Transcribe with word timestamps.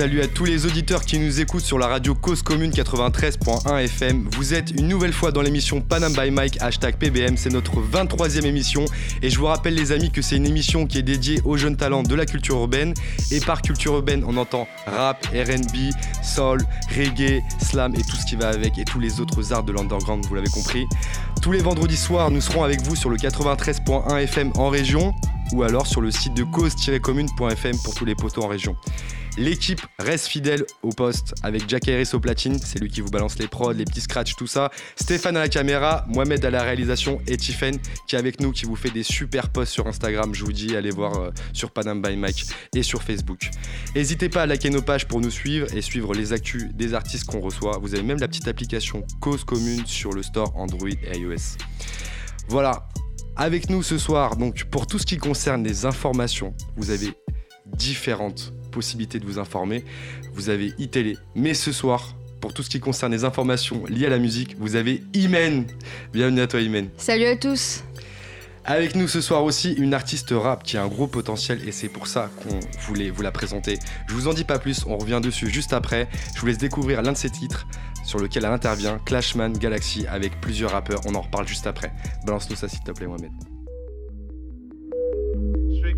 Salut 0.00 0.22
à 0.22 0.28
tous 0.28 0.46
les 0.46 0.64
auditeurs 0.64 1.04
qui 1.04 1.18
nous 1.18 1.42
écoutent 1.42 1.60
sur 1.60 1.78
la 1.78 1.86
radio 1.86 2.14
Cause 2.14 2.40
Commune 2.40 2.70
93.1 2.70 3.84
FM. 3.84 4.30
Vous 4.32 4.54
êtes 4.54 4.70
une 4.70 4.88
nouvelle 4.88 5.12
fois 5.12 5.30
dans 5.30 5.42
l'émission 5.42 5.82
Panam 5.82 6.14
by 6.14 6.30
Mike, 6.30 6.56
hashtag 6.62 6.96
PBM. 6.96 7.36
C'est 7.36 7.50
notre 7.50 7.82
23e 7.82 8.46
émission. 8.46 8.86
Et 9.20 9.28
je 9.28 9.38
vous 9.38 9.44
rappelle, 9.44 9.74
les 9.74 9.92
amis, 9.92 10.10
que 10.10 10.22
c'est 10.22 10.36
une 10.36 10.46
émission 10.46 10.86
qui 10.86 10.96
est 10.96 11.02
dédiée 11.02 11.42
aux 11.44 11.58
jeunes 11.58 11.76
talents 11.76 12.02
de 12.02 12.14
la 12.14 12.24
culture 12.24 12.56
urbaine. 12.56 12.94
Et 13.30 13.40
par 13.40 13.60
culture 13.60 13.92
urbaine, 13.92 14.24
on 14.26 14.38
entend 14.38 14.66
rap, 14.86 15.26
RB, 15.34 15.92
soul, 16.24 16.62
reggae, 16.96 17.42
slam 17.62 17.94
et 17.94 18.00
tout 18.00 18.16
ce 18.16 18.24
qui 18.24 18.36
va 18.36 18.48
avec. 18.48 18.78
Et 18.78 18.84
tous 18.84 19.00
les 19.00 19.20
autres 19.20 19.52
arts 19.52 19.64
de 19.64 19.72
l'underground, 19.72 20.24
vous 20.24 20.34
l'avez 20.34 20.48
compris. 20.48 20.86
Tous 21.42 21.52
les 21.52 21.60
vendredis 21.60 21.98
soirs, 21.98 22.30
nous 22.30 22.40
serons 22.40 22.64
avec 22.64 22.80
vous 22.80 22.96
sur 22.96 23.10
le 23.10 23.18
93.1 23.18 24.16
FM 24.22 24.52
en 24.56 24.70
région 24.70 25.12
ou 25.52 25.62
alors 25.62 25.86
sur 25.86 26.00
le 26.00 26.10
site 26.10 26.32
de 26.32 26.44
cause-commune.fm 26.44 27.76
pour 27.84 27.94
tous 27.94 28.06
les 28.06 28.14
poteaux 28.14 28.44
en 28.44 28.48
région. 28.48 28.76
L'équipe 29.40 29.80
reste 29.98 30.26
fidèle 30.26 30.66
au 30.82 30.90
poste 30.90 31.32
avec 31.42 31.66
Jack 31.66 31.88
Harris 31.88 32.10
au 32.12 32.20
platine, 32.20 32.58
c'est 32.58 32.78
lui 32.78 32.90
qui 32.90 33.00
vous 33.00 33.08
balance 33.08 33.38
les 33.38 33.48
prods, 33.48 33.72
les 33.72 33.86
petits 33.86 34.02
scratchs, 34.02 34.36
tout 34.36 34.46
ça. 34.46 34.70
Stéphane 34.96 35.34
à 35.34 35.40
la 35.40 35.48
caméra, 35.48 36.04
Mohamed 36.08 36.44
à 36.44 36.50
la 36.50 36.62
réalisation 36.62 37.22
et 37.26 37.38
Tiffen 37.38 37.78
qui 38.06 38.16
est 38.16 38.18
avec 38.18 38.40
nous, 38.40 38.52
qui 38.52 38.66
vous 38.66 38.76
fait 38.76 38.90
des 38.90 39.02
super 39.02 39.48
posts 39.48 39.72
sur 39.72 39.86
Instagram. 39.86 40.34
Je 40.34 40.44
vous 40.44 40.52
dis, 40.52 40.76
allez 40.76 40.90
voir 40.90 41.16
euh, 41.18 41.30
sur 41.54 41.70
Panam 41.70 42.02
by 42.02 42.18
Mike 42.18 42.44
et 42.74 42.82
sur 42.82 43.02
Facebook. 43.02 43.48
N'hésitez 43.96 44.28
pas 44.28 44.42
à 44.42 44.46
liker 44.46 44.68
nos 44.68 44.82
pages 44.82 45.08
pour 45.08 45.22
nous 45.22 45.30
suivre 45.30 45.74
et 45.74 45.80
suivre 45.80 46.12
les 46.12 46.34
actus 46.34 46.66
des 46.74 46.92
artistes 46.92 47.24
qu'on 47.24 47.40
reçoit. 47.40 47.78
Vous 47.78 47.94
avez 47.94 48.04
même 48.04 48.20
la 48.20 48.28
petite 48.28 48.46
application 48.46 49.06
Cause 49.22 49.44
Commune 49.44 49.86
sur 49.86 50.12
le 50.12 50.22
store 50.22 50.54
Android 50.54 50.90
et 50.90 51.16
iOS. 51.16 51.56
Voilà, 52.48 52.90
avec 53.36 53.70
nous 53.70 53.82
ce 53.82 53.96
soir, 53.96 54.36
donc 54.36 54.64
pour 54.64 54.86
tout 54.86 54.98
ce 54.98 55.06
qui 55.06 55.16
concerne 55.16 55.64
les 55.64 55.86
informations, 55.86 56.52
vous 56.76 56.90
avez 56.90 57.14
différentes 57.64 58.52
possibilités 58.70 59.18
de 59.18 59.26
vous 59.26 59.38
informer. 59.38 59.84
Vous 60.34 60.48
avez 60.48 60.72
iTélé, 60.78 61.16
mais 61.34 61.54
ce 61.54 61.72
soir, 61.72 62.14
pour 62.40 62.54
tout 62.54 62.62
ce 62.62 62.70
qui 62.70 62.80
concerne 62.80 63.12
les 63.12 63.24
informations 63.24 63.84
liées 63.86 64.06
à 64.06 64.10
la 64.10 64.18
musique, 64.18 64.56
vous 64.58 64.76
avez 64.76 65.02
Imen. 65.14 65.66
Bienvenue 66.12 66.40
à 66.40 66.46
toi 66.46 66.60
Imen. 66.60 66.88
Salut 66.96 67.26
à 67.26 67.36
tous. 67.36 67.82
Avec 68.64 68.94
nous 68.94 69.08
ce 69.08 69.20
soir 69.20 69.42
aussi 69.42 69.72
une 69.72 69.94
artiste 69.94 70.32
rap 70.32 70.62
qui 70.62 70.76
a 70.76 70.82
un 70.82 70.88
gros 70.88 71.06
potentiel 71.06 71.66
et 71.66 71.72
c'est 71.72 71.88
pour 71.88 72.06
ça 72.06 72.30
qu'on 72.42 72.60
voulait 72.86 73.10
vous 73.10 73.22
la 73.22 73.32
présenter. 73.32 73.78
Je 74.06 74.14
vous 74.14 74.28
en 74.28 74.34
dis 74.34 74.44
pas 74.44 74.58
plus, 74.58 74.84
on 74.86 74.98
revient 74.98 75.20
dessus 75.22 75.50
juste 75.50 75.72
après. 75.72 76.08
Je 76.34 76.40
vous 76.40 76.46
laisse 76.46 76.58
découvrir 76.58 77.02
l'un 77.02 77.12
de 77.12 77.16
ses 77.16 77.30
titres 77.30 77.66
sur 78.04 78.18
lequel 78.18 78.44
elle 78.44 78.52
intervient, 78.52 78.98
Clashman 79.04 79.52
Galaxy 79.52 80.06
avec 80.06 80.40
plusieurs 80.40 80.72
rappeurs. 80.72 81.00
On 81.06 81.14
en 81.14 81.22
reparle 81.22 81.48
juste 81.48 81.66
après. 81.66 81.92
Balance-nous 82.26 82.56
ça 82.56 82.68
s'il 82.68 82.80
te 82.80 82.92
plaît 82.92 83.06
Mohamed. 83.06 83.49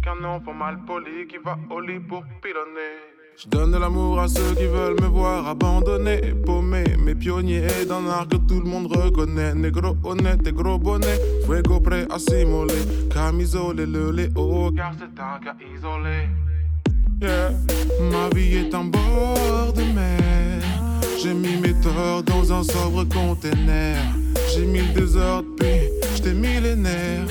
Qu'un 0.02 0.24
enfant 0.24 0.52
mal 0.52 0.78
poli 0.84 1.28
qui 1.28 1.36
va 1.44 1.56
au 1.70 1.80
lit 1.80 2.00
pour 2.00 2.24
pilonner. 2.42 2.98
Je 3.36 3.48
donne 3.48 3.70
de 3.70 3.78
l'amour 3.78 4.18
à 4.20 4.26
ceux 4.26 4.54
qui 4.56 4.66
veulent 4.66 5.00
me 5.00 5.06
voir 5.06 5.46
abandonné, 5.46 6.34
paumé, 6.44 6.84
mes 6.98 7.14
pionniers 7.14 7.86
dans 7.88 8.00
l'art 8.00 8.26
que 8.28 8.36
tout 8.36 8.60
le 8.60 8.68
monde 8.68 8.88
reconnaît. 8.88 9.54
Négro 9.54 9.96
honnête 10.02 10.46
et 10.46 10.52
gros 10.52 10.78
bonnet, 10.78 11.18
fuego 11.46 11.80
prêt 11.80 12.06
à 12.10 12.18
s'immoler, 12.18 12.82
camisolé 13.14 13.86
le 13.86 14.10
léo, 14.10 14.72
car 14.76 14.92
c'est 14.98 15.20
un 15.20 15.38
cas 15.38 15.56
isolé. 15.74 16.28
Yeah. 17.20 17.52
Ma 18.10 18.28
vie 18.34 18.56
est 18.56 18.74
en 18.74 18.86
bord 18.86 19.72
de 19.72 19.82
mer. 19.94 20.60
J'ai 21.22 21.32
mis 21.32 21.56
mes 21.58 21.74
torts 21.80 22.24
dans 22.24 22.52
un 22.52 22.64
sobre 22.64 23.04
container. 23.04 23.96
J'ai 24.52 24.66
mis 24.66 24.80
le 24.80 25.00
désordre, 25.00 25.48
puis 25.56 25.88
j'étais 26.16 26.34
millénaire. 26.34 27.24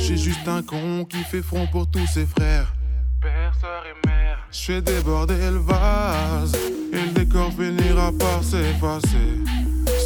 J'ai 0.00 0.16
juste 0.16 0.48
un 0.48 0.62
con 0.62 1.04
qui 1.04 1.18
fait 1.18 1.42
front 1.42 1.66
pour 1.66 1.86
tous 1.86 2.06
ses 2.06 2.24
frères. 2.24 2.72
Père, 3.20 3.52
sœur 3.60 3.82
et 3.84 4.08
mère. 4.08 4.38
J'fais 4.50 4.80
déborder 4.80 5.50
le 5.50 5.58
vase. 5.58 6.54
Et 6.92 6.96
le 6.96 7.12
décor 7.12 7.52
finira 7.52 8.10
par 8.18 8.42
s'effacer. 8.42 9.36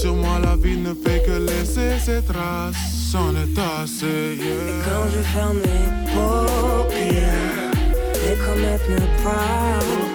Sur 0.01 0.17
moi, 0.17 0.41
la 0.43 0.57
vie 0.57 0.77
ne 0.77 0.93
fait 0.93 1.23
que 1.25 1.47
laisser 1.47 1.99
ses 1.99 2.23
traces. 2.23 2.77
Sans 3.13 3.31
est 3.31 3.59
assez, 3.81 4.37
Et 4.41 4.83
quand 4.85 5.07
je 5.15 5.23
ferme 5.23 5.59
les 5.59 6.13
paupières, 6.13 7.71
les 8.27 8.37
comètes 8.45 8.91
me 8.91 9.23
parlent. 9.23 10.13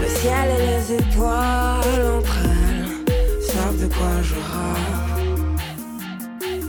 Le 0.00 0.08
ciel 0.08 0.48
et 0.54 0.66
les 0.68 0.94
étoiles 1.02 2.16
entre 2.16 2.36
elles 2.44 3.42
savent 3.44 3.82
de 3.82 3.88
quoi 3.92 4.22
je 4.22 4.34
rappe. 4.34 5.01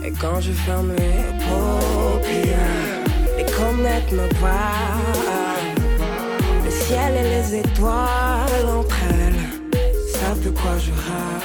Et 0.06 0.12
quand 0.20 0.38
je 0.40 0.52
ferme 0.52 0.92
les 0.92 1.24
paupières, 1.38 3.04
les 3.38 3.44
comètes 3.44 4.12
me 4.12 4.28
parlent. 4.38 5.74
Le 6.62 6.70
ciel 6.70 7.14
et 7.16 7.22
les 7.22 7.60
étoiles 7.60 8.68
entre 8.68 8.96
elles 9.10 9.80
savent 10.12 10.44
de 10.44 10.50
quoi 10.50 10.76
je 10.78 10.90
rappe. 10.90 11.44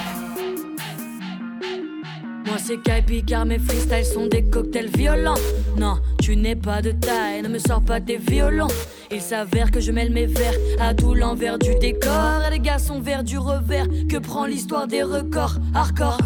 Moi 2.46 2.58
c'est 2.58 2.82
Kai 2.82 3.02
Picard, 3.06 3.46
mes 3.46 3.60
freestyles 3.60 4.06
sont 4.06 4.28
des 4.28 4.44
cocktails 4.44 4.90
violents. 4.90 5.40
Non, 5.78 6.00
tu 6.22 6.36
n'es 6.36 6.56
pas 6.58 6.82
de 6.82 6.92
taille, 6.92 7.42
ne 7.42 7.48
me 7.48 7.60
sors 7.60 7.82
pas 7.82 8.02
tes 8.02 8.18
violons. 8.18 8.68
Il 9.10 9.22
s'avère 9.22 9.72
que 9.72 9.80
je 9.80 9.94
mêle 9.94 10.12
mes 10.12 10.26
vers 10.26 10.54
à 10.80 10.94
tout 10.94 11.14
l'envers 11.14 11.60
du 11.60 11.76
décor. 11.76 12.42
Et 12.48 12.52
les 12.52 12.60
gars 12.60 12.78
sont 12.78 13.00
verts 13.00 13.24
du 13.24 13.38
revers 13.38 13.88
que 14.10 14.18
prend 14.18 14.46
l'histoire 14.46 14.88
des 14.88 15.04
records. 15.04 15.56
Hardcore. 15.74 16.18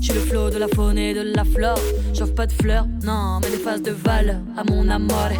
J'ai 0.00 0.12
le 0.12 0.20
flow 0.20 0.50
de 0.50 0.58
la 0.58 0.68
faune 0.68 0.98
et 0.98 1.14
de 1.14 1.22
la 1.34 1.44
flore. 1.44 1.78
J'offre 2.14 2.34
pas 2.34 2.46
de 2.46 2.52
fleurs, 2.52 2.86
non, 3.02 3.40
mais 3.42 3.50
des 3.50 3.56
phases 3.56 3.82
de 3.82 3.92
valeur 3.92 4.40
à 4.56 4.64
mon 4.64 4.88
amour. 4.88 5.30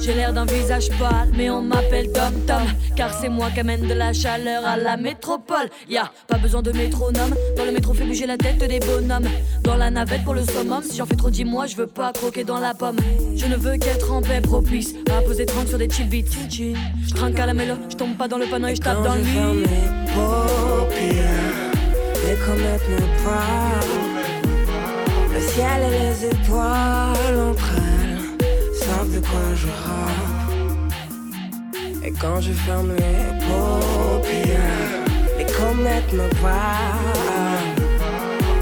J'ai 0.00 0.14
l'air 0.14 0.32
d'un 0.32 0.44
visage 0.44 0.88
pâle, 0.98 1.30
mais 1.36 1.50
on 1.50 1.60
m'appelle 1.60 2.06
Dom 2.12 2.32
Tom. 2.46 2.62
Car 2.94 3.12
c'est 3.12 3.28
moi 3.28 3.50
qui 3.50 3.60
amène 3.60 3.86
de 3.86 3.94
la 3.94 4.12
chaleur 4.12 4.64
à 4.64 4.76
la 4.76 4.96
métropole. 4.96 5.68
Y'a 5.88 6.10
pas 6.28 6.38
besoin 6.38 6.62
de 6.62 6.70
métronome. 6.70 7.34
Dans 7.56 7.64
le 7.64 7.72
métro, 7.72 7.94
fait 7.94 8.04
bouger 8.04 8.26
la 8.26 8.36
tête 8.38 8.58
des 8.58 8.78
bonhommes. 8.78 9.28
Dans 9.64 9.76
la 9.76 9.90
navette 9.90 10.22
pour 10.22 10.34
le 10.34 10.44
summum. 10.44 10.82
Si 10.82 10.96
j'en 10.96 11.06
fais 11.06 11.16
trop, 11.16 11.30
dis-moi, 11.30 11.66
je 11.66 11.76
veux 11.76 11.88
pas 11.88 12.12
croquer 12.12 12.44
dans 12.44 12.60
la 12.60 12.74
pomme. 12.74 12.98
Je 13.34 13.46
ne 13.46 13.56
veux 13.56 13.76
qu'être 13.76 14.12
en 14.12 14.22
paix 14.22 14.40
propice. 14.40 14.94
À 15.10 15.20
poser 15.22 15.46
30 15.46 15.68
sur 15.68 15.78
des 15.78 15.90
chill 15.90 16.08
beats. 16.08 16.30
Je 16.48 17.14
trinque 17.14 17.38
à 17.38 17.46
la 17.46 17.54
mélo, 17.54 17.74
je 17.88 17.96
tombe 17.96 18.16
pas 18.16 18.28
dans 18.28 18.38
le 18.38 18.46
panneau 18.46 18.68
et 18.68 18.76
je 18.76 18.80
tape 18.80 19.02
dans 19.02 19.14
le 19.14 19.20
lit. 19.22 19.64
Les 22.28 22.36
comètes 22.46 22.88
me 22.94 23.00
parlent. 23.24 23.96
Le 25.34 25.40
ciel 25.40 25.78
et 25.88 25.94
les 26.04 26.18
étoiles 26.26 27.36
entre 27.50 27.70
elles 27.76 28.18
savent 28.82 29.12
de 29.16 29.20
quoi 29.20 29.46
je 29.62 29.68
rappe. 29.84 30.52
Et 32.04 32.12
quand 32.12 32.40
je 32.40 32.52
ferme 32.52 32.92
les 33.04 33.24
paupières, 33.46 34.98
les 35.38 35.48
comètes 35.60 36.12
me 36.12 36.28
parlent. 36.42 37.74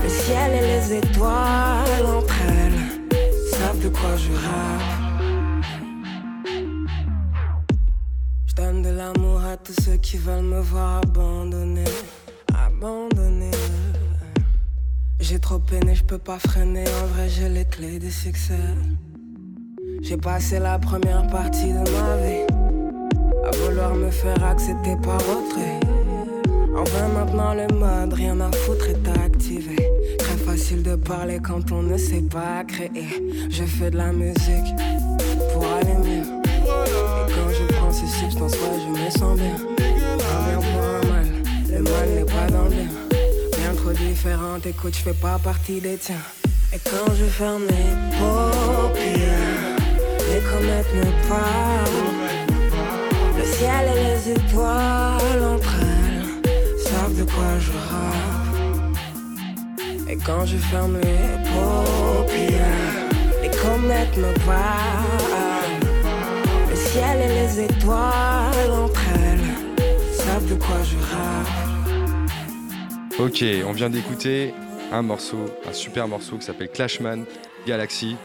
Le 0.04 0.08
ciel 0.08 0.50
et 0.58 0.64
les 0.72 0.86
étoiles 1.02 2.06
entre 2.18 2.38
elles 2.58 2.82
savent 3.50 3.82
de 3.82 3.88
quoi 3.88 4.14
je 4.24 4.32
rappe. 4.46 4.90
Je 8.48 8.54
donne 8.54 8.82
de 8.82 8.90
l'amour 8.90 9.40
à 9.52 9.56
tous 9.56 9.76
ceux 9.84 9.96
qui 9.96 10.18
veulent 10.18 10.50
me 10.56 10.60
voir 10.60 11.00
abandonner. 11.02 11.92
Abandonner. 12.66 13.25
J'ai 15.28 15.40
trop 15.40 15.58
peiné, 15.58 15.96
je 15.96 16.04
peux 16.04 16.18
pas 16.18 16.38
freiner. 16.38 16.84
En 17.02 17.06
vrai, 17.08 17.28
j'ai 17.28 17.48
les 17.48 17.64
clés 17.64 17.98
du 17.98 18.12
succès. 18.12 18.54
J'ai 20.00 20.16
passé 20.16 20.60
la 20.60 20.78
première 20.78 21.26
partie 21.26 21.72
de 21.72 21.78
ma 21.78 22.16
vie 22.22 22.46
à 23.44 23.50
vouloir 23.56 23.92
me 23.96 24.08
faire 24.08 24.40
accepter 24.44 24.94
par 25.02 25.16
autrui. 25.16 25.80
Enfin, 26.76 27.08
maintenant 27.08 27.54
le 27.54 27.66
mode, 27.74 28.12
rien 28.12 28.38
à 28.40 28.52
foutre 28.52 28.88
est 28.88 29.08
activé. 29.24 29.74
Très 30.16 30.36
facile 30.36 30.84
de 30.84 30.94
parler 30.94 31.40
quand 31.42 31.72
on 31.72 31.82
ne 31.82 31.96
sait 31.96 32.22
pas 32.22 32.62
créer. 32.62 33.08
Je 33.50 33.64
fais 33.64 33.90
de 33.90 33.96
la 33.96 34.12
musique 34.12 34.70
pour 35.52 35.66
aller 35.66 35.94
mieux. 36.04 36.22
Et 36.22 37.32
quand 37.34 37.50
je 37.50 37.74
prends 37.74 37.92
ces 37.92 38.06
substances, 38.06 38.52
ouais, 38.52 38.78
je 38.80 39.04
me 39.04 39.10
sens 39.10 39.36
bien. 39.36 39.56
Un 39.58 40.60
bien 40.60 40.68
un 40.78 41.06
mal, 41.10 41.26
le 41.68 41.82
mal 41.82 42.08
n'est 42.14 42.24
pas 42.24 42.46
dans 42.48 42.62
le 42.62 42.70
bien. 42.70 43.05
Trop 43.86 43.94
écoute, 44.64 44.96
je 44.96 45.02
fais 45.02 45.12
pas 45.12 45.38
partie 45.38 45.80
des 45.80 45.96
tiens. 45.96 46.16
Et 46.72 46.78
quand 46.78 47.14
je 47.14 47.24
ferme 47.26 47.62
les 47.68 47.94
paupières, 48.18 49.76
les 50.28 50.40
comètes 50.40 50.92
me 50.92 51.28
parlent. 51.28 51.86
Le 53.38 53.44
ciel 53.44 53.88
et 53.92 54.00
les 54.02 54.32
étoiles 54.32 55.44
entre 55.54 55.74
elles 55.82 56.82
savent 56.82 57.14
de 57.16 57.22
quoi 57.22 57.60
je 57.60 57.70
rappe. 57.70 58.98
Et 60.10 60.16
quand 60.16 60.44
je 60.46 60.56
ferme 60.56 60.96
les 60.96 61.28
paupières, 61.52 63.06
les 63.40 63.50
comètes 63.50 64.16
me 64.16 64.32
parlent. 64.44 65.78
Le 66.70 66.74
ciel 66.74 67.20
et 67.20 67.28
les 67.28 67.60
étoiles 67.66 68.72
entre 68.84 69.00
elles 69.14 70.16
savent 70.16 70.48
de 70.48 70.56
quoi 70.56 70.82
je 70.82 70.96
rappe. 70.96 71.75
Ok, 73.18 73.44
on 73.66 73.72
vient 73.72 73.88
d'écouter 73.90 74.52
un 74.92 75.02
morceau, 75.02 75.38
un 75.68 75.72
super 75.72 76.06
morceau 76.06 76.36
qui 76.36 76.44
s'appelle 76.44 76.68
Clashman 76.70 77.24
Galaxy. 77.66 78.16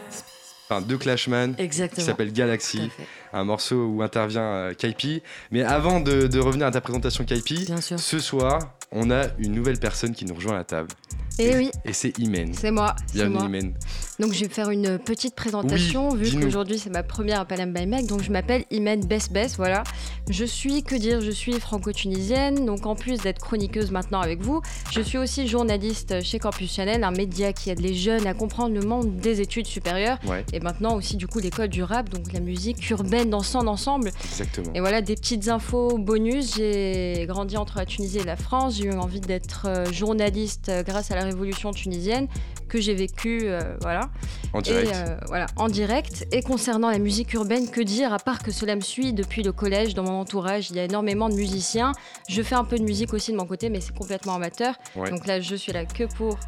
enfin 0.68 0.80
de 0.82 0.96
Clashman, 0.96 1.54
Exactement. 1.58 1.96
qui 2.00 2.04
s'appelle 2.04 2.32
Galaxy, 2.32 2.90
un 3.32 3.44
morceau 3.44 3.86
où 3.86 4.02
intervient 4.02 4.42
euh, 4.42 4.74
Kaipi. 4.74 5.22
Mais 5.50 5.62
avant 5.62 6.00
de, 6.00 6.26
de 6.26 6.38
revenir 6.38 6.66
à 6.66 6.70
ta 6.70 6.80
présentation 6.80 7.24
Kaipi, 7.24 7.66
ce 7.96 8.18
soir, 8.18 8.74
on 8.90 9.10
a 9.10 9.24
une 9.38 9.52
nouvelle 9.52 9.78
personne 9.78 10.14
qui 10.14 10.24
nous 10.26 10.34
rejoint 10.34 10.54
à 10.54 10.58
la 10.58 10.64
table. 10.64 10.88
Et 11.38 11.56
oui, 11.56 11.70
Et 11.86 11.94
c'est 11.94 12.16
Imen. 12.18 12.52
c'est 12.52 12.70
moi. 12.70 12.94
Bienvenue 13.14 13.34
moi. 13.36 13.46
Imen. 13.46 13.74
Donc 14.22 14.34
je 14.34 14.44
vais 14.44 14.48
faire 14.48 14.70
une 14.70 15.00
petite 15.00 15.34
présentation 15.34 16.10
Oui, 16.10 16.30
vu 16.30 16.40
qu'aujourd'hui 16.40 16.78
c'est 16.78 16.90
ma 16.90 17.02
première 17.02 17.40
à 17.40 17.44
by 17.44 17.86
Mac. 17.86 18.06
Donc 18.06 18.22
je 18.22 18.30
m'appelle 18.30 18.64
Imen 18.70 19.04
Bess 19.04 19.28
voilà. 19.56 19.82
Je 20.30 20.44
suis, 20.44 20.84
que 20.84 20.94
dire, 20.94 21.20
je 21.20 21.32
suis 21.32 21.58
franco-tunisienne. 21.58 22.64
Donc 22.64 22.86
en 22.86 22.94
plus 22.94 23.18
d'être 23.18 23.40
chroniqueuse 23.40 23.90
maintenant 23.90 24.20
avec 24.20 24.40
vous, 24.40 24.62
je 24.92 25.00
suis 25.00 25.18
aussi 25.18 25.48
journaliste 25.48 26.22
chez 26.22 26.38
Campus 26.38 26.72
Channel, 26.72 27.02
un 27.02 27.10
média 27.10 27.52
qui 27.52 27.70
aide 27.70 27.80
les 27.80 27.94
jeunes 27.94 28.28
à 28.28 28.32
comprendre 28.32 28.76
le 28.76 28.86
monde 28.86 29.16
des 29.16 29.40
études 29.40 29.66
supérieures. 29.66 30.20
Ouais, 30.28 30.44
Et 30.52 30.60
maintenant 30.60 30.94
aussi 30.94 31.16
du 31.16 31.26
coup 31.26 31.40
l'école 31.40 31.68
du 31.68 31.82
rap, 31.82 32.08
donc 32.08 32.32
la 32.32 32.38
musique 32.38 32.88
urbaine 32.90 33.28
dans 33.28 33.42
son 33.42 33.66
ensemble. 33.66 34.12
exactement. 34.24 34.70
Et 34.72 34.78
voilà 34.78 35.02
des 35.02 35.16
petites 35.16 35.48
infos 35.48 35.98
bonus. 35.98 36.54
J'ai 36.54 37.24
grandi 37.26 37.56
entre 37.56 37.78
la 37.78 37.86
Tunisie 37.86 38.18
et 38.18 38.24
la 38.24 38.36
France. 38.36 38.76
J'ai 38.76 38.84
eu 38.84 38.92
envie 38.92 39.20
d'être 39.20 39.66
euh, 39.66 39.92
journaliste 39.92 40.68
euh, 40.68 40.84
grâce 40.84 41.10
à 41.10 41.16
la 41.16 41.24
révolution 41.24 41.72
tunisienne 41.72 42.28
que 42.72 42.80
j'ai 42.80 42.94
vécue, 42.94 43.42
euh, 43.44 43.76
voilà. 43.82 44.08
En 44.54 44.62
direct. 44.62 44.88
Et 44.90 44.94
euh, 44.94 45.16
voilà, 45.28 45.44
en 45.56 45.68
direct. 45.68 46.26
Et 46.32 46.40
concernant 46.40 46.90
la 46.90 46.98
musique 46.98 47.34
urbaine, 47.34 47.68
que 47.68 47.82
dire 47.82 48.14
à 48.14 48.18
part 48.18 48.42
que 48.42 48.50
cela 48.50 48.74
me 48.76 48.80
suit 48.80 49.12
depuis 49.12 49.42
le 49.42 49.52
collège, 49.52 49.92
dans 49.94 50.04
mon 50.04 50.18
entourage, 50.20 50.70
il 50.70 50.76
y 50.76 50.80
a 50.80 50.84
énormément 50.84 51.28
de 51.28 51.34
musiciens. 51.34 51.92
Je 52.30 52.40
fais 52.42 52.54
un 52.54 52.64
peu 52.64 52.78
de 52.78 52.82
musique 52.84 53.12
aussi 53.12 53.30
de 53.30 53.36
mon 53.36 53.44
côté, 53.44 53.68
mais 53.68 53.82
c'est 53.82 53.94
complètement 53.94 54.36
amateur. 54.36 54.74
Ouais. 54.96 55.10
Donc 55.10 55.26
là, 55.26 55.38
je 55.40 55.54
suis 55.54 55.70
là 55.72 55.84
que 55.84 56.04
pour 56.04 56.38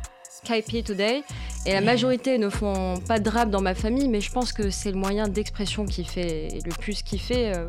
Kaipi 0.44 0.82
Today. 0.82 1.23
Et 1.67 1.73
la 1.75 1.82
majorité 1.82 2.38
ne 2.38 2.49
font 2.49 2.94
pas 3.06 3.21
de 3.21 3.29
rap 3.29 3.50
dans 3.50 3.61
ma 3.61 3.75
famille, 3.75 4.09
mais 4.09 4.23
je 4.23 4.32
pense 4.32 4.53
que 4.55 4.71
c'est 4.71 4.91
le 4.93 4.97
moyen 4.99 5.29
d'expression 5.29 5.85
qui 5.85 6.05
fait 6.05 6.59
le 6.65 6.73
plus 6.73 7.03
kiffer. 7.03 7.53
euh, 7.55 7.67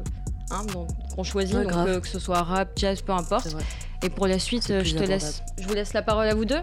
hein, 0.52 0.66
qu'on 1.14 1.24
choisit, 1.24 1.56
Ouais, 1.56 1.64
donc, 1.64 1.72
grave. 1.74 1.88
euh, 1.90 2.00
que 2.00 2.08
ce 2.08 2.20
soit 2.20 2.42
rap, 2.42 2.70
jazz, 2.78 3.02
peu 3.02 3.12
importe. 3.12 3.56
Et 4.04 4.10
pour 4.10 4.28
la 4.28 4.40
suite, 4.40 4.68
je 4.84 4.96
te 4.96 5.04
laisse, 5.04 5.42
je 5.60 5.68
vous 5.68 5.74
laisse 5.74 5.94
la 5.94 6.02
parole 6.02 6.28
à 6.28 6.36
vous 6.36 6.46
deux. 6.46 6.62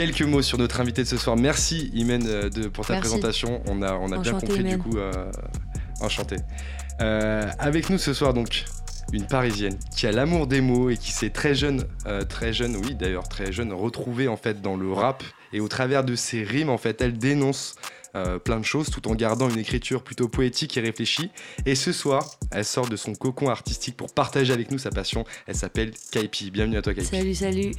Quelques 0.00 0.22
mots 0.22 0.40
sur 0.40 0.56
notre 0.56 0.80
invité 0.80 1.02
de 1.02 1.06
ce 1.06 1.18
soir. 1.18 1.36
Merci 1.36 1.90
Imen 1.92 2.22
euh, 2.26 2.48
de, 2.48 2.68
pour 2.68 2.86
ta 2.86 2.94
Merci. 2.94 3.10
présentation. 3.10 3.62
On 3.66 3.82
a, 3.82 3.92
on 3.96 4.10
a 4.12 4.16
bien 4.18 4.32
compris 4.32 4.60
Imen. 4.60 4.72
du 4.72 4.78
coup. 4.78 4.96
euh, 4.96 5.30
enchanté. 6.00 6.36
Euh, 7.02 7.46
avec 7.58 7.90
nous 7.90 7.98
ce 7.98 8.14
soir 8.14 8.32
donc 8.32 8.64
une 9.12 9.26
Parisienne 9.26 9.78
qui 9.94 10.06
a 10.06 10.12
l'amour 10.12 10.46
des 10.46 10.62
mots 10.62 10.88
et 10.88 10.96
qui 10.96 11.12
s'est 11.12 11.28
très 11.28 11.54
jeune, 11.54 11.84
euh, 12.06 12.22
très 12.24 12.54
jeune, 12.54 12.76
oui 12.76 12.94
d'ailleurs 12.94 13.28
très 13.28 13.52
jeune, 13.52 13.74
retrouvée 13.74 14.26
en 14.26 14.38
fait 14.38 14.62
dans 14.62 14.74
le 14.74 14.90
rap 14.90 15.22
et 15.52 15.60
au 15.60 15.68
travers 15.68 16.02
de 16.02 16.14
ses 16.14 16.44
rimes 16.44 16.70
en 16.70 16.78
fait 16.78 17.02
elle 17.02 17.18
dénonce 17.18 17.74
euh, 18.16 18.38
plein 18.38 18.58
de 18.58 18.64
choses 18.64 18.90
tout 18.90 19.06
en 19.08 19.14
gardant 19.14 19.48
une 19.48 19.58
écriture 19.58 20.02
plutôt 20.02 20.28
poétique 20.28 20.76
et 20.76 20.80
réfléchie. 20.80 21.30
Et 21.66 21.74
ce 21.74 21.92
soir, 21.92 22.28
elle 22.50 22.64
sort 22.64 22.88
de 22.88 22.96
son 22.96 23.14
cocon 23.14 23.48
artistique 23.48 23.96
pour 23.96 24.12
partager 24.12 24.52
avec 24.52 24.70
nous 24.70 24.78
sa 24.78 24.90
passion. 24.90 25.24
Elle 25.46 25.54
s'appelle 25.56 25.92
Kaipi. 26.10 26.50
Bienvenue 26.50 26.76
à 26.78 26.82
toi 26.82 26.94
Kaipi. 26.94 27.06
Salut, 27.06 27.34
salut. 27.34 27.70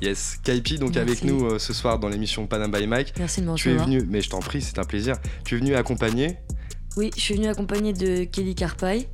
Yes, 0.00 0.38
Kaipi 0.42 0.78
donc 0.78 0.94
Merci. 0.94 0.98
avec 1.00 1.24
nous 1.24 1.44
euh, 1.46 1.58
ce 1.58 1.72
soir 1.72 1.98
dans 1.98 2.08
l'émission 2.08 2.46
Panam 2.46 2.70
by 2.70 2.86
Mike. 2.86 3.14
Merci 3.18 3.40
de 3.42 3.46
me 3.46 3.54
Tu 3.56 3.70
es 3.70 3.74
venu, 3.76 4.02
mais 4.08 4.20
je 4.22 4.30
t'en 4.30 4.40
prie, 4.40 4.62
c'est 4.62 4.78
un 4.78 4.84
plaisir. 4.84 5.16
Tu 5.44 5.56
es 5.56 5.58
venu 5.58 5.74
accompagner. 5.74 6.36
Oui, 6.96 7.10
je 7.16 7.20
suis 7.20 7.34
venue 7.34 7.48
accompagnée 7.48 7.92
de 7.92 8.24
Kelly 8.24 8.54
Carpaille, 8.54 9.06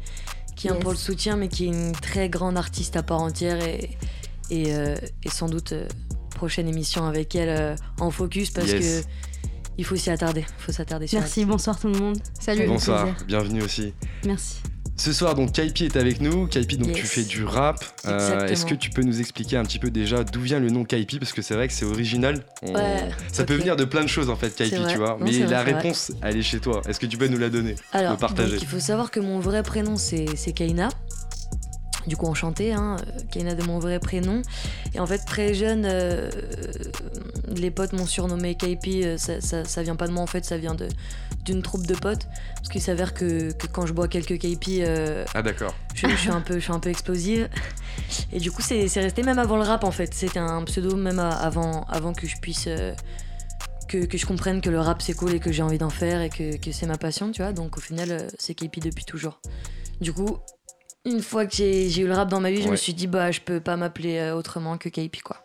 qui 0.57 0.69
est 0.69 0.71
un 0.71 0.75
Yes. 0.75 0.83
pour 0.83 0.93
le 0.93 0.97
soutien, 0.99 1.37
mais 1.37 1.49
qui 1.49 1.65
est 1.65 1.69
une 1.69 1.93
très 1.93 2.29
grande 2.29 2.57
artiste 2.57 2.97
à 2.97 3.03
part 3.03 3.21
entière 3.21 3.63
et, 3.67 3.91
et, 4.51 4.75
euh, 4.75 4.97
et 5.25 5.29
sans 5.31 5.49
doute 5.49 5.73
euh, 5.73 5.87
prochaine 6.35 6.69
émission 6.69 7.05
avec 7.07 7.35
elle 7.35 7.49
euh, 7.49 7.77
en 8.01 8.11
focus 8.11 8.51
parce 8.51 8.69
Yes. 8.71 9.03
que 9.03 9.09
il 9.79 9.85
faut 9.85 9.97
s'y 9.97 10.11
attarder, 10.11 10.41
il 10.47 10.63
faut 10.63 10.73
s'attarder 10.73 11.07
sur 11.07 11.19
Merci, 11.21 11.45
bonsoir 11.45 11.79
tout 11.79 11.89
le 11.89 11.99
monde. 11.99 12.19
Salut. 12.39 12.67
Bonsoir, 12.67 13.09
bienvenue 13.27 13.63
aussi. 13.63 13.93
Merci. 14.25 14.57
Ce 14.97 15.13
soir, 15.13 15.35
donc 15.35 15.51
Kaipi 15.51 15.87
est 15.87 15.97
avec 15.97 16.21
nous. 16.21 16.47
Kaipi, 16.47 16.77
donc 16.79 16.91
Yes. 16.91 16.97
tu 16.99 17.07
fais 17.07 17.25
du 17.25 17.43
rap. 17.45 17.85
Euh. 18.07 18.47
Est-ce 18.47 18.65
que 18.65 18.77
tu 18.77 18.91
peux 18.91 19.03
nous 19.03 19.19
expliquer 19.19 19.57
un 19.57 19.65
petit 19.65 19.81
peu 19.81 19.91
déjà 19.91 20.23
d'où 20.23 20.41
vient 20.41 20.61
le 20.61 20.71
nom 20.71 20.85
Kaipi? 20.85 21.19
Parce 21.19 21.33
que 21.33 21.43
c'est 21.43 21.55
vrai 21.55 21.67
que 21.67 21.75
c'est 21.75 21.85
original. 21.85 22.45
On- 22.63 22.73
Ouais, 22.75 23.09
Ça 23.33 23.43
peut 23.43 23.57
venir 23.57 23.75
de 23.75 23.85
plein 23.85 24.03
de 24.03 24.09
choses 24.09 24.31
en 24.31 24.37
fait, 24.37 24.55
Kaipi, 24.55 24.77
tu 24.89 24.97
vois. 24.99 25.17
Non, 25.19 25.25
Mais 25.25 25.33
la 25.41 25.65
vrai. 25.65 25.73
réponse, 25.73 26.13
elle 26.23 26.37
est 26.37 26.43
chez 26.43 26.61
toi. 26.61 26.81
Est-ce 26.89 27.01
que 27.01 27.07
tu 27.07 27.17
peux 27.19 27.27
nous 27.27 27.39
la 27.39 27.49
donner? 27.51 27.75
Alors, 27.93 28.13
le 28.13 28.19
partager. 28.19 28.53
donc, 28.53 28.63
il 28.63 28.69
faut 28.69 28.79
savoir 28.79 29.11
que 29.11 29.19
mon 29.19 29.41
vrai 29.41 29.65
prénom 29.65 29.97
c'est 29.97 30.27
c'est 30.37 30.53
Kaina. 30.53 30.91
Du 32.07 32.17
coup, 32.17 32.27
enchanté, 32.27 32.73
hein, 32.73 32.97
euh, 33.07 33.21
Kaina 33.31 33.55
de 33.55 33.63
mon 33.65 33.79
vrai 33.79 33.99
prénom. 33.99 34.43
Et 34.95 35.01
en 35.01 35.07
fait, 35.07 35.19
très 35.19 35.55
jeune, 35.55 35.85
euh, 35.87 36.31
les 37.57 37.71
potes 37.71 37.93
m'ont 37.93 38.07
surnommé 38.07 38.55
Kaipi. 38.55 39.05
euh, 39.05 39.17
Ça, 39.19 39.41
ça, 39.41 39.65
ça 39.65 39.83
vient 39.83 39.97
pas 39.97 40.07
de 40.07 40.13
moi 40.13 40.23
en 40.23 40.27
fait, 40.27 40.45
ça 40.45 40.59
vient 40.59 40.75
de- 40.75 40.89
d'une 41.45 41.63
troupe 41.63 41.87
de 41.87 41.95
potes. 41.95 42.27
Parce 42.57 42.69
qu'il 42.69 42.83
s'avère 42.83 43.15
que, 43.15 43.53
que 43.53 43.67
quand 43.67 43.87
je 43.87 43.93
bois 43.93 44.09
quelques 44.09 44.39
euh, 44.45 45.25
Ah 45.35 45.43
d'accord. 45.43 45.75
je, 45.95 46.07
je 46.09 46.15
suis 46.17 46.31
un 46.31 46.41
peu, 46.41 46.55
je 46.55 46.61
suis 46.61 46.73
un 46.73 46.81
peu 46.81 46.91
explosive. 46.91 47.49
Et 48.33 48.39
du 48.41 48.51
coup, 48.51 48.63
c'est 48.63 48.89
c'est 48.89 49.01
resté 49.01 49.23
même 49.23 49.39
avant 49.39 49.57
le 49.57 49.63
rap 49.63 49.85
en 49.85 49.91
fait. 49.91 50.13
C'était 50.15 50.39
un 50.39 50.63
pseudo 50.65 50.97
même 50.97 51.19
avant, 51.19 51.85
avant 51.85 52.13
que 52.13 52.27
je 52.27 52.37
puisse. 52.37 52.65
euh, 52.67 52.93
que, 53.89 53.99
que 54.07 54.17
je 54.17 54.25
comprenne 54.27 54.61
que 54.63 54.71
le 54.71 54.81
rap 54.81 55.03
c'est 55.03 55.13
cool 55.13 55.35
et 55.35 55.41
que 55.41 55.53
j'ai 55.53 55.63
envie 55.63 55.77
d'en 55.79 55.91
faire 55.91 56.23
et 56.23 56.31
que, 56.31 56.57
que 56.57 56.73
c'est 56.73 56.87
ma 56.87 56.97
passion, 56.97 57.31
tu 57.31 57.43
vois. 57.43 57.53
Donc 57.53 57.77
au 57.77 57.81
final, 57.81 58.11
euh, 58.11 58.19
c'est 58.39 58.55
KP 58.55 58.81
depuis 58.81 59.05
toujours. 59.05 59.41
Du 60.01 60.13
coup, 60.13 60.39
une 61.05 61.23
fois 61.23 61.47
que 61.47 61.55
j'ai 61.55 62.01
eu 62.01 62.07
le 62.07 62.15
rap 62.15 62.29
dans 62.31 62.41
ma 62.41 62.51
vie, 62.51 62.59
je 62.61 62.65
Ouais. 62.67 62.73
me 62.73 62.77
suis 62.77 62.95
dit, 62.95 63.07
bah, 63.07 63.31
je 63.31 63.41
peux 63.41 63.61
pas 63.61 63.77
m'appeler 63.77 64.19
euh, 64.19 64.35
autrement 64.37 64.79
que 64.79 64.89
KP, 64.89 65.23
quoi. 65.23 65.37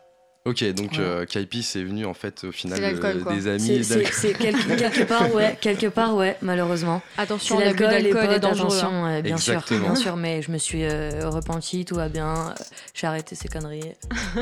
Ok, 0.45 0.63
donc 0.73 0.93
Voilà. 0.95 1.03
euh, 1.09 1.25
Kaipi, 1.25 1.61
c'est 1.61 1.83
venu 1.83 2.05
en 2.05 2.13
fait 2.13 2.45
au 2.45 2.51
final 2.53 2.79
l'alcool, 2.81 3.23
euh, 3.27 3.35
des 3.35 3.47
amis. 3.47 3.83
C'est- 3.83 4.33
quelque, 4.33 4.75
quelque 4.79 5.03
part, 5.03 5.31
ouais, 5.35 5.57
quelque 5.59 5.87
part, 5.87 6.15
ouais, 6.15 6.37
malheureusement. 6.41 7.01
Attention, 7.17 7.59
l'alcool, 7.59 7.89
les 7.91 8.03
d'alcool 8.13 8.31
est 8.33 8.39
dangereux. 8.39 8.67
hein. 8.71 8.77
attention, 8.79 9.05
euh, 9.05 9.21
bien 9.21 9.37
sûr, 9.37 9.53
Exactement. 9.55 9.81
bien 9.81 9.95
sûr, 9.95 10.15
mais 10.15 10.41
je 10.41 10.49
me 10.51 10.57
suis 10.57 10.85
euh, 10.85 11.29
repenti, 11.29 11.83
tout 11.83 11.95
va 11.95 12.07
bien, 12.07 12.55
j'ai 12.95 13.05
arrêté 13.05 13.35
ces 13.35 13.49
conneries. 13.49 13.91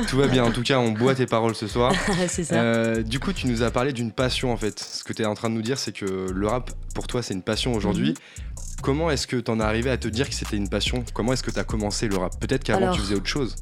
Tout 0.08 0.16
va 0.16 0.28
bien. 0.28 0.44
En 0.44 0.52
tout 0.52 0.62
cas, 0.62 0.78
on 0.78 0.92
boit 0.92 1.16
tes 1.16 1.26
paroles 1.26 1.56
ce 1.56 1.66
soir. 1.66 1.92
c'est 2.28 2.44
ça. 2.44 2.54
Euh, 2.54 3.02
du 3.02 3.18
coup, 3.18 3.32
tu 3.32 3.48
nous 3.48 3.64
as 3.64 3.72
parlé 3.72 3.92
d'une 3.92 4.12
passion 4.12 4.52
en 4.52 4.56
fait. 4.56 4.78
Ce 4.78 5.02
que 5.02 5.12
tu 5.12 5.22
es 5.22 5.26
en 5.26 5.34
train 5.34 5.50
de 5.50 5.54
nous 5.54 5.62
dire, 5.62 5.78
c'est 5.78 5.92
que 5.92 6.30
le 6.32 6.46
rap, 6.46 6.70
pour 6.94 7.08
toi, 7.08 7.22
c'est 7.24 7.34
une 7.34 7.42
passion 7.42 7.74
aujourd'hui. 7.74 8.10
Mhm. 8.10 8.44
Comment 8.82 9.10
est-ce 9.10 9.26
que 9.26 9.36
tu 9.36 9.50
en 9.50 9.60
es 9.60 9.62
arrivé 9.62 9.90
à 9.90 9.96
te 9.96 10.08
dire 10.08 10.28
que 10.28 10.34
c'était 10.34 10.56
une 10.56 10.68
passion? 10.68 11.04
Comment 11.12 11.32
est-ce 11.32 11.42
que 11.42 11.50
tu 11.50 11.58
as 11.58 11.64
commencé 11.64 12.08
le 12.08 12.16
rap? 12.16 12.38
Peut-être 12.40 12.64
qu'avant 12.64 12.78
Alors- 12.78 12.94
tu 12.96 13.00
faisais 13.02 13.14
autre 13.14 13.26
chose. 13.26 13.56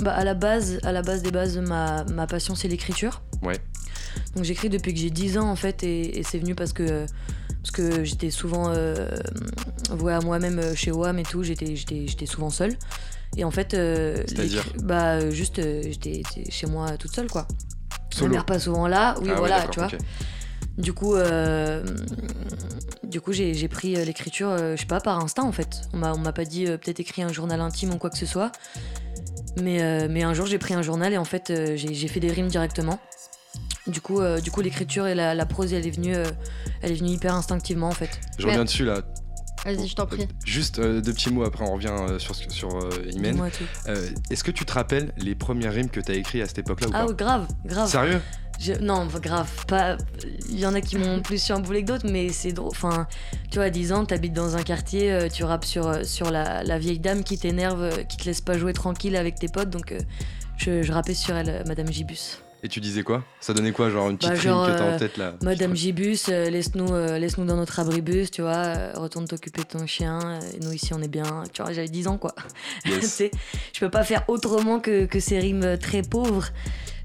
Bah, 0.00 0.12
à 0.14 0.22
la 0.24 0.34
base, 0.34 0.78
à 0.84 0.92
la 0.92 1.02
base 1.02 1.22
des 1.22 1.32
bases, 1.32 1.58
ma, 1.58 2.04
ma 2.04 2.26
passion 2.28 2.54
c'est 2.54 2.68
l'écriture. 2.68 3.20
Ouais. 3.42 3.58
Donc 4.36 4.44
j'écris 4.44 4.68
depuis 4.68 4.94
que 4.94 5.00
j'ai 5.00 5.10
10 5.10 5.38
ans 5.38 5.50
en 5.50 5.56
fait 5.56 5.82
et, 5.82 6.18
et 6.18 6.22
c'est 6.22 6.38
venu 6.38 6.54
parce 6.54 6.72
que 6.72 7.04
parce 7.62 7.70
que 7.72 8.04
j'étais 8.04 8.30
souvent 8.30 8.70
euh, 8.72 9.08
vouée 9.90 10.12
à 10.12 10.20
moi-même 10.20 10.58
euh, 10.60 10.74
chez 10.76 10.92
WAM 10.92 11.18
et 11.18 11.24
tout, 11.24 11.42
j'étais 11.42 11.74
j'étais 11.74 12.06
j'étais 12.06 12.26
souvent 12.26 12.50
seule. 12.50 12.76
Et 13.36 13.42
en 13.44 13.50
fait 13.50 13.74
euh, 13.74 14.22
bah 14.84 15.14
euh, 15.16 15.30
juste 15.32 15.58
euh, 15.58 15.82
j'étais 15.84 16.22
chez 16.48 16.66
moi 16.68 16.96
toute 16.96 17.12
seule 17.14 17.26
quoi. 17.28 17.46
Ma 17.90 18.16
Solo. 18.18 18.30
mère 18.32 18.46
pas 18.46 18.58
souvent 18.60 18.86
là, 18.86 19.16
oui 19.20 19.30
Ah 19.32 19.38
voilà, 19.38 19.66
tu 19.68 19.80
vois. 19.80 19.88
Du 20.78 20.92
coup, 20.92 21.16
euh, 21.16 21.84
du 23.02 23.20
coup, 23.20 23.32
j'ai 23.32 23.68
pris 23.68 23.96
euh, 23.96 24.04
l'écriture, 24.04 24.48
euh, 24.48 24.76
je 24.76 24.80
sais 24.80 24.86
pas, 24.86 25.00
par 25.00 25.18
instinct 25.18 25.42
en 25.42 25.52
fait. 25.52 25.82
On 25.92 25.98
m'a 25.98 26.32
pas 26.32 26.44
dit 26.44 26.66
euh, 26.66 26.78
peut-être 26.78 27.00
écrire 27.00 27.26
un 27.26 27.32
journal 27.32 27.60
intime 27.60 27.92
ou 27.92 27.98
quoi 27.98 28.10
que 28.10 28.18
ce 28.18 28.26
soit. 28.26 28.52
Mais, 29.60 29.82
euh, 29.82 30.06
mais 30.08 30.22
un 30.22 30.34
jour, 30.34 30.46
j'ai 30.46 30.58
pris 30.58 30.74
un 30.74 30.82
journal 30.82 31.12
et 31.12 31.18
en 31.18 31.24
fait, 31.24 31.50
euh, 31.50 31.74
j'ai 31.76 32.08
fait 32.08 32.20
des 32.20 32.30
rimes 32.30 32.46
directement. 32.48 33.00
Du 33.88 34.00
coup, 34.00 34.20
euh, 34.20 34.38
du 34.40 34.50
coup, 34.50 34.60
l'écriture 34.60 35.06
et 35.06 35.14
la, 35.14 35.34
la 35.34 35.46
prose, 35.46 35.72
elle 35.72 35.86
est 35.86 35.90
venue, 35.90 36.14
euh, 36.14 36.24
elle 36.82 36.92
est 36.92 36.96
venue 36.96 37.10
hyper 37.10 37.34
instinctivement 37.34 37.88
en 37.88 37.92
fait. 37.92 38.20
Je 38.38 38.46
reviens 38.46 38.64
dessus 38.64 38.84
là. 38.84 39.02
Vas-y, 39.64 39.88
je 39.88 39.96
t'en 39.96 40.06
prie. 40.06 40.28
Juste 40.44 40.78
euh, 40.78 41.00
deux 41.00 41.12
petits 41.12 41.32
mots 41.32 41.42
après, 41.42 41.64
on 41.64 41.72
revient 41.74 41.88
euh, 41.90 42.18
sur, 42.20 42.36
sur 42.36 42.76
euh, 42.76 42.90
Imen. 43.10 43.50
Euh, 43.88 44.08
Est-ce 44.30 44.44
que 44.44 44.52
tu 44.52 44.64
te 44.64 44.72
rappelles 44.72 45.12
les 45.16 45.34
premières 45.34 45.72
rimes 45.72 45.88
que 45.90 45.98
tu 45.98 46.12
as 46.12 46.14
écrites 46.14 46.42
à 46.42 46.46
cette 46.46 46.58
époque-là 46.60 46.86
ou 46.86 46.90
Ah 46.94 47.00
pas 47.00 47.06
oui, 47.08 47.14
grave, 47.16 47.48
grave. 47.64 47.90
Sérieux? 47.90 48.20
Je- 48.58 48.72
non, 48.80 49.06
grave, 49.22 49.66
pas. 49.66 49.96
Il 50.48 50.58
y 50.58 50.66
en 50.66 50.74
a 50.74 50.80
qui 50.80 50.96
m'ont 50.98 51.20
plus 51.20 51.44
chamboulé 51.44 51.82
que 51.82 51.86
d'autres, 51.88 52.08
mais 52.10 52.28
c'est 52.30 52.52
drôle. 52.52 52.70
Enfin, 52.72 53.06
tu 53.50 53.56
vois, 53.58 53.66
à 53.66 53.70
10 53.70 53.92
ans, 53.92 54.04
t'habites 54.04 54.32
dans 54.32 54.56
un 54.56 54.62
quartier, 54.62 55.12
euh, 55.12 55.28
tu 55.28 55.44
rappes 55.44 55.64
sur, 55.64 55.86
euh, 55.86 56.02
sur 56.04 56.30
la, 56.30 56.62
la 56.64 56.78
vieille 56.78 56.98
dame 56.98 57.22
qui 57.22 57.38
t'énerve, 57.38 57.82
euh, 57.82 58.02
qui 58.02 58.16
te 58.16 58.24
laisse 58.24 58.40
pas 58.40 58.58
jouer 58.58 58.72
tranquille 58.72 59.14
avec 59.16 59.36
tes 59.36 59.48
potes, 59.48 59.70
donc 59.70 59.94
je, 60.56 60.82
je 60.82 60.92
rappais 60.92 61.14
sur 61.14 61.36
elle, 61.36 61.62
Madame 61.66 61.86
Gibus. 61.92 62.40
Et 62.64 62.68
tu 62.68 62.80
disais 62.80 63.04
quoi? 63.04 63.22
Ça 63.38 63.54
donnait 63.54 63.70
quoi 63.70 63.88
Genre 63.88 64.10
une 64.10 64.18
petite 64.18 64.30
Bah, 64.30 64.36
genre, 64.36 64.66
que 64.66 64.72
t'as 64.72 64.94
en 64.96 64.98
tête 64.98 65.16
là? 65.16 65.34
Madame 65.42 65.76
Gibus, 65.76 66.22
euh, 66.28 66.50
laisse-nous 66.50 66.92
euh, 66.92 67.16
laisse-nous 67.16 67.44
dans 67.44 67.54
notre 67.54 67.78
abribus, 67.78 68.32
tu 68.32 68.42
vois, 68.42 68.56
euh, 68.56 68.92
retourne 68.96 69.28
t'occuper 69.28 69.62
de 69.62 69.68
ton 69.68 69.86
chien, 69.86 70.40
nous 70.60 70.72
ici 70.72 70.92
on 70.92 71.00
est 71.00 71.06
bien. 71.06 71.44
Tu 71.52 71.62
vois, 71.62 71.72
j'avais 71.72 71.86
10 71.86 72.08
ans 72.08 72.18
quoi. 72.18 72.34
Yes. 72.84 73.22
Je 73.72 73.78
peux 73.78 73.90
pas 73.90 74.02
faire 74.02 74.24
autrement 74.26 74.80
que, 74.80 75.06
que 75.06 75.20
ces 75.20 75.38
rimes 75.38 75.78
très 75.78 76.02
pauvres. 76.02 76.48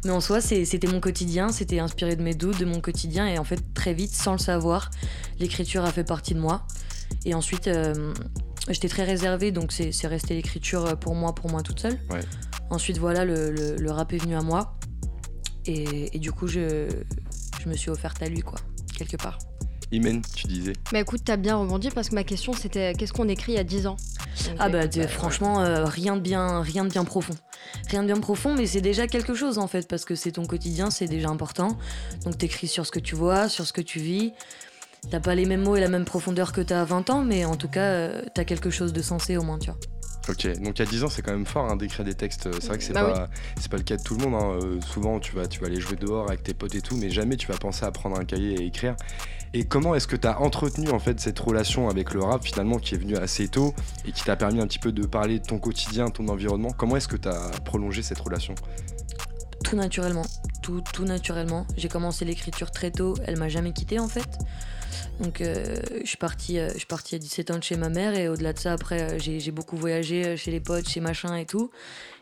Mais 0.05 0.11
en 0.11 0.19
soi, 0.21 0.41
c'était 0.41 0.87
mon 0.87 0.99
quotidien, 0.99 1.49
c'était 1.49 1.79
inspiré 1.79 2.15
de 2.15 2.21
mes 2.23 2.33
doutes, 2.33 2.59
de 2.59 2.65
mon 2.65 2.81
quotidien. 2.81 3.25
Et 3.27 3.37
en 3.37 3.43
fait, 3.43 3.61
très 3.73 3.93
vite, 3.93 4.13
sans 4.13 4.33
le 4.33 4.37
savoir, 4.37 4.89
l'écriture 5.39 5.85
a 5.85 5.91
fait 5.91 6.03
partie 6.03 6.33
de 6.33 6.39
moi. 6.39 6.65
Et 7.25 7.33
ensuite, 7.33 7.67
euh, 7.67 8.13
j'étais 8.69 8.89
très 8.89 9.03
réservée, 9.03 9.51
donc 9.51 9.71
c'est 9.71 10.07
resté 10.07 10.33
l'écriture 10.35 10.97
pour 10.99 11.15
moi, 11.15 11.33
pour 11.33 11.49
moi 11.49 11.61
toute 11.61 11.79
seule. 11.79 11.97
Ouais. 12.09 12.19
Ensuite, 12.69 12.97
voilà, 12.97 13.23
le, 13.23 13.51
le- 13.51 13.75
le 13.77 13.91
rap 13.91 14.11
est 14.13 14.17
venu 14.17 14.35
à 14.35 14.41
moi. 14.41 14.77
Et, 15.65 16.13
et 16.15 16.19
du 16.19 16.31
coup, 16.33 16.47
je, 16.47 16.89
je 17.63 17.69
me 17.69 17.75
suis 17.75 17.89
offerte 17.89 18.21
à 18.21 18.27
lui, 18.27 18.41
quoi, 18.41 18.59
quelque 18.97 19.15
part. 19.15 19.37
Imen, 19.93 20.21
tu 20.35 20.47
disais. 20.47 20.73
Bah 20.91 20.99
écoute, 20.99 21.21
t'as 21.23 21.37
bien 21.37 21.55
rebondi 21.55 21.89
parce 21.91 22.09
que 22.09 22.15
ma 22.15 22.23
question 22.23 22.51
c'était 22.53 22.93
qu'est-ce 22.95 23.13
qu'on 23.13 23.27
écrit 23.29 23.51
il 23.51 23.55
y 23.55 23.59
a 23.59 23.63
10 23.63 23.85
ans? 23.85 23.95
Ah 24.59 24.69
bah, 24.69 24.81
franchement, 25.07 25.61
euh, 25.61 25.85
rien, 25.85 26.15
de 26.15 26.21
bien, 26.21 26.61
rien 26.61 26.83
de 26.85 26.89
bien 26.89 27.05
profond. 27.05 27.35
Rien 27.89 28.01
de 28.01 28.07
bien 28.07 28.19
profond, 28.19 28.55
mais 28.55 28.65
c'est 28.67 28.81
déjà 28.81 29.07
quelque 29.07 29.33
chose 29.33 29.57
en 29.57 29.67
fait, 29.67 29.87
parce 29.87 30.05
que 30.05 30.15
c'est 30.15 30.33
ton 30.33 30.45
quotidien, 30.45 30.89
c'est 30.89 31.07
déjà 31.07 31.29
important. 31.29 31.77
Donc 32.25 32.37
t'écris 32.37 32.67
sur 32.67 32.85
ce 32.85 32.91
que 32.91 32.99
tu 32.99 33.15
vois, 33.15 33.49
sur 33.49 33.65
ce 33.65 33.73
que 33.73 33.81
tu 33.81 33.99
vis. 33.99 34.33
T'as 35.11 35.19
pas 35.19 35.35
les 35.35 35.45
mêmes 35.45 35.63
mots 35.63 35.75
et 35.75 35.81
la 35.81 35.89
même 35.89 36.05
profondeur 36.05 36.51
que 36.53 36.61
t'as 36.61 36.81
à 36.81 36.85
20 36.85 37.09
ans, 37.09 37.23
mais 37.23 37.43
en 37.45 37.55
tout 37.55 37.67
cas, 37.67 37.81
euh, 37.81 38.21
t'as 38.33 38.45
quelque 38.45 38.69
chose 38.69 38.93
de 38.93 39.01
sensé 39.01 39.35
au 39.37 39.43
moins, 39.43 39.59
tu 39.59 39.69
vois. 39.69 39.79
Ok, 40.29 40.47
donc 40.61 40.79
il 40.79 40.85
y 40.85 40.87
a 40.87 40.89
10 40.89 41.03
ans, 41.03 41.09
c'est 41.09 41.21
quand 41.21 41.33
même 41.33 41.45
fort 41.45 41.69
hein, 41.69 41.75
d'écrire 41.75 42.05
des 42.05 42.13
textes. 42.13 42.47
C'est 42.53 42.67
vrai 42.67 42.77
que 42.77 42.83
c'est 42.85 42.93
Bah 42.93 43.11
pas, 43.11 43.29
c'est 43.59 43.69
pas 43.69 43.75
le 43.75 43.83
cas 43.83 43.97
de 43.97 44.03
tout 44.03 44.15
le 44.15 44.23
monde. 44.23 44.35
hein. 44.41 44.57
Euh, 44.63 44.79
souvent, 44.81 45.19
tu 45.19 45.35
vas, 45.35 45.47
tu 45.47 45.59
vas 45.59 45.67
aller 45.67 45.81
jouer 45.81 45.97
dehors 45.97 46.27
avec 46.29 46.43
tes 46.43 46.53
potes 46.53 46.73
et 46.75 46.81
tout, 46.81 46.95
mais 46.95 47.09
jamais 47.09 47.35
tu 47.35 47.47
vas 47.47 47.57
penser 47.57 47.83
à 47.83 47.91
prendre 47.91 48.17
un 48.17 48.23
cahier 48.23 48.53
et 48.61 48.65
écrire. 48.65 48.95
Et 49.55 49.65
comment 49.65 49.93
est-ce 49.93 50.07
que 50.07 50.15
tu 50.15 50.27
as 50.27 50.41
entretenu 50.41 50.89
en 50.89 50.97
fait 50.97 51.19
cette 51.19 51.39
relation 51.39 51.87
avec 51.87 52.13
le 52.13 52.23
rap 52.23 52.43
finalement 52.43 52.79
qui 52.79 52.95
est 52.95 52.97
venue 52.97 53.15
assez 53.15 53.47
tôt 53.47 53.75
et 54.03 54.11
qui 54.11 54.23
t'a 54.23 54.35
permis 54.35 54.59
un 54.59 54.65
petit 54.65 54.79
peu 54.79 54.91
de 54.91 55.05
parler 55.05 55.39
de 55.39 55.45
ton 55.45 55.59
quotidien, 55.59 56.09
ton 56.09 56.27
environnement? 56.27 56.71
Comment 56.71 56.97
est-ce 56.97 57.07
que 57.07 57.17
tu 57.17 57.27
as 57.27 57.51
prolongé 57.63 58.01
cette 58.01 58.19
relation? 58.19 58.55
Tout 59.63 59.75
naturellement, 59.75 60.25
tout, 60.63 60.83
naturellement. 61.05 61.67
J'ai 61.77 61.87
commencé 61.87 62.25
l'écriture 62.25 62.71
très 62.71 62.89
tôt, 62.89 63.13
elle 63.25 63.37
m'a 63.37 63.47
jamais 63.47 63.73
quitté 63.73 63.99
en 63.99 64.07
fait. 64.07 64.39
Donc 65.19 65.41
euh, 65.41 65.79
je 66.01 66.07
suis 66.07 66.17
partie, 66.17 66.57
euh, 66.57 66.69
je 66.73 66.79
suis 66.79 67.15
à 67.15 67.19
17 67.19 67.51
ans 67.51 67.57
de 67.57 67.63
chez 67.63 67.75
ma 67.75 67.89
mère 67.89 68.15
et 68.15 68.29
au-delà 68.29 68.53
de 68.53 68.59
ça 68.59 68.73
après 68.73 69.01
euh, 69.01 69.19
j'ai 69.19 69.51
beaucoup 69.51 69.77
voyagé 69.77 70.35
chez 70.35 70.49
les 70.49 70.59
potes, 70.59 70.89
chez 70.89 70.99
machin 70.99 71.35
et 71.35 71.45
tout. 71.45 71.69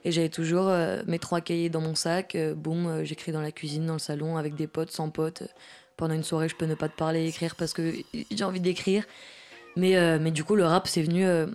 Et 0.03 0.11
j'avais 0.11 0.29
toujours 0.29 0.73
mes 1.05 1.19
trois 1.19 1.41
cahiers 1.41 1.69
dans 1.69 1.79
mon 1.79 1.93
sac. 1.93 2.35
boum, 2.57 3.03
j'écris 3.03 3.31
dans 3.31 3.41
la 3.41 3.51
cuisine, 3.51 3.85
dans 3.85 3.93
le 3.93 3.99
salon, 3.99 4.35
avec 4.35 4.55
des 4.55 4.65
potes, 4.65 4.91
sans 4.91 5.09
potes. 5.11 5.43
Pendant 6.01 6.15
une 6.15 6.23
soirée, 6.23 6.49
je 6.49 6.55
peux 6.55 6.65
ne 6.65 6.73
pas 6.73 6.89
te 6.89 6.95
parler, 6.95 7.27
écrire 7.27 7.53
parce 7.53 7.73
que 7.73 7.93
j'ai 8.31 8.43
envie 8.43 8.59
d'écrire. 8.59 9.03
Mais, 9.75 9.97
euh, 9.97 10.17
mais 10.19 10.31
du 10.31 10.43
coup, 10.43 10.55
le 10.55 10.65
rap, 10.65 10.87
c'est 10.87 11.03
venu 11.03 11.27
euh, 11.27 11.45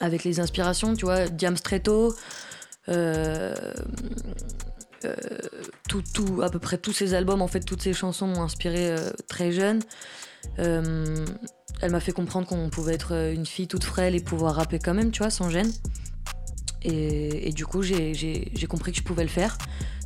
avec 0.00 0.24
les 0.24 0.40
inspirations, 0.40 0.94
tu 0.94 1.04
vois. 1.04 1.28
Diams 1.28 1.58
très 1.58 1.82
euh, 1.86 3.54
tout, 5.90 6.02
tout, 6.14 6.40
à 6.42 6.48
peu 6.48 6.58
près 6.58 6.78
tous 6.78 6.94
ces 6.94 7.12
albums, 7.12 7.42
en 7.42 7.48
fait, 7.48 7.60
toutes 7.60 7.82
ces 7.82 7.92
chansons 7.92 8.28
m'ont 8.28 8.40
inspiré 8.40 8.96
très 9.28 9.52
jeune. 9.52 9.80
Elle 10.56 11.90
m'a 11.90 12.00
fait 12.00 12.12
comprendre 12.12 12.46
qu'on 12.46 12.70
pouvait 12.70 12.94
être 12.94 13.12
une 13.12 13.44
fille 13.44 13.68
toute 13.68 13.84
frêle 13.84 14.14
et 14.14 14.20
pouvoir 14.20 14.54
rapper 14.54 14.78
quand 14.78 14.94
même, 14.94 15.10
tu 15.10 15.18
vois, 15.18 15.28
sans 15.28 15.50
gêne. 15.50 15.70
Et, 16.82 17.48
et 17.48 17.52
du 17.52 17.66
coup, 17.66 17.82
j'ai 17.82 18.66
compris 18.68 18.92
que 18.92 18.98
je 18.98 19.02
pouvais 19.02 19.22
le 19.24 19.28
faire. 19.28 19.56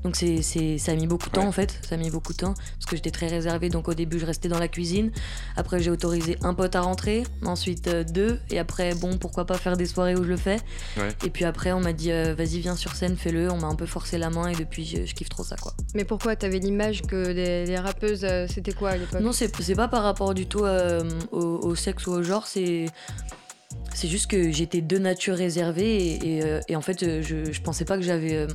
Donc 0.02 0.16
c'est 0.16 0.42
ça 0.76 0.92
a 0.92 0.94
mis 0.96 1.06
beaucoup 1.06 1.30
de 1.30 1.34
temps 1.34 1.40
Ouais. 1.40 1.46
en 1.46 1.52
fait, 1.52 1.78
ça 1.88 1.94
a 1.94 1.98
mis 1.98 2.10
beaucoup 2.10 2.34
de 2.34 2.36
temps 2.38 2.52
parce 2.52 2.84
que 2.86 2.94
j'étais 2.94 3.10
très 3.10 3.26
réservée. 3.26 3.70
Donc 3.70 3.88
au 3.88 3.94
début, 3.94 4.18
je 4.18 4.26
restais 4.26 4.48
dans 4.50 4.58
la 4.58 4.68
cuisine. 4.68 5.10
Après, 5.56 5.80
j'ai 5.80 5.90
autorisé 5.90 6.36
un 6.42 6.52
pote 6.52 6.76
à 6.76 6.82
rentrer, 6.82 7.22
ensuite 7.42 7.88
euh, 7.88 8.04
deux, 8.04 8.38
et 8.50 8.58
après, 8.58 8.94
bon, 8.94 9.16
pourquoi 9.16 9.46
pas 9.46 9.56
faire 9.56 9.78
des 9.78 9.86
soirées 9.86 10.14
où 10.14 10.22
je 10.22 10.28
le 10.28 10.36
fais. 10.36 10.58
Ouais. 10.98 11.08
Et 11.24 11.30
puis 11.30 11.46
après, 11.46 11.72
on 11.72 11.80
m'a 11.80 11.94
dit, 11.94 12.12
euh, 12.12 12.34
vas-y, 12.36 12.60
viens 12.60 12.76
sur 12.76 12.94
scène, 12.94 13.16
fais-le. 13.16 13.50
On 13.50 13.56
m'a 13.56 13.68
un 13.68 13.76
peu 13.76 13.86
forcé 13.86 14.18
la 14.18 14.28
main 14.28 14.48
et 14.48 14.54
depuis, 14.54 14.84
je, 14.84 15.06
je 15.06 15.14
kiffe 15.14 15.30
trop 15.30 15.42
ça 15.42 15.56
quoi. 15.56 15.72
Mais 15.94 16.04
pourquoi? 16.04 16.36
T'avais 16.36 16.58
l'image 16.58 17.00
que 17.00 17.28
les, 17.28 17.64
les 17.64 17.78
rappeuses 17.78 18.24
euh, 18.24 18.46
c'était 18.46 18.72
quoi 18.74 18.90
à 18.90 18.96
l'époque? 18.98 19.20
Non, 19.22 19.32
c'est 19.32 19.50
c'est 19.62 19.74
pas 19.74 19.88
par 19.88 20.02
rapport 20.02 20.34
du 20.34 20.44
tout 20.46 20.64
euh, 20.66 21.02
au, 21.32 21.38
au 21.38 21.74
sexe 21.74 22.06
ou 22.08 22.12
au 22.12 22.22
genre, 22.22 22.46
c'est. 22.46 22.84
C'est 23.94 24.08
juste 24.08 24.26
que 24.26 24.50
j'étais 24.50 24.80
de 24.80 24.98
nature 24.98 25.36
réservée 25.36 25.96
et, 25.96 26.36
et, 26.36 26.44
euh, 26.44 26.60
et 26.68 26.76
en 26.76 26.80
fait, 26.80 27.02
euh, 27.02 27.22
je, 27.22 27.52
je 27.52 27.60
pensais 27.60 27.84
pas 27.84 27.96
que 27.96 28.02
j'avais 28.02 28.34
euh, 28.34 28.48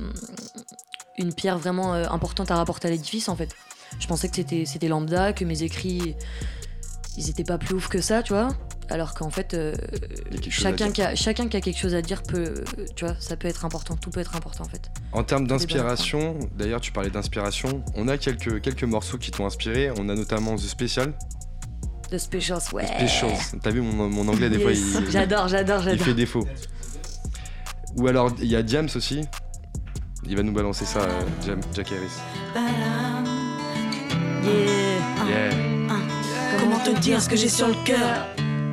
une 1.18 1.32
pierre 1.34 1.58
vraiment 1.58 1.92
importante 1.92 2.50
à 2.50 2.56
rapporter 2.56 2.88
à 2.88 2.90
l'édifice 2.90 3.28
en 3.28 3.36
fait. 3.36 3.54
Je 3.98 4.06
pensais 4.06 4.28
que 4.28 4.36
c'était 4.36 4.64
c'était 4.66 4.88
lambda, 4.88 5.32
que 5.32 5.44
mes 5.44 5.62
écrits 5.62 6.14
ils 7.16 7.28
étaient 7.28 7.44
pas 7.44 7.58
plus 7.58 7.74
ouf 7.74 7.88
que 7.88 8.00
ça, 8.00 8.22
tu 8.22 8.32
vois. 8.32 8.48
Alors 8.88 9.14
qu'en 9.14 9.30
fait, 9.30 9.54
euh, 9.54 9.72
chacun 10.48 10.90
qui, 10.90 11.00
a, 11.00 11.14
chacun 11.14 11.46
qui 11.46 11.56
a 11.56 11.60
quelque 11.60 11.78
chose 11.78 11.94
à 11.94 12.02
dire 12.02 12.24
peut, 12.24 12.64
tu 12.96 13.04
vois, 13.04 13.14
ça 13.20 13.36
peut 13.36 13.46
être 13.46 13.64
important, 13.64 13.96
tout 13.96 14.10
peut 14.10 14.18
être 14.18 14.34
important 14.34 14.64
en 14.64 14.68
fait. 14.68 14.90
En 15.12 15.22
termes 15.22 15.46
d'inspiration, 15.46 16.38
d'ailleurs 16.58 16.80
tu 16.80 16.90
parlais 16.90 17.10
d'inspiration, 17.10 17.84
on 17.94 18.08
a 18.08 18.18
quelques, 18.18 18.60
quelques 18.60 18.84
morceaux 18.84 19.16
qui 19.16 19.30
t'ont 19.30 19.46
inspiré. 19.46 19.92
On 19.96 20.08
a 20.08 20.14
notamment 20.14 20.56
The 20.56 20.60
Special. 20.60 21.14
The 22.10 22.18
Specials, 22.18 22.72
ouais. 22.72 22.84
The 22.84 22.88
Specials. 23.08 23.60
T'as 23.62 23.70
vu 23.70 23.80
mon, 23.82 24.08
mon 24.08 24.26
anglais 24.28 24.48
des 24.50 24.58
fois 24.58 24.72
Yes. 24.72 24.80
il, 25.00 25.10
J'adore, 25.10 25.48
j'adore, 25.48 25.80
il 25.82 25.90
j'adore. 25.90 26.06
fait 26.06 26.14
défaut. 26.14 26.46
Ou 27.96 28.06
alors 28.08 28.30
il 28.40 28.46
y 28.46 28.56
a 28.56 28.62
Diams 28.62 28.88
aussi. 28.94 29.22
Il 30.26 30.36
va 30.36 30.42
nous 30.42 30.52
balancer 30.52 30.84
ça, 30.84 31.00
euh, 31.00 31.22
Jam- 31.46 31.60
Jack 31.74 31.92
Harris. 31.92 32.60
Yeah. 34.44 35.28
Yeah. 35.28 35.50
Comment 36.60 36.78
te 36.78 36.98
dire 37.00 37.20
ce 37.22 37.28
que 37.28 37.36
j'ai 37.36 37.48
sur 37.48 37.68
le 37.68 37.74
cœur? 37.84 38.26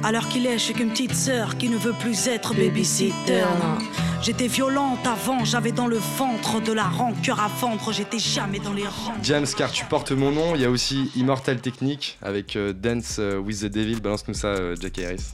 Alors 0.03 0.27
qu'il 0.29 0.45
est, 0.45 0.53
je 0.53 0.63
suis 0.63 0.73
qu'une 0.73 0.89
petite 0.91 1.15
sœur 1.15 1.57
qui 1.57 1.69
ne 1.69 1.77
veut 1.77 1.93
plus 1.93 2.27
être 2.27 2.53
babysitter. 2.53 3.41
non. 3.41 3.77
J'étais 4.21 4.47
violente 4.47 5.05
avant, 5.05 5.45
j'avais 5.45 5.71
dans 5.71 5.87
le 5.87 5.97
ventre 5.97 6.59
de 6.59 6.73
la 6.73 6.83
rancœur 6.83 7.39
à 7.39 7.47
vendre, 7.47 7.91
j'étais 7.93 8.19
jamais 8.19 8.59
dans 8.59 8.73
les 8.73 8.85
rangs. 8.85 9.13
James, 9.21 9.45
car 9.55 9.71
tu 9.71 9.85
portes 9.85 10.11
mon 10.11 10.31
nom. 10.31 10.55
Il 10.55 10.61
y 10.61 10.65
a 10.65 10.69
aussi 10.69 11.11
Immortal 11.15 11.59
Technique 11.61 12.17
avec 12.21 12.55
euh, 12.55 12.73
Dance 12.73 13.17
euh, 13.19 13.37
with 13.37 13.61
the 13.61 13.65
Devil. 13.65 14.01
Balance-nous 14.01 14.33
ça, 14.33 14.47
euh, 14.47 14.75
Jack 14.79 14.97
Harris. 14.99 15.33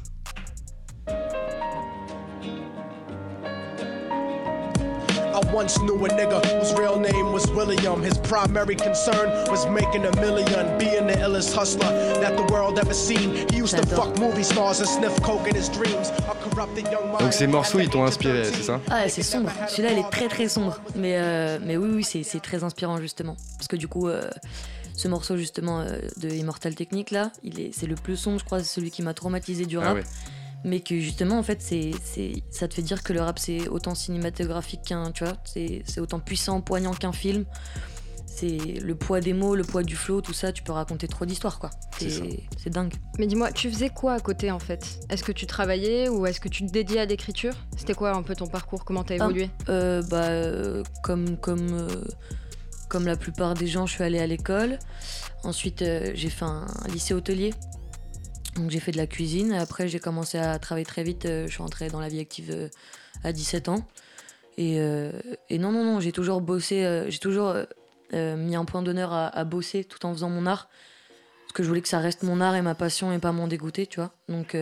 I 5.34 5.40
once 5.52 5.80
knew 5.80 6.06
a 6.06 6.10
nigga 6.10 6.46
whose 6.46 6.74
real 6.74 7.00
name 7.00 7.32
was 7.32 7.50
William. 7.52 8.04
His 8.04 8.20
primary 8.20 8.76
concern 8.76 9.30
was 9.50 9.66
making 9.68 10.06
a 10.06 10.16
million, 10.18 10.78
being 10.78 11.08
the 11.08 11.14
illest 11.14 11.56
hustler 11.56 11.90
that 12.20 12.38
the 12.38 12.54
world 12.54 12.78
ever 12.78 12.94
seen. 12.94 13.48
He 13.50 13.58
used 13.58 13.76
to 13.78 13.86
fuck 13.88 14.20
movie 14.20 14.44
stars 14.44 14.80
and 14.80 14.88
sniff 14.88 15.20
coke 15.24 15.48
in 15.48 15.56
his 15.56 15.70
dreams. 15.70 16.12
Donc 17.20 17.34
ces 17.34 17.48
morceaux, 17.48 17.80
ils 17.80 17.90
t'ont 17.90 18.04
inspiré, 18.04 18.42
13. 18.44 18.54
c'est 18.56 18.64
ça 18.64 18.82
Ah, 18.90 19.10
c'est 19.10 19.24
sombre. 19.24 19.52
Celui-là, 19.70 19.92
il 19.94 20.00
est 20.00 20.10
très 20.10 20.28
très 20.28 20.48
sombre. 20.48 20.80
Mais, 20.96 21.18
euh, 21.18 21.60
mais 21.64 21.78
oui, 21.78 21.90
oui, 21.94 22.04
c'est 22.24 22.40
très 22.42 22.64
inspirant 22.64 22.98
justement. 23.00 23.36
Parce 23.58 23.68
que 23.68 23.76
du 23.76 23.88
coup, 23.88 24.08
euh, 24.08 24.30
ce 24.96 25.08
morceau 25.08 25.38
justement 25.38 25.82
euh, 25.82 25.98
de 26.18 26.30
Immortal 26.30 26.76
Technique 26.76 27.12
là, 27.12 27.32
c'est 27.72 27.88
le 27.88 27.96
plus 27.96 28.18
sombre, 28.18 28.40
je 28.40 28.46
crois, 28.46 28.60
c'est 28.60 28.66
celui 28.66 28.92
qui 28.92 29.02
m'a 29.02 29.14
traumatisé 29.14 29.66
du 29.66 29.78
Ah 29.78 29.82
rap. 29.90 29.96
ouais. 29.96 30.04
Mais 30.66 30.80
que 30.80 30.98
justement, 30.98 31.38
en 31.40 31.44
fait, 31.44 31.62
c'est, 31.62 31.92
ça 32.50 32.70
te 32.70 32.74
fait 32.74 32.82
dire 32.82 33.04
que 33.04 33.12
le 33.12 33.20
rap 33.22 33.38
c'est 33.38 33.68
autant 33.68 33.96
cinématographique 33.96 34.82
qu'un, 34.84 35.12
tu 35.12 35.26
vois, 35.26 35.34
c'est, 35.44 35.82
c'est 35.86 36.00
autant 36.00 36.20
puissant, 36.20 36.62
poignant 36.62 36.94
qu'un 36.94 37.12
film. 37.12 37.44
C'est 38.36 38.58
le 38.58 38.96
poids 38.96 39.20
des 39.22 39.34
mots, 39.34 39.56
le 39.56 39.64
poids 39.64 39.84
du 39.84 39.96
flow, 39.96 40.22
tout 40.22 40.34
ça, 40.34 40.52
tu 40.52 40.64
peux 40.64 40.72
raconter 40.72 41.08
trop 41.08 41.26
d'histoires 41.26 41.60
quoi. 41.60 41.70
C'est 42.00 42.70
dingue. 42.70 42.94
Mais 43.20 43.28
dis-moi, 43.28 43.52
tu 43.52 43.70
faisais 43.70 43.90
quoi 43.90 44.14
à 44.14 44.20
côté 44.20 44.50
en 44.50 44.58
fait? 44.60 45.00
Est-ce 45.10 45.24
que 45.24 45.32
tu 45.32 45.46
travaillais 45.46 46.10
ou 46.10 46.26
est-ce 46.26 46.40
que 46.40 46.50
tu 46.50 46.66
te 46.66 46.72
dédiais 46.72 47.00
à 47.02 47.06
l'écriture? 47.06 47.54
C'était 47.78 47.94
quoi 47.94 48.12
un 48.16 48.24
peu 48.24 48.36
ton 48.36 48.48
parcours? 48.48 48.86
Comment 48.86 49.04
t'as 49.04 49.16
Ah. 49.20 49.26
évolué? 49.26 49.50
Euh, 49.70 50.02
bah, 50.10 50.24
euh, 50.30 50.84
comme, 51.04 51.38
comme, 51.38 51.68
euh, 51.74 51.88
comme 52.90 53.06
la 53.06 53.16
plupart 53.16 53.54
des 53.54 53.68
gens, 53.68 53.86
je 53.86 53.94
suis 53.94 54.04
allée 54.04 54.20
à 54.20 54.28
l'école. 54.28 54.80
Ensuite, 55.44 55.82
euh, 55.84 56.12
j'ai 56.16 56.30
fait 56.30 56.46
un, 56.46 56.66
lycée 56.92 57.14
hôtelier. 57.14 57.54
Donc, 58.56 58.72
j'ai 58.72 58.80
fait 58.80 58.92
de 58.92 58.98
la 58.98 59.08
cuisine. 59.08 59.54
Après, 59.54 59.88
j'ai 59.88 60.00
commencé 60.00 60.38
à 60.40 60.58
travailler 60.60 60.86
très 60.86 61.04
vite. 61.04 61.24
Je 61.28 61.48
suis 61.48 61.62
entrée 61.62 61.90
dans 61.90 62.00
la 62.00 62.08
vie 62.10 62.20
active 62.20 62.50
euh, 62.52 62.68
à 63.24 63.32
17 63.32 63.70
ans. 63.70 63.86
Et, 64.58 64.80
euh, 64.80 65.12
et 65.50 65.58
non, 65.60 65.72
non, 65.72 65.84
non, 65.84 66.00
j'ai 66.00 66.12
toujours 66.12 66.42
bossé. 66.42 66.84
euh, 66.84 67.10
j'ai 67.10 67.20
toujours 67.20 67.54
euh, 68.14 68.34
euh, 68.34 68.38
mis 68.38 68.56
un 68.56 68.66
point 68.66 68.82
d'honneur 68.82 69.12
à, 69.12 69.28
à 69.28 69.44
bosser 69.44 69.84
tout 69.84 70.06
en 70.06 70.14
faisant 70.14 70.30
mon 70.30 70.46
art. 70.46 70.70
Parce 71.44 71.54
que 71.54 71.64
je 71.64 71.68
voulais 71.68 71.82
que 71.82 71.88
ça 71.88 72.00
reste 72.00 72.24
mon 72.24 72.42
art 72.42 72.56
et 72.56 72.62
ma 72.62 72.76
passion 72.76 73.12
et 73.12 73.20
pas 73.20 73.32
m'en 73.32 73.48
dégoûter, 73.48 73.88
tu 73.88 74.00
vois. 74.00 74.12
Donc. 74.30 74.56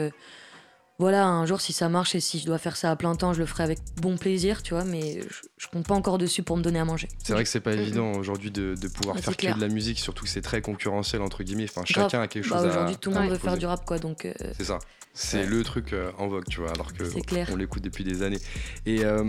Voilà, 1.01 1.25
un 1.25 1.45
jour, 1.47 1.59
si 1.59 1.73
ça 1.73 1.89
marche 1.89 2.13
et 2.15 2.19
si 2.19 2.37
je 2.39 2.45
dois 2.45 2.59
faire 2.59 2.77
ça 2.77 2.91
à 2.91 2.95
plein 2.95 3.15
temps, 3.15 3.33
je 3.33 3.39
le 3.39 3.45
ferai 3.47 3.63
avec 3.63 3.79
bon 3.99 4.17
plaisir, 4.17 4.61
tu 4.61 4.75
vois, 4.75 4.83
mais 4.83 5.21
je, 5.21 5.47
je 5.57 5.67
compte 5.67 5.87
pas 5.87 5.95
encore 5.95 6.17
dessus 6.19 6.43
pour 6.43 6.57
me 6.57 6.61
donner 6.61 6.77
à 6.79 6.85
manger. 6.85 7.07
C'est 7.23 7.33
vrai 7.33 7.43
que 7.43 7.49
c'est 7.49 7.59
pas 7.59 7.73
évident 7.73 8.13
aujourd'hui 8.13 8.51
de, 8.51 8.75
de 8.79 8.87
pouvoir 8.87 9.15
Ouais, 9.15 9.21
faire 9.23 9.35
que 9.35 9.53
de 9.55 9.59
la 9.59 9.67
musique, 9.67 9.99
surtout 9.99 10.23
que 10.25 10.29
c'est 10.29 10.41
très 10.43 10.61
concurrentiel 10.61 11.21
entre 11.23 11.43
guillemets. 11.43 11.63
Enfin, 11.65 11.81
Grave. 11.89 12.05
chacun 12.05 12.21
a 12.21 12.27
quelque 12.27 12.47
Bah, 12.47 12.57
chose 12.57 12.65
à. 12.65 12.69
Aujourd'hui, 12.69 12.97
tout 12.97 13.09
le 13.11 13.19
monde 13.19 13.29
veut 13.31 13.37
faire 13.37 13.57
du 13.57 13.65
rap, 13.65 13.83
quoi, 13.85 13.97
donc 13.99 14.25
euh, 14.25 14.33
C'est 14.57 14.63
ça. 14.65 14.77
C'est 15.13 15.39
Ouais. 15.39 15.45
le 15.45 15.63
truc 15.63 15.91
euh, 15.91 16.09
en 16.19 16.27
vogue, 16.29 16.45
tu 16.49 16.61
vois, 16.61 16.71
alors 16.71 16.93
que 16.93 17.03
clair. 17.23 17.45
on 17.51 17.57
l'écoute 17.57 17.83
depuis 17.83 18.03
des 18.05 18.21
années. 18.23 18.39
Et 18.85 19.03
euh, 19.03 19.25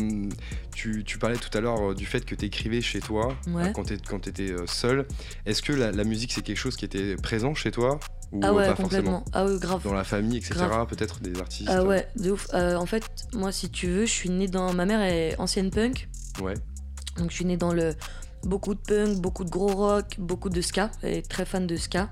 tu, 0.75 1.03
tu 1.05 1.19
parlais 1.19 1.39
tout 1.39 1.51
à 1.59 1.61
l'heure 1.61 1.95
du 1.95 2.07
fait 2.07 2.25
que 2.25 2.35
tu 2.37 2.45
écrivais 2.45 2.81
chez 2.81 3.01
toi 3.01 3.35
Ouais. 3.49 3.73
quand 3.75 3.85
tu 4.21 4.29
étais 4.29 4.55
seul. 4.67 5.07
Est-ce 5.47 5.61
que 5.63 5.73
la, 5.73 5.91
la 5.91 6.05
musique 6.05 6.33
c'est 6.33 6.43
quelque 6.43 6.57
chose 6.59 6.77
qui 6.77 6.85
était 6.85 7.17
présent 7.17 7.55
chez 7.55 7.71
toi? 7.73 7.99
Ou 8.33 8.41
ah 8.43 8.49
euh, 8.49 8.53
ouais, 8.53 8.67
pas 8.67 8.75
complètement. 8.75 9.25
forcément 9.25 9.25
Ah 9.33 9.45
ouais, 9.45 9.59
grave. 9.59 9.83
Dans 9.85 9.93
la 9.93 10.05
famille, 10.05 10.39
etc. 10.39 10.55
Peut-être 10.89 11.21
des 11.21 11.39
artistes. 11.39 11.69
Ah 11.71 11.85
ouais, 11.85 12.09
de 12.17 12.31
ouf. 12.33 12.49
Euh, 12.55 12.77
en 12.77 12.87
fait, 12.87 13.05
moi, 13.35 13.53
si 13.53 13.71
tu 13.71 13.89
veux, 13.89 14.07
je 14.07 14.11
suis 14.13 14.31
née 14.31 14.49
dans. 14.49 14.73
Ma 14.73 14.87
mère 14.87 15.01
est 15.03 15.39
ancienne 15.39 15.71
punk, 15.71 16.09
Ouais. 16.43 16.55
donc 17.19 17.31
je 17.31 17.35
suis 17.37 17.45
née 17.45 17.57
dans 17.57 17.73
le. 17.73 17.95
Beaucoup 18.45 18.75
de 18.75 18.81
punk, 18.81 19.19
beaucoup 19.19 19.45
de 19.45 19.51
gros 19.51 19.69
rock, 19.69 20.17
beaucoup 20.19 20.49
de 20.49 20.61
ska. 20.61 20.91
Elle 21.03 21.13
est 21.19 21.29
très 21.31 21.45
fan 21.45 21.67
de 21.67 21.77
ska. 21.77 22.11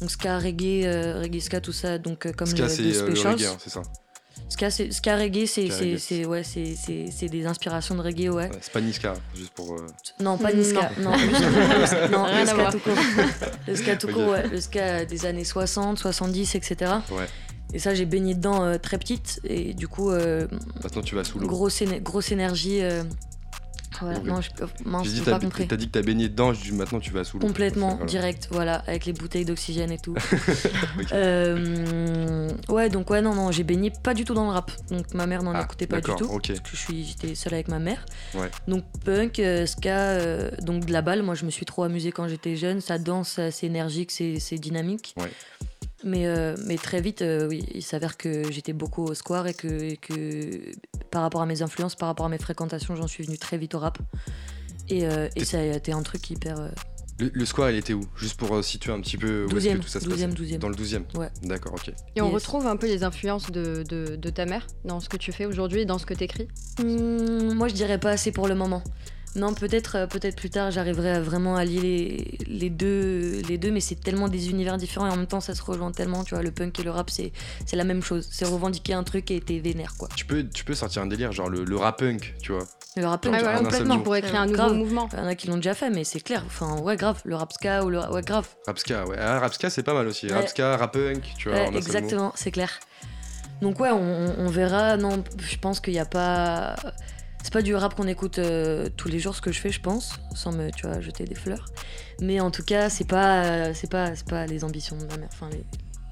Donc 0.00 0.10
ska, 0.10 0.38
reggae, 0.38 0.86
euh, 0.86 1.20
reggae 1.20 1.40
ska, 1.40 1.60
tout 1.60 1.72
ça. 1.72 1.98
Donc 1.98 2.24
euh, 2.24 2.32
comme 2.32 2.46
Ska, 2.46 2.62
le, 2.62 2.68
c'est 2.70 2.82
euh, 2.82 3.08
le 3.08 3.14
Specials. 3.16 3.44
hein, 3.52 3.56
c'est 3.62 3.68
ça. 3.70 3.82
Ska, 4.50 4.68
ska 4.70 5.16
reggae, 5.16 5.46
c'est 5.46 5.70
c'est- 5.98 6.26
ouais, 6.26 6.42
c'est- 6.42 6.74
c'est 6.76 7.06
c'est 7.10 7.28
des 7.28 7.46
inspirations 7.46 7.94
de 7.94 8.02
reggae, 8.02 8.28
ouais. 8.28 8.50
Ouais, 8.50 8.50
C'est 8.60 8.72
pas 8.72 8.80
Niska, 8.82 9.14
juste 9.34 9.52
pour. 9.54 9.72
euh, 9.72 9.86
Non, 10.20 10.36
pas 10.36 10.52
Niska. 10.52 10.90
Non, 11.00 11.16
juste- 11.16 11.32
non, 12.12 12.24
Rien 12.24 12.34
le 12.34 12.42
à 12.42 12.46
ska 12.46 12.54
voir. 12.56 12.72
tout 12.72 12.78
court. 12.80 12.94
Le 13.68 13.74
ska 13.76 13.96
tout 13.96 14.08
court, 14.08 14.28
ouais. 14.28 14.46
Le 14.48 14.60
ska 14.60 15.04
des 15.06 15.24
années 15.24 15.44
60, 15.44 15.98
70, 15.98 16.54
etc. 16.56 16.90
Ouais. 17.12 17.26
Et 17.72 17.78
ça, 17.78 17.94
j'ai 17.94 18.04
baigné 18.04 18.34
dedans 18.34 18.64
euh, 18.64 18.76
très 18.78 18.98
petite. 18.98 19.40
Et 19.44 19.72
du 19.72 19.86
coup, 19.86 20.10
euh, 20.10 20.48
Maintenant, 20.82 21.02
tu 21.02 21.14
vas 21.14 21.22
sous 21.24 21.38
l'eau. 21.38 21.46
grosse, 21.46 21.80
éne- 21.80 22.02
grosse 22.02 22.32
énergie. 22.32 22.80
Voilà, 24.00 24.18
non, 24.20 24.40
je, 24.40 24.48
mince, 24.84 25.08
j'ai 25.08 25.20
t'as 25.22 25.32
pas 25.32 25.40
compris. 25.40 25.66
t'as 25.66 25.76
dit 25.76 25.86
que 25.86 25.92
t'as 25.92 26.02
baigné 26.02 26.28
dedans, 26.28 26.52
je 26.52 26.62
dis 26.62 26.72
maintenant 26.72 27.00
tu 27.00 27.10
vas 27.10 27.24
sous 27.24 27.38
l'eau. 27.38 27.46
Complètement, 27.46 27.90
Voilà. 27.96 28.06
direct, 28.06 28.48
voilà, 28.50 28.76
avec 28.86 29.04
les 29.04 29.12
bouteilles 29.12 29.44
d'oxygène 29.44 29.90
et 29.92 29.98
tout. 29.98 30.14
Euh, 31.12 32.48
ouais, 32.68 32.88
donc 32.88 33.10
ouais, 33.10 33.20
non, 33.22 33.34
non, 33.34 33.50
j'ai 33.50 33.64
baigné 33.64 33.90
pas 34.02 34.14
du 34.14 34.24
tout 34.24 34.34
dans 34.34 34.44
le 34.46 34.52
rap. 34.52 34.70
Donc 34.90 35.12
ma 35.14 35.26
mère 35.26 35.42
n'en 35.42 35.52
Ah, 35.54 35.62
écoutait 35.62 35.86
pas 35.86 36.00
du 36.00 36.14
tout. 36.14 36.28
Parce 36.28 36.60
que 36.60 36.70
je 36.72 36.76
suis, 36.76 37.04
j'étais 37.04 37.34
seule 37.34 37.54
avec 37.54 37.68
ma 37.68 37.78
mère. 37.78 38.04
Ouais. 38.34 38.50
Donc 38.68 38.84
punk, 39.04 39.38
euh, 39.38 39.66
ska, 39.66 39.90
euh, 40.10 40.50
donc 40.62 40.84
de 40.84 40.92
la 40.92 41.02
balle. 41.02 41.22
Moi, 41.22 41.34
je 41.34 41.44
me 41.44 41.50
suis 41.50 41.66
trop 41.66 41.82
amusée 41.82 42.12
quand 42.12 42.28
j'étais 42.28 42.56
jeune. 42.56 42.80
Ça 42.80 42.98
danse, 42.98 43.40
c'est 43.50 43.66
énergique, 43.66 44.10
c'est 44.10 44.38
c'est 44.38 44.58
dynamique. 44.58 45.14
Ouais. 45.18 45.30
Mais, 46.04 46.26
euh, 46.26 46.56
mais 46.66 46.76
très 46.76 47.00
vite, 47.00 47.20
euh, 47.22 47.46
oui, 47.48 47.64
il 47.74 47.82
s'avère 47.82 48.16
que 48.16 48.50
j'étais 48.50 48.72
beaucoup 48.72 49.04
au 49.04 49.14
square 49.14 49.46
et 49.46 49.54
que, 49.54 49.68
et 49.68 49.96
que 49.98 50.60
par 51.10 51.22
rapport 51.22 51.42
à 51.42 51.46
mes 51.46 51.60
influences, 51.62 51.94
par 51.94 52.08
rapport 52.08 52.26
à 52.26 52.28
mes 52.30 52.38
fréquentations, 52.38 52.96
j'en 52.96 53.06
suis 53.06 53.24
venue 53.24 53.38
très 53.38 53.58
vite 53.58 53.74
au 53.74 53.78
rap. 53.80 53.98
Et, 54.88 55.06
euh, 55.06 55.28
et 55.36 55.44
ça 55.44 55.58
a 55.58 55.62
été 55.62 55.92
un 55.92 56.02
truc 56.02 56.30
hyper. 56.30 56.58
euh, 56.58 56.68
Le, 57.18 57.30
le 57.34 57.44
square, 57.44 57.70
il 57.70 57.76
était 57.76 57.92
où? 57.92 58.00
Juste 58.16 58.36
pour 58.38 58.64
situer 58.64 58.92
un 58.92 59.00
petit 59.00 59.18
peu 59.18 59.44
où 59.52 59.56
est-ce 59.58 59.66
que 59.68 59.74
12e, 59.74 59.80
tout 59.80 59.88
ça 59.88 60.00
se 60.00 60.06
12e, 60.06 60.10
passait 60.10 60.26
12e. 60.28 60.58
Dans 60.58 60.68
le 60.70 60.74
12e 60.74 61.02
Ouais. 61.18 61.28
D'accord, 61.42 61.74
ok. 61.74 61.92
Et 62.16 62.20
on 62.22 62.26
Yes. 62.26 62.34
retrouve 62.34 62.66
un 62.66 62.76
peu 62.76 62.86
les 62.86 63.04
influences 63.04 63.50
de, 63.50 63.84
de, 63.88 64.16
de 64.16 64.30
ta 64.30 64.46
mère 64.46 64.66
dans 64.86 65.00
ce 65.00 65.08
que 65.10 65.16
tu 65.18 65.32
fais 65.32 65.44
aujourd'hui 65.44 65.80
et 65.82 65.84
dans 65.84 65.98
ce 65.98 66.06
que 66.06 66.14
t'écris? 66.14 66.48
Hmm, 66.78 67.52
moi, 67.52 67.68
je 67.68 67.74
dirais 67.74 67.98
pas 67.98 68.10
assez 68.10 68.32
pour 68.32 68.48
le 68.48 68.54
moment. 68.54 68.82
Non, 69.36 69.54
peut-être 69.54 69.96
euh, 69.96 70.06
peut-être 70.08 70.34
plus 70.34 70.50
tard, 70.50 70.72
j'arriverai 70.72 71.10
à 71.12 71.20
vraiment 71.20 71.54
allier 71.56 71.80
les, 71.80 72.38
les, 72.48 72.68
deux, 72.70 73.40
les 73.48 73.58
deux, 73.58 73.70
mais 73.70 73.78
c'est 73.80 73.94
tellement 73.94 74.26
des 74.28 74.50
univers 74.50 74.76
différents 74.76 75.06
et 75.06 75.10
en 75.10 75.16
même 75.16 75.28
temps, 75.28 75.40
ça 75.40 75.54
se 75.54 75.62
rejoint 75.62 75.92
tellement. 75.92 76.24
Tu 76.24 76.34
vois, 76.34 76.42
le 76.42 76.50
punk 76.50 76.80
et 76.80 76.82
le 76.82 76.90
rap, 76.90 77.10
c'est 77.10 77.30
c'est 77.64 77.76
la 77.76 77.84
même 77.84 78.02
chose. 78.02 78.28
C'est 78.32 78.44
revendiquer 78.44 78.92
un 78.94 79.04
truc 79.04 79.30
et 79.30 79.40
t'es 79.40 79.60
vénère, 79.60 79.94
quoi. 79.96 80.08
Tu 80.16 80.24
peux, 80.24 80.44
tu 80.48 80.64
peux 80.64 80.74
sortir 80.74 81.02
un 81.02 81.06
délire, 81.06 81.30
genre 81.30 81.48
le, 81.48 81.64
le 81.64 81.76
rap 81.76 82.00
punk, 82.00 82.34
tu 82.42 82.50
vois. 82.52 82.66
Le 82.96 83.06
rap 83.06 83.22
punk, 83.22 83.34
Ah, 83.36 83.40
seul 83.40 83.58
complètement. 83.62 83.98
Pour 84.00 84.16
écrire 84.16 84.40
un 84.40 84.46
nouveau 84.46 84.56
Grave. 84.56 84.74
mouvement. 84.74 85.08
Il 85.12 85.18
y 85.20 85.22
en 85.22 85.26
a 85.28 85.34
qui 85.36 85.46
l'ont 85.46 85.56
déjà 85.56 85.74
fait, 85.74 85.90
mais 85.90 86.02
c'est 86.02 86.20
clair. 86.20 86.42
Enfin, 86.44 86.80
ouais, 86.80 86.96
grave. 86.96 87.20
Le 87.24 87.36
rap 87.36 87.52
ska 87.52 87.84
ou 87.84 87.90
le. 87.90 88.00
Ouais, 88.10 88.22
grave. 88.22 88.48
Rapska, 88.66 89.06
ouais. 89.06 89.16
Ah, 89.16 89.38
Rapska, 89.38 89.70
c'est 89.70 89.84
pas 89.84 89.94
mal 89.94 90.08
aussi. 90.08 90.26
Ouais. 90.26 90.32
Rapska, 90.32 90.76
rap 90.76 90.92
punk, 90.94 91.22
tu 91.38 91.48
vois. 91.50 91.58
Ouais, 91.68 91.76
exactement, 91.76 92.32
c'est 92.34 92.50
clair. 92.50 92.80
Donc 93.62 93.78
ouais, 93.78 93.90
on, 93.92 94.34
on 94.38 94.48
verra. 94.48 94.96
Non, 94.96 95.22
je 95.38 95.56
pense 95.58 95.78
qu'il 95.78 95.92
n'y 95.92 96.00
a 96.00 96.04
pas. 96.04 96.74
C'est 97.42 97.52
pas 97.52 97.62
du 97.62 97.74
rap 97.74 97.94
qu'on 97.94 98.06
écoute 98.06 98.38
euh, 98.38 98.88
tous 98.96 99.08
les 99.08 99.18
jours 99.18 99.34
ce 99.34 99.40
que 99.40 99.50
je 99.52 99.58
fais, 99.58 99.70
je 99.70 99.80
pense, 99.80 100.20
sans 100.34 100.52
me, 100.52 100.70
tu 100.70 100.86
vois, 100.86 101.00
jeter 101.00 101.24
des 101.24 101.34
fleurs. 101.34 101.64
Mais 102.20 102.40
en 102.40 102.50
tout 102.50 102.62
cas, 102.62 102.90
c'est 102.90 103.06
pas, 103.06 103.44
euh, 103.44 103.72
c'est 103.74 103.90
pas, 103.90 104.14
c'est 104.14 104.28
pas 104.28 104.46
les 104.46 104.62
ambitions 104.62 104.96
de 104.96 105.04
ma 105.06 105.16
mère, 105.16 105.28
enfin 105.32 105.48
les, 105.50 105.64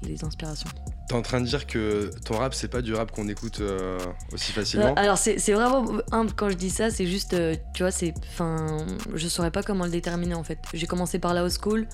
les 0.09 0.23
inspirations. 0.23 0.69
T'es 1.07 1.15
en 1.15 1.21
train 1.21 1.41
de 1.41 1.45
dire 1.45 1.67
que 1.67 2.11
ton 2.25 2.37
rap, 2.37 2.53
c'est 2.53 2.67
pas 2.67 2.81
du 2.81 2.93
rap 2.93 3.11
qu'on 3.11 3.27
écoute 3.27 3.61
euh, 3.61 3.97
aussi 4.31 4.51
facilement 4.51 4.93
alors 4.93 5.17
c'est 5.17 5.39
c'est 5.39 5.53
vraiment 5.53 5.83
humble 6.11 6.33
quand 6.35 6.49
je 6.49 6.55
dis 6.55 6.69
ça, 6.69 6.91
c'est 6.91 7.07
juste, 7.07 7.35
tu 7.73 7.83
vois, 7.83 7.91
c'est, 7.91 8.13
enfin, 8.27 8.85
je 9.15 9.27
saurais 9.27 9.51
pas 9.51 9.63
comment 9.63 9.85
le 9.85 9.91
déterminer 9.91 10.35
en 10.35 10.43
fait. 10.43 10.59
J'ai 10.73 10.87
commencé 10.87 11.19
par 11.19 11.33
la 11.33 11.41
house 11.41 11.57
school 11.59 11.87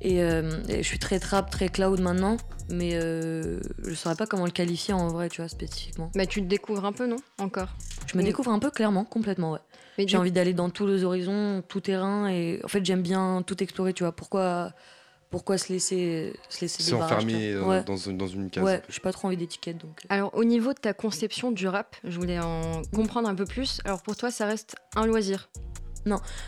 et, 0.00 0.22
euh, 0.22 0.62
et 0.68 0.82
je 0.82 0.88
suis 0.88 0.98
très 0.98 1.18
trap, 1.20 1.50
très 1.50 1.68
cloud 1.68 2.00
maintenant, 2.00 2.36
mais 2.68 2.90
euh, 2.94 3.60
je 3.84 3.94
saurais 3.94 4.16
pas 4.16 4.26
comment 4.26 4.44
le 4.44 4.50
qualifier 4.50 4.94
en 4.94 5.08
vrai, 5.08 5.28
tu 5.28 5.40
vois, 5.40 5.48
spécifiquement. 5.48 6.10
Mais 6.14 6.26
tu 6.26 6.40
te 6.42 6.46
découvres 6.46 6.84
un 6.84 6.92
peu, 6.92 7.06
non 7.06 7.16
Encore? 7.38 7.68
Je 8.06 8.18
me 8.18 8.22
découvre 8.22 8.50
un 8.50 8.58
peu 8.58 8.70
clairement, 8.70 9.04
complètement, 9.04 9.52
ouais. 9.52 9.60
J'ai 9.98 10.04
du- 10.06 10.16
envie 10.16 10.32
d'aller 10.32 10.52
dans 10.54 10.70
tous 10.70 10.86
les 10.86 11.04
horizons, 11.04 11.62
tout 11.68 11.80
terrain, 11.80 12.28
et 12.28 12.60
en 12.64 12.68
fait 12.68 12.84
j'aime 12.84 13.02
bien 13.02 13.42
tout 13.46 13.62
explorer, 13.62 13.92
tu 13.94 14.02
vois. 14.02 14.12
Pourquoi, 14.12 14.72
pourquoi 15.30 15.56
se 15.58 15.72
laisser, 15.72 16.34
se 16.50 16.60
laisser 16.62 16.82
tu 17.50 17.56
euh, 17.56 17.60
vois. 17.64 17.80
dans, 17.80 17.96
une- 17.96 18.18
dans 18.18 18.26
une 18.26 18.50
case. 18.50 18.62
Ouais, 18.64 18.82
j'ai 18.88 19.00
pas 19.00 19.12
trop 19.12 19.28
envie 19.28 19.36
d'étiquette, 19.36 19.78
donc. 19.78 20.00
euh. 20.04 20.06
Alors, 20.10 20.34
au 20.36 20.44
niveau 20.44 20.72
de 20.74 20.78
ta 20.78 20.92
conception 20.94 21.50
du 21.52 21.66
rap, 21.66 21.96
je 22.04 22.18
voulais 22.18 22.38
en 22.38 22.82
comprendre 22.94 23.28
un 23.28 23.34
peu 23.34 23.46
plus. 23.46 23.80
Alors, 23.84 24.02
pour 24.02 24.16
toi, 24.16 24.30
ça 24.30 24.46
reste 24.46 24.76
un 24.96 25.06
loisir? 25.06 25.48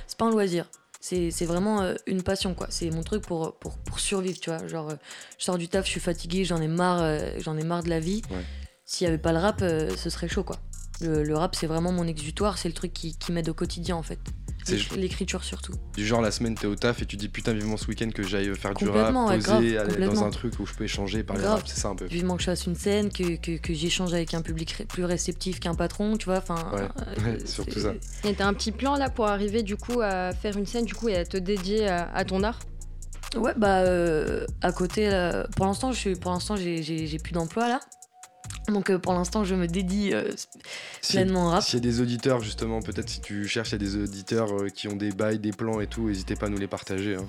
C'est 0.06 0.18
pas 0.18 0.26
un 0.26 0.30
loisir. 0.30 0.68
C'est 1.08 1.44
vraiment 1.44 1.82
euh, 1.82 1.94
une 2.08 2.24
passion, 2.24 2.52
quoi. 2.54 2.66
C'est 2.68 2.90
mon 2.90 3.04
truc 3.04 3.22
pour, 3.22 3.54
pour, 3.58 3.78
pour 3.78 4.00
survivre, 4.00 4.40
tu 4.40 4.50
vois. 4.50 4.66
Genre, 4.66 4.90
euh, 4.90 4.94
je 5.38 5.44
sors 5.44 5.56
du 5.56 5.68
taf, 5.68 5.84
je 5.84 5.90
suis 5.90 6.00
fatigué, 6.00 6.44
j'en 6.44 6.60
ai 6.60 6.66
marre, 6.66 7.00
euh, 7.00 7.30
j'en 7.38 7.56
ai 7.56 7.62
marre 7.62 7.84
de 7.84 7.90
la 7.90 8.00
vie. 8.00 8.22
Ouais. 8.30 8.42
S'il 8.84 9.04
y 9.04 9.08
avait 9.08 9.18
pas 9.18 9.32
le 9.32 9.38
rap, 9.38 9.60
ce 9.60 10.10
serait 10.10 10.26
chaud, 10.28 10.42
quoi. 10.42 10.56
Le, 11.00 11.22
le 11.22 11.36
rap, 11.36 11.54
c'est 11.54 11.68
vraiment 11.68 11.92
mon 11.92 12.08
exutoire, 12.08 12.58
c'est 12.58 12.68
le 12.68 12.74
truc 12.74 12.92
qui, 12.92 13.16
qui 13.16 13.30
m'aide 13.30 13.48
au 13.48 13.54
quotidien, 13.54 13.94
en 13.94 14.02
fait. 14.02 14.18
C'est- 14.66 14.74
L'éc- 14.74 14.96
L'écriture 14.96 15.44
surtout. 15.44 15.74
Du 15.94 16.04
genre, 16.04 16.20
la 16.20 16.32
semaine, 16.32 16.56
t'es 16.56 16.66
au 16.66 16.74
taf 16.74 17.00
et 17.00 17.06
tu 17.06 17.16
dis 17.16 17.28
putain, 17.28 17.52
vivement 17.52 17.76
ce 17.76 17.86
week-end 17.86 18.10
que 18.12 18.24
j'aille 18.24 18.52
faire 18.56 18.74
du 18.74 18.88
rap, 18.88 19.14
ouais, 19.14 19.36
poser, 19.36 19.74
grave, 19.74 19.88
aller 19.90 20.04
dans 20.06 20.24
un 20.24 20.30
truc 20.30 20.58
où 20.58 20.66
je 20.66 20.74
peux 20.74 20.82
échanger, 20.84 21.22
parler 21.22 21.42
Grave. 21.42 21.58
rap, 21.58 21.68
c'est 21.68 21.78
ça 21.80 21.88
un 21.88 21.94
peu. 21.94 22.06
Vivement 22.06 22.34
que 22.36 22.40
je 22.42 22.46
fasse 22.46 22.66
une 22.66 22.74
scène, 22.74 23.10
que, 23.12 23.36
que, 23.36 23.58
que 23.58 23.72
j'échange 23.72 24.12
avec 24.12 24.34
un 24.34 24.42
public 24.42 24.72
ré- 24.72 24.84
plus 24.84 25.04
réceptif 25.04 25.60
qu'un 25.60 25.74
patron, 25.76 26.16
tu 26.16 26.24
vois. 26.24 26.38
Enfin, 26.38 26.56
Ouais, 26.74 26.80
euh, 26.82 27.24
ouais, 27.38 27.46
surtout 27.46 27.78
ça. 27.78 27.94
Et 28.24 28.34
t'as 28.34 28.46
un 28.46 28.54
petit 28.54 28.72
plan 28.72 28.96
là 28.96 29.08
pour 29.08 29.26
arriver 29.28 29.62
du 29.62 29.76
coup 29.76 30.00
à 30.02 30.32
faire 30.32 30.56
une 30.56 30.66
scène 30.66 30.84
du 30.84 30.94
coup 30.94 31.08
et 31.08 31.16
à 31.16 31.24
te 31.24 31.36
dédier 31.36 31.86
à, 31.86 32.10
à 32.12 32.24
ton 32.24 32.42
art? 32.42 32.58
Ouais, 33.36 33.52
bah 33.56 33.80
euh, 33.82 34.46
à 34.62 34.72
côté, 34.72 35.10
là, 35.10 35.46
pour 35.56 35.66
l'instant, 35.66 35.92
je 35.92 35.98
suis, 35.98 36.14
pour 36.16 36.32
l'instant, 36.32 36.56
j'ai 36.56 37.18
plus 37.22 37.32
d'emploi 37.32 37.68
là. 37.68 37.80
Donc 38.68 38.90
euh, 38.90 38.98
pour 38.98 39.12
l'instant, 39.12 39.44
je 39.44 39.54
me 39.54 39.66
dédie 39.66 40.10
euh, 40.12 40.24
Si- 41.00 41.12
pleinement 41.12 41.46
au 41.46 41.50
rap. 41.50 41.62
S'il 41.62 41.74
y 41.74 41.76
a 41.76 41.80
des 41.80 42.00
auditeurs, 42.00 42.40
justement, 42.40 42.80
peut-être 42.82 43.08
si 43.08 43.20
tu 43.20 43.46
cherches, 43.46 43.70
il 43.70 43.72
y 43.72 43.74
a 43.76 43.78
des 43.78 43.96
auditeurs 43.96 44.52
euh, 44.52 44.68
qui 44.68 44.88
ont 44.88 44.96
des 44.96 45.10
bails, 45.12 45.38
des 45.38 45.52
plans 45.52 45.80
et 45.80 45.86
tout, 45.86 46.08
n'hésitez 46.08 46.34
pas 46.34 46.46
à 46.46 46.48
nous 46.48 46.58
les 46.58 46.66
partager. 46.66 47.14
hein. 47.16 47.24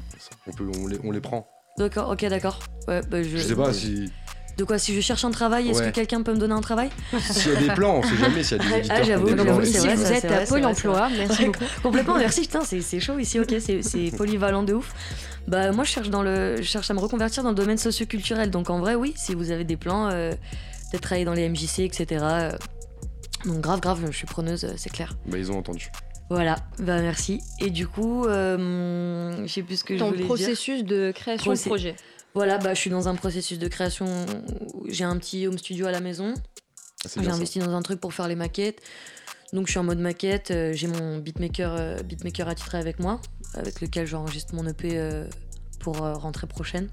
On, 0.48 0.52
peut, 0.52 0.66
on, 0.80 0.88
les, 0.88 0.98
on 1.04 1.12
les 1.12 1.22
prend. 1.22 1.48
D'accord, 1.78 2.10
ok, 2.10 2.26
d'accord. 2.26 2.60
Ouais, 2.88 3.02
bah, 3.10 3.22
je, 3.22 3.30
Je 3.30 3.44
sais 3.44 3.56
pas 3.56 3.72
si. 3.74 4.12
De 4.58 4.64
quoi 4.64 4.80
Si 4.80 4.96
je 4.96 5.02
cherche 5.02 5.24
un 5.24 5.30
travail, 5.30 5.70
est-ce 5.70 5.82
Ouais. 5.82 5.90
que 5.92 5.94
quelqu'un 5.94 6.24
peut 6.24 6.34
me 6.34 6.40
donner 6.40 6.56
un 6.56 6.62
travail? 6.62 6.90
S'il 7.20 7.54
y 7.54 7.56
a 7.56 7.60
des 7.60 7.68
plans, 7.76 7.98
on 8.00 8.02
sait 8.02 8.18
jamais 8.18 8.42
s'il 8.42 8.58
y 8.58 8.60
a 8.60 8.64
des 8.64 8.74
Ah, 8.74 8.78
auditeurs 8.80 9.00
ont 9.02 9.04
j'avoue, 9.06 9.62
Ici, 9.62 9.78
vrai, 9.78 9.96
vous 9.96 10.12
êtes 10.12 10.22
c'est 10.22 10.34
à 10.34 10.46
Pôle 10.48 10.66
emploi. 10.66 11.10
Merci 11.16 11.46
beaucoup. 11.46 11.64
Complètement, 11.84 12.18
merci, 12.18 12.42
putain, 12.42 12.62
c'est, 12.64 12.82
c'est 12.82 13.00
chaud 13.00 13.20
ici, 13.20 13.40
ok, 13.40 13.54
c'est, 13.60 13.84
c'est 13.84 14.10
polyvalent 14.18 14.64
de 14.64 14.74
ouf. 14.74 14.92
Bah 15.48 15.72
moi 15.72 15.84
je 15.84 15.92
cherche 15.92 16.10
dans 16.10 16.24
le, 16.24 16.58
je 16.58 16.64
cherche 16.64 16.90
à 16.90 16.94
me 16.96 17.00
reconvertir 17.00 17.44
dans 17.44 17.50
le 17.50 17.56
domaine 17.56 17.78
socioculturel, 17.78 18.50
donc 18.50 18.70
en 18.72 18.80
vrai 18.80 18.96
oui, 18.96 19.14
si 19.16 19.36
vous 19.36 19.52
avez 19.52 19.64
des 19.64 19.78
plans, 19.78 20.10
euh, 20.10 20.34
peut-être 20.90 21.02
travailler 21.04 21.26
dans 21.26 21.34
les 21.34 21.48
MJC, 21.50 21.80
etc. 21.80 22.24
euh, 22.24 22.52
donc 23.46 23.62
grave, 23.62 23.80
grave, 23.80 24.04
je 24.10 24.18
suis 24.18 24.26
preneuse, 24.28 24.66
euh, 24.66 24.74
c'est 24.78 24.90
clair. 24.90 25.16
Bah, 25.28 25.38
ils 25.38 25.52
ont 25.52 25.58
entendu. 25.58 25.90
Voilà, 26.30 26.56
bah 26.80 27.02
merci. 27.02 27.40
Et 27.60 27.70
du 27.70 27.88
coup, 27.88 28.26
euh, 28.26 29.46
je 29.46 29.52
sais 29.54 29.64
plus 29.64 29.78
ce 29.78 29.84
que 29.86 29.94
je 29.94 30.00
Ton 30.00 30.08
voulais 30.08 30.18
dire. 30.18 30.26
processus 30.28 30.84
de 30.84 31.12
création 31.12 31.54
de 31.54 31.60
projet. 31.60 31.96
Voilà, 32.34 32.58
bah 32.58 32.74
je 32.74 32.80
suis 32.80 32.90
dans 32.90 33.08
un 33.08 33.16
processus 33.16 33.58
de 33.60 33.68
création. 33.68 34.26
où 34.74 34.86
J'ai 34.90 35.06
un 35.06 35.18
petit 35.18 35.48
home 35.48 35.58
studio 35.58 35.86
à 35.88 35.92
la 35.92 36.02
maison. 36.02 36.34
Ah, 37.06 37.10
J'ai 37.16 37.24
ça. 37.24 37.34
investi 37.34 37.60
dans 37.60 37.74
un 37.74 37.82
truc 37.82 38.02
pour 38.02 38.14
faire 38.14 38.28
les 38.28 38.36
maquettes. 38.36 38.82
Donc 39.54 39.68
je 39.68 39.72
suis 39.72 39.80
en 39.80 39.84
mode 39.84 40.00
maquette. 40.00 40.54
J'ai 40.74 40.88
mon 40.88 41.20
beatmaker, 41.20 42.04
beatmaker 42.04 42.50
attitré 42.50 42.78
avec 42.78 43.00
moi, 43.00 43.22
avec 43.54 43.80
lequel 43.80 44.06
j'enregistre 44.06 44.54
mon 44.54 44.68
EP 44.68 45.00
pour 45.80 46.00
rentrée 46.00 46.48
prochaine. 46.48 46.90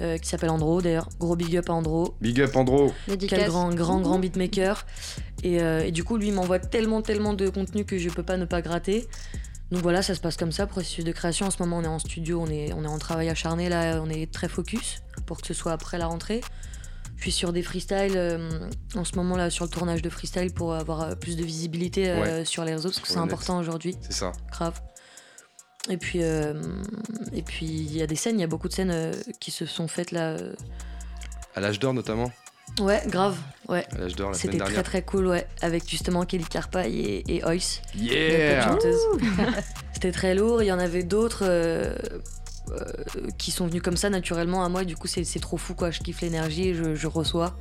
Euh, 0.00 0.18
qui 0.18 0.28
s'appelle 0.28 0.50
Andro 0.50 0.80
d'ailleurs. 0.82 1.08
Gros 1.20 1.36
big 1.36 1.56
up 1.56 1.68
à 1.70 1.72
Andro. 1.74 2.14
Big 2.20 2.40
up, 2.40 2.56
Andro. 2.56 2.92
Quel 3.28 3.46
grand, 3.48 3.74
grand, 3.74 4.00
grand 4.00 4.18
beatmaker. 4.18 4.86
Et, 5.42 5.60
euh, 5.60 5.84
et 5.84 5.90
du 5.92 6.04
coup, 6.04 6.16
lui 6.16 6.28
il 6.28 6.34
m'envoie 6.34 6.58
tellement, 6.58 7.02
tellement 7.02 7.34
de 7.34 7.48
contenu 7.48 7.84
que 7.84 7.98
je 7.98 8.08
peux 8.08 8.22
pas 8.22 8.36
ne 8.36 8.44
pas 8.44 8.62
gratter. 8.62 9.06
Donc 9.70 9.82
voilà, 9.82 10.02
ça 10.02 10.14
se 10.14 10.20
passe 10.20 10.36
comme 10.36 10.52
ça, 10.52 10.66
processus 10.66 11.04
de 11.04 11.12
création. 11.12 11.46
En 11.46 11.50
ce 11.50 11.56
moment, 11.62 11.78
on 11.78 11.82
est 11.84 11.86
en 11.88 11.98
studio, 11.98 12.40
on 12.42 12.46
est, 12.50 12.72
on 12.74 12.84
est 12.84 12.88
en 12.88 12.98
travail 12.98 13.28
acharné, 13.30 13.68
là, 13.70 14.00
on 14.04 14.10
est 14.10 14.30
très 14.30 14.48
focus 14.48 15.02
pour 15.26 15.40
que 15.40 15.46
ce 15.46 15.54
soit 15.54 15.72
après 15.72 15.96
la 15.98 16.06
rentrée. 16.06 16.42
Je 17.16 17.22
suis 17.22 17.32
sur 17.32 17.52
des 17.52 17.62
freestyles 17.62 18.16
euh, 18.16 18.68
en 18.96 19.04
ce 19.04 19.14
moment 19.14 19.36
là 19.36 19.48
sur 19.48 19.64
le 19.64 19.70
tournage 19.70 20.02
de 20.02 20.10
freestyle 20.10 20.52
pour 20.52 20.74
avoir 20.74 21.02
euh, 21.02 21.14
plus 21.14 21.36
de 21.36 21.44
visibilité 21.44 22.10
euh, 22.10 22.20
Ouais. 22.40 22.44
sur 22.44 22.64
les 22.64 22.72
réseaux 22.72 22.88
parce 22.88 22.98
que 23.00 23.06
c'est 23.06 23.18
important 23.18 23.58
aujourd'hui, 23.60 23.96
C'est 24.02 24.12
ça. 24.12 24.32
grave. 24.50 24.80
Et 25.90 25.96
puis 25.96 26.20
euh, 26.22 26.54
et 27.32 27.42
puis 27.42 27.66
il 27.66 27.96
y 27.96 28.02
a 28.02 28.06
des 28.06 28.14
scènes, 28.16 28.38
il 28.38 28.40
y 28.40 28.44
a 28.44 28.48
beaucoup 28.48 28.68
de 28.68 28.72
scènes 28.72 28.90
euh, 28.92 29.12
qui 29.40 29.50
se 29.50 29.66
sont 29.66 29.88
faites 29.88 30.10
là. 30.12 30.30
euh. 30.30 30.52
À 31.56 31.60
l'âge 31.60 31.78
d'or, 31.78 31.92
notamment. 31.92 32.30
Ouais, 32.80 33.02
grave, 33.06 33.36
ouais. 33.68 33.84
À 33.92 33.98
l'âge 33.98 34.14
d'or, 34.16 34.30
la 34.30 34.38
C'était 34.38 34.56
très 34.58 34.82
très 34.82 35.02
cool, 35.02 35.26
ouais, 35.26 35.46
avec 35.60 35.86
justement 35.88 36.24
Kelly 36.24 36.44
Carpaille 36.44 36.98
et, 37.00 37.36
et 37.36 37.44
Ois. 37.44 37.80
Yeah. 37.94 38.78
C'était 39.92 40.12
très 40.12 40.34
lourd. 40.34 40.62
Il 40.62 40.66
y 40.66 40.72
en 40.72 40.78
avait 40.78 41.02
d'autres 41.02 41.42
euh, 41.46 41.94
euh, 42.70 42.84
qui 43.36 43.50
sont 43.50 43.66
venus 43.66 43.82
comme 43.82 43.96
ça 43.98 44.08
naturellement 44.08 44.64
à 44.64 44.68
moi. 44.70 44.84
Du 44.84 44.96
coup, 44.96 45.06
c'est 45.08 45.24
c'est 45.24 45.40
trop 45.40 45.58
fou, 45.58 45.74
quoi. 45.74 45.90
Je 45.90 46.00
kiffe 46.00 46.22
l'énergie 46.22 46.68
et 46.68 46.74
je, 46.74 46.94
je 46.94 47.06
reçois. 47.08 47.54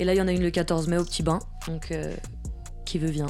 Et 0.00 0.04
là, 0.04 0.14
il 0.14 0.16
y 0.16 0.20
en 0.22 0.26
a 0.26 0.32
une 0.32 0.42
le 0.42 0.50
14 0.50 0.88
mai 0.88 0.96
au 0.98 1.04
petit 1.04 1.22
bain. 1.22 1.38
Donc, 1.68 1.92
euh, 1.92 2.12
qui 2.84 2.98
veut 2.98 3.10
vient. 3.10 3.28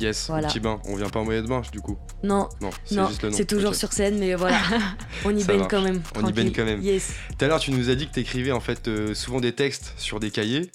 Yes, 0.00 0.26
Voilà. 0.28 0.48
petit 0.48 0.60
bain. 0.60 0.80
On 0.84 0.96
vient 0.96 1.08
pas 1.08 1.20
en 1.20 1.24
maillot 1.24 1.42
de 1.42 1.48
bain, 1.48 1.62
du 1.72 1.80
coup. 1.80 1.98
Non, 2.22 2.48
Non, 2.60 2.70
c'est 2.84 2.94
non, 2.94 3.08
juste 3.08 3.22
le 3.22 3.30
nom. 3.30 3.36
c'est 3.36 3.44
toujours 3.46 3.74
sur 3.74 3.92
scène, 3.92 4.18
mais 4.18 4.34
voilà. 4.34 4.58
On 5.24 5.36
y 5.36 5.42
baigne 5.44 5.66
quand 5.68 5.82
même. 5.82 6.00
On 6.14 6.26
y 6.26 6.32
baigne 6.32 6.52
quand 6.52 6.64
même. 6.64 6.80
Yes. 6.82 7.12
Tout 7.36 7.44
à 7.44 7.48
l'heure, 7.48 7.58
tu 7.60 7.70
nous 7.72 7.90
as 7.90 7.94
dit 7.96 8.06
que 8.08 8.14
tu 8.14 8.20
écrivais 8.20 8.52
en 8.52 8.60
fait 8.60 8.86
euh, 8.88 9.14
souvent 9.14 9.40
des 9.40 9.52
textes 9.52 9.94
sur 9.96 10.20
des 10.20 10.30
cahiers. 10.30 10.70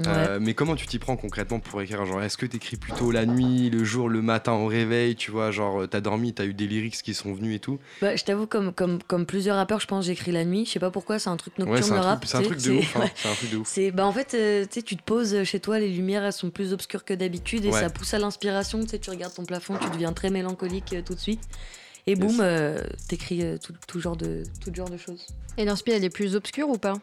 Euh, 0.00 0.38
mais 0.40 0.52
comment 0.52 0.76
tu 0.76 0.86
t'y 0.86 0.98
prends 0.98 1.16
concrètement 1.16 1.58
pour 1.58 1.80
écrire 1.80 2.04
Genre, 2.04 2.22
est-ce 2.22 2.36
que 2.36 2.44
t'écris 2.44 2.76
plutôt 2.76 3.10
la 3.10 3.24
nuit, 3.24 3.70
le 3.70 3.82
jour, 3.82 4.10
le 4.10 4.20
matin 4.20 4.52
au 4.52 4.66
réveil 4.66 5.16
Tu 5.16 5.30
vois, 5.30 5.50
genre, 5.50 5.88
t'as 5.88 6.02
dormi, 6.02 6.34
t'as 6.34 6.44
eu 6.44 6.52
des 6.52 6.66
lyrics 6.66 7.02
qui 7.02 7.14
sont 7.14 7.32
venus 7.32 7.56
et 7.56 7.60
tout 7.60 7.78
Bah, 8.02 8.14
je 8.14 8.22
t'avoue, 8.22 8.46
comme, 8.46 8.74
comme, 8.74 9.02
comme 9.02 9.24
plusieurs 9.24 9.56
rappeurs, 9.56 9.80
je 9.80 9.86
pense 9.86 10.04
j'écris 10.04 10.32
la 10.32 10.44
nuit. 10.44 10.66
Je 10.66 10.72
sais 10.72 10.78
pas 10.80 10.90
pourquoi, 10.90 11.18
c'est 11.18 11.30
un 11.30 11.36
truc 11.38 11.56
nocturne 11.58 11.90
Ouais, 11.90 11.96
le 11.96 12.02
rap. 12.02 12.24
c'est 12.26 12.36
un 12.36 12.40
tu 12.42 12.46
truc 12.48 12.62
de 12.62 12.72
ouf. 12.72 12.96
hein, 12.96 13.00
ouais. 13.00 13.12
C'est 13.14 13.28
un 13.28 13.34
truc 13.34 13.50
de 13.50 13.56
ouf. 13.56 13.68
C'est 13.68 13.90
bah 13.90 14.04
en 14.06 14.12
fait 14.12 14.34
euh, 14.34 14.64
tu 14.64 14.68
sais 14.74 14.82
tu 14.82 14.96
te 14.96 15.02
poses 15.02 15.44
chez 15.44 15.60
toi 15.60 15.78
les 15.78 15.88
lumières 15.88 16.24
elles 16.24 16.32
sont 16.32 16.50
plus 16.50 16.72
obscures 16.74 17.04
que 17.04 17.14
d'habitude 17.14 17.64
et 17.64 17.70
Ouais. 17.70 17.80
ça 17.80 17.88
pousse 17.90 18.12
à 18.14 18.18
l'inspiration 18.18 18.82
tu 18.82 18.88
sais 18.90 18.98
tu 18.98 19.08
regardes 19.10 19.34
ton 19.34 19.44
plafond 19.44 19.76
tu 19.78 19.88
deviens 19.90 20.12
très 20.12 20.28
mélancolique 20.30 20.92
euh, 20.92 21.02
tout 21.02 21.14
de 21.14 21.20
suite 21.20 21.40
et 22.06 22.10
Yes. 22.12 22.18
boum 22.20 22.38
euh, 22.40 22.82
t'écris 23.08 23.42
euh, 23.42 23.56
tout, 23.58 23.72
tout 23.88 23.98
genre 24.00 24.16
de 24.16 24.42
tout 24.60 24.72
genre 24.74 24.90
de 24.90 24.96
choses 24.98 25.26
Et 25.56 25.64
l'inspi, 25.64 25.90
elle 25.92 26.04
est 26.04 26.10
plus 26.10 26.36
obscure 26.36 26.68
ou 26.68 26.76
pas? 26.78 26.94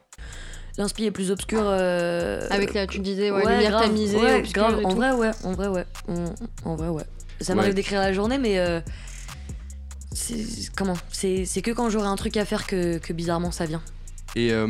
L'inspi 0.77 1.05
est 1.05 1.11
plus 1.11 1.31
obscur 1.31 1.61
euh, 1.63 2.47
Avec 2.49 2.73
la, 2.73 2.87
tu 2.87 2.99
disais, 2.99 3.29
ouais, 3.31 3.41
lumière 3.45 3.71
grave, 3.71 3.83
tamisée, 3.83 4.17
ouais, 4.17 4.39
obscure 4.39 4.63
grave. 4.69 4.81
et 4.81 4.85
en 4.85 4.95
vrai 4.95 5.11
ouais 5.11 5.31
en 5.43 5.51
vrai 5.53 5.67
ouais. 5.67 5.85
En- 6.07 6.69
en 6.71 6.75
vrai 6.75 6.87
ouais. 6.89 7.03
Ça 7.41 7.51
Ouais. 7.53 7.57
m'arrive 7.57 7.73
d'écrire 7.73 7.99
la 7.99 8.13
journée 8.13 8.37
mais 8.37 8.57
euh, 8.59 8.79
comment? 10.75 10.97
C'est 11.11 11.45
c'est 11.45 11.61
que 11.61 11.71
quand 11.71 11.89
j'aurai 11.89 12.07
un 12.07 12.15
truc 12.15 12.37
à 12.37 12.45
faire 12.45 12.65
que, 12.67 12.97
que 12.97 13.13
bizarrement 13.13 13.51
ça 13.51 13.65
vient. 13.65 13.81
Et 14.35 14.51
euh, 14.51 14.67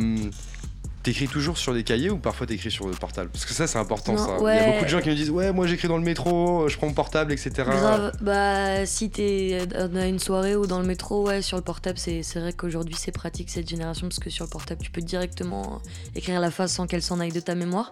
t'écris 1.04 1.28
toujours 1.28 1.56
sur 1.56 1.72
des 1.72 1.84
cahiers 1.84 2.10
ou 2.10 2.18
parfois 2.18 2.46
t'écris 2.46 2.70
sur 2.70 2.88
le 2.88 2.94
portable? 2.94 3.30
Parce 3.30 3.44
que 3.44 3.52
ça, 3.52 3.68
c'est 3.68 3.78
important, 3.78 4.14
Non, 4.14 4.18
ça. 4.18 4.36
Il 4.40 4.46
y 4.46 4.58
a 4.58 4.72
beaucoup 4.72 4.84
de 4.84 4.90
gens 4.90 5.00
qui 5.00 5.10
me 5.10 5.14
disent 5.14 5.30
Ouais, 5.30 5.52
moi 5.52 5.66
j'écris 5.66 5.86
dans 5.86 5.98
le 5.98 6.02
métro, 6.02 6.68
je 6.68 6.76
prends 6.76 6.88
mon 6.88 6.92
portable, 6.94 7.32
etc. 7.32 7.52
Grave, 7.58 8.12
bah 8.20 8.84
si 8.86 9.10
t'es 9.10 9.60
à 9.76 10.06
une 10.06 10.18
soirée 10.18 10.56
ou 10.56 10.66
dans 10.66 10.80
le 10.80 10.86
métro, 10.86 11.26
ouais, 11.26 11.42
sur 11.42 11.56
le 11.56 11.62
portable, 11.62 11.98
c'est 11.98 12.22
vrai 12.34 12.52
qu'aujourd'hui 12.52 12.96
c'est 12.98 13.12
pratique 13.12 13.50
cette 13.50 13.68
génération 13.68 14.08
parce 14.08 14.18
que 14.18 14.30
sur 14.30 14.44
le 14.44 14.50
portable 14.50 14.80
tu 14.82 14.90
peux 14.90 15.02
directement 15.02 15.80
écrire 16.16 16.40
la 16.40 16.50
phrase 16.50 16.72
sans 16.72 16.86
qu'elle 16.86 17.02
s'en 17.02 17.20
aille 17.20 17.32
de 17.32 17.40
ta 17.40 17.54
mémoire. 17.54 17.90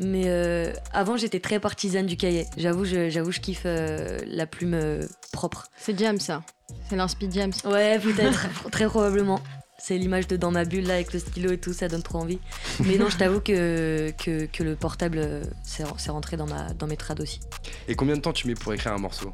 Mais 0.00 0.24
euh, 0.26 0.72
avant 0.92 1.18
j'étais 1.18 1.40
très 1.40 1.60
partisane 1.60 2.06
du 2.06 2.16
cahier. 2.16 2.46
J'avoue, 2.56 2.86
je, 2.86 3.10
j'avoue, 3.10 3.32
je 3.32 3.40
kiffe 3.40 3.62
euh, 3.66 4.18
la 4.26 4.46
plume 4.46 4.72
euh, 4.72 5.06
propre. 5.30 5.66
C'est 5.76 5.98
Jam, 5.98 6.18
ça. 6.18 6.42
C'est 6.88 6.96
l'inspi 6.96 7.28
Jam. 7.30 7.50
Ouais, 7.66 7.98
peut-être, 7.98 8.48
très 8.70 8.86
probablement. 8.86 9.40
C'est 9.82 9.96
l'image 9.96 10.28
de 10.28 10.36
dans 10.36 10.50
ma 10.50 10.64
bulle 10.64 10.86
là 10.86 10.94
avec 10.94 11.12
le 11.12 11.18
stylo 11.18 11.50
et 11.52 11.58
tout, 11.58 11.72
ça 11.72 11.88
donne 11.88 12.02
trop 12.02 12.18
envie. 12.18 12.38
Mais 12.84 12.98
non, 12.98 13.08
je 13.08 13.16
t'avoue 13.16 13.40
que, 13.40 14.12
que, 14.22 14.44
que 14.46 14.62
le 14.62 14.76
portable, 14.76 15.18
euh, 15.18 15.42
c'est 15.64 16.10
rentré 16.10 16.36
dans, 16.36 16.46
ma, 16.46 16.72
dans 16.74 16.86
mes 16.86 16.96
trades 16.98 17.20
aussi. 17.20 17.40
Et 17.88 17.94
combien 17.94 18.14
de 18.16 18.20
temps 18.20 18.32
tu 18.34 18.46
mets 18.46 18.54
pour 18.54 18.72
écrire 18.74 18.92
un 18.92 18.98
morceau? 18.98 19.32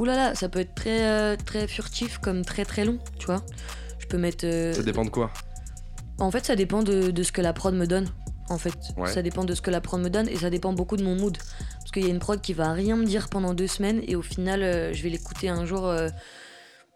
Ouh 0.00 0.04
là 0.04 0.16
là, 0.16 0.34
ça 0.34 0.48
peut 0.48 0.58
être 0.60 0.74
très, 0.74 1.06
euh, 1.06 1.36
très 1.44 1.68
furtif 1.68 2.18
comme 2.18 2.44
très 2.44 2.64
très 2.64 2.84
long, 2.84 2.98
tu 3.18 3.26
vois. 3.26 3.44
Je 3.98 4.06
peux 4.06 4.18
mettre. 4.18 4.44
euh, 4.44 4.72
Ça 4.74 4.82
dépend 4.82 5.04
de 5.04 5.10
quoi? 5.10 5.30
En 6.18 6.30
fait, 6.30 6.44
ça 6.44 6.56
dépend 6.56 6.82
de, 6.82 7.10
de 7.10 7.22
ce 7.22 7.32
que 7.32 7.40
la 7.40 7.52
prod 7.52 7.74
me 7.74 7.86
donne. 7.86 8.08
En 8.48 8.58
fait, 8.58 8.74
Ouais. 8.96 9.12
ça 9.12 9.22
dépend 9.22 9.44
de 9.44 9.54
ce 9.54 9.62
que 9.62 9.70
la 9.70 9.80
prod 9.80 10.00
me 10.00 10.10
donne 10.10 10.28
et 10.28 10.36
ça 10.36 10.50
dépend 10.50 10.72
beaucoup 10.72 10.96
de 10.96 11.04
mon 11.04 11.14
mood. 11.14 11.38
Parce 11.78 11.92
qu'il 11.92 12.02
y 12.02 12.06
a 12.06 12.10
une 12.10 12.18
prod 12.18 12.40
qui 12.40 12.52
va 12.52 12.72
rien 12.72 12.96
me 12.96 13.04
dire 13.04 13.28
pendant 13.28 13.54
deux 13.54 13.68
semaines 13.68 14.02
et 14.08 14.16
au 14.16 14.22
final, 14.22 14.62
euh, 14.62 14.92
je 14.92 15.02
vais 15.04 15.08
l'écouter 15.10 15.48
un 15.48 15.64
jour 15.64 15.86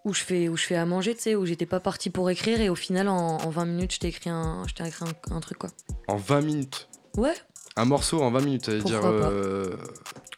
où, 0.04 0.12
je 0.14 0.20
fais, 0.22 0.48
où 0.48 0.56
je 0.56 0.64
fais 0.64 0.76
à 0.76 0.84
manger, 0.86 1.14
tu 1.14 1.22
sais, 1.22 1.34
où 1.34 1.46
j'étais 1.46 1.66
pas 1.66 1.80
partie 1.80 2.10
pour 2.10 2.28
écrire 2.30 2.60
et 2.60 2.68
au 2.68 2.74
final, 2.74 3.08
en, 3.08 3.38
en 3.38 3.50
20 3.50 3.64
minutes, 3.64 3.94
je 3.94 3.98
t'ai 4.00 4.08
écrit, 4.08 4.30
un, 4.30 4.64
je 4.68 4.74
t'ai 4.74 4.86
écrit 4.86 5.04
un, 5.30 5.34
un 5.36 5.40
truc 5.40 5.58
quoi. 5.58 5.70
En 6.08 6.16
20 6.16 6.40
minutes 6.42 6.88
Ouais. 7.16 7.34
Un 7.76 7.84
morceau 7.86 8.22
en 8.22 8.30
20 8.30 8.40
minutes, 8.42 8.66
ça 8.66 8.72
veut 8.72 8.82
dire. 8.84 9.00
Euh, 9.04 9.70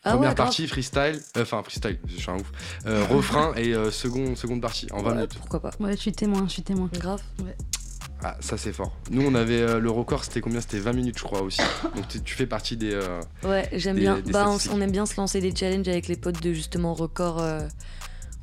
Ah 0.04 0.12
première 0.12 0.30
ouais, 0.30 0.34
partie, 0.34 0.66
freestyle. 0.68 1.20
euh, 1.36 1.42
Enfin, 1.42 1.62
freestyle, 1.62 1.98
je 2.06 2.16
suis 2.16 2.30
un 2.30 2.36
ouf. 2.36 2.50
Euh, 2.86 3.04
refrain 3.10 3.52
et 3.56 3.74
euh, 3.74 3.90
second, 3.90 4.34
seconde 4.36 4.62
partie 4.62 4.86
en 4.92 5.02
20 5.02 5.08
Ouais, 5.08 5.14
minutes. 5.16 5.34
Pourquoi 5.38 5.60
pas. 5.60 5.70
Ouais, 5.80 5.92
je 5.92 6.00
suis 6.00 6.12
témoin, 6.12 6.44
je 6.46 6.52
suis 6.52 6.62
témoin. 6.62 6.88
Grave. 6.94 7.20
Ah, 8.22 8.36
ça 8.40 8.56
c'est 8.56 8.72
fort. 8.72 8.96
Nous, 9.10 9.22
on 9.22 9.34
avait 9.34 9.60
euh, 9.60 9.78
le 9.78 9.90
record, 9.90 10.24
c'était 10.24 10.40
combien? 10.40 10.60
C'était 10.62 10.78
20 10.78 10.92
minutes, 10.94 11.18
je 11.18 11.24
crois 11.24 11.42
aussi. 11.42 11.60
Donc 11.94 12.08
tu- 12.08 12.22
tu 12.22 12.34
fais 12.34 12.46
partie 12.46 12.76
des. 12.78 12.92
euh, 12.94 13.20
Ouais, 13.44 13.68
j'aime 13.72 13.96
bien. 13.98 14.18
des 14.20 14.32
Bah, 14.32 14.48
on, 14.72 14.80
aime 14.80 14.90
bien 14.90 15.04
se 15.04 15.16
lancer 15.18 15.40
des 15.40 15.54
challenges 15.54 15.88
avec 15.88 16.08
les 16.08 16.16
potes 16.16 16.42
de 16.42 16.52
justement 16.54 16.94
record. 16.94 17.40
euh, 17.42 17.60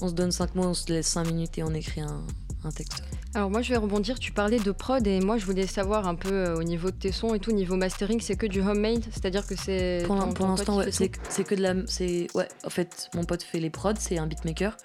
on 0.04 0.10
se 0.10 0.14
donne 0.14 0.32
5 0.32 0.56
mots, 0.56 0.66
on 0.66 0.74
se 0.74 0.92
laisse 0.92 1.08
5 1.08 1.28
minutes 1.28 1.58
et 1.58 1.64
on 1.64 1.74
écrit 1.74 2.02
un, 2.02 2.22
un 2.64 2.72
texte. 2.72 3.04
Alors 3.34 3.50
moi 3.50 3.62
je 3.62 3.70
vais 3.70 3.78
rebondir, 3.78 4.20
tu 4.20 4.32
parlais 4.32 4.60
de 4.60 4.72
prod 4.72 5.06
et 5.08 5.20
moi 5.20 5.38
je 5.38 5.46
voulais 5.46 5.66
savoir 5.66 6.08
un 6.08 6.14
peu 6.16 6.32
euh, 6.32 6.58
au 6.58 6.64
niveau 6.64 6.92
de 6.92 6.96
tes 6.96 7.12
sons 7.12 7.34
et 7.34 7.40
tout, 7.40 7.52
niveau 7.52 7.76
mastering, 7.78 8.20
c'est 8.22 8.36
que 8.36 8.46
du 8.46 8.62
homemade, 8.62 9.04
c'est-à-dire 9.12 9.48
que 9.48 9.56
c'est... 9.56 10.04
Pour, 10.06 10.16
l'instant, 10.48 10.78
ouais, 10.78 10.92
c'est 10.92 11.10
que- 11.10 11.56
de 11.56 11.62
la. 11.62 11.74
Ouais, 12.36 12.48
en 12.64 12.70
fait, 12.70 13.10
mon 13.16 13.24
pote 13.24 13.42
fait 13.42 13.60
les 13.60 13.70
prods, 13.70 13.94
c'est 13.98 14.18
un 14.18 14.28
beatmaker. 14.28 14.78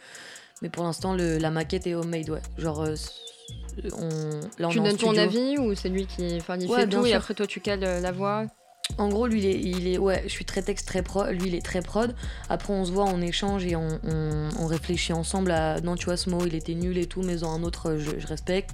Mais 0.62 0.70
pour 0.70 0.84
l'instant, 0.84 1.14
la 1.14 1.50
maquette 1.50 1.86
est 1.86 1.94
homemade, 1.94 2.30
ouais. 2.30 2.42
Genre, 2.56 2.80
euh, 2.82 2.96
c- 2.96 3.10
on, 3.92 4.08
là, 4.58 4.68
on 4.68 4.70
Tu 4.70 4.80
donnes 4.80 4.96
ton 4.96 5.16
avis 5.16 5.58
ou 5.58 5.74
c'est 5.74 5.88
lui 5.88 6.06
qui 6.06 6.36
enfin, 6.38 6.56
il 6.58 6.68
Ouais, 6.68 6.80
fait 6.82 6.88
tout 6.88 7.06
et 7.06 7.12
après 7.12 7.34
toi 7.34 7.46
tu 7.46 7.60
cales 7.60 7.84
euh, 7.84 8.00
la 8.00 8.12
voix? 8.12 8.46
En 8.96 9.08
gros, 9.10 9.26
lui, 9.26 9.40
il 9.40 9.46
est, 9.46 9.60
il 9.60 9.86
est- 9.86 9.98
ouais, 9.98 10.22
je 10.24 10.30
suis 10.30 10.44
très 10.44 10.62
texte, 10.62 10.88
très 10.88 11.02
prod. 11.02 11.28
Lui, 11.30 11.48
il 11.48 11.54
est 11.54 11.64
très 11.64 11.82
prod. 11.82 12.14
Après, 12.48 12.72
on 12.72 12.84
se 12.84 12.90
voit, 12.90 13.04
on 13.04 13.20
échange 13.20 13.64
et 13.66 13.76
on, 13.76 14.00
on- 14.02 14.48
on 14.58 14.66
réfléchit 14.66 15.12
ensemble 15.12 15.50
à 15.50 15.80
non, 15.80 15.94
tu 15.94 16.06
vois, 16.06 16.16
ce 16.16 16.30
mot, 16.30 16.44
il 16.46 16.54
était 16.54 16.74
nul 16.74 16.96
et 16.98 17.06
tout, 17.06 17.22
mais 17.22 17.44
en 17.44 17.52
un 17.54 17.62
autre, 17.62 17.96
je, 17.98 18.18
je 18.18 18.26
respecte. 18.26 18.70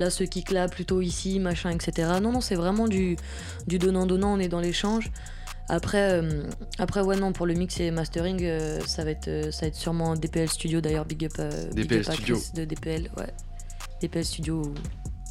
Là, 0.00 0.10
ce 0.10 0.24
kick 0.24 0.50
là, 0.50 0.68
plutôt 0.68 1.00
ici, 1.00 1.38
machin, 1.38 1.70
etc. 1.70 2.08
Non, 2.20 2.32
non, 2.32 2.40
c'est 2.40 2.56
vraiment 2.56 2.88
du, 2.88 3.16
du 3.68 3.78
donnant-donnant, 3.78 4.34
on 4.34 4.38
est 4.40 4.48
dans 4.48 4.60
l'échange. 4.60 5.10
Après, 5.68 6.10
euh, 6.20 6.42
après, 6.78 7.00
ouais, 7.02 7.16
non, 7.16 7.32
pour 7.32 7.46
le 7.46 7.54
mix 7.54 7.78
et 7.78 7.90
mastering, 7.92 8.40
euh, 8.42 8.80
ça, 8.86 9.04
va 9.04 9.10
être, 9.10 9.28
euh, 9.28 9.52
ça 9.52 9.60
va 9.62 9.66
être 9.68 9.76
sûrement 9.76 10.16
DPL 10.16 10.48
Studio, 10.48 10.80
d'ailleurs, 10.80 11.04
big 11.04 11.24
up, 11.24 11.32
euh, 11.38 11.66
big 11.72 11.84
DPL 11.88 12.00
up 12.08 12.14
Studio. 12.14 12.38
De 12.54 12.64
DPL, 12.64 13.10
ouais. 13.16 13.32
DPL 14.00 14.24
Studio 14.24 14.74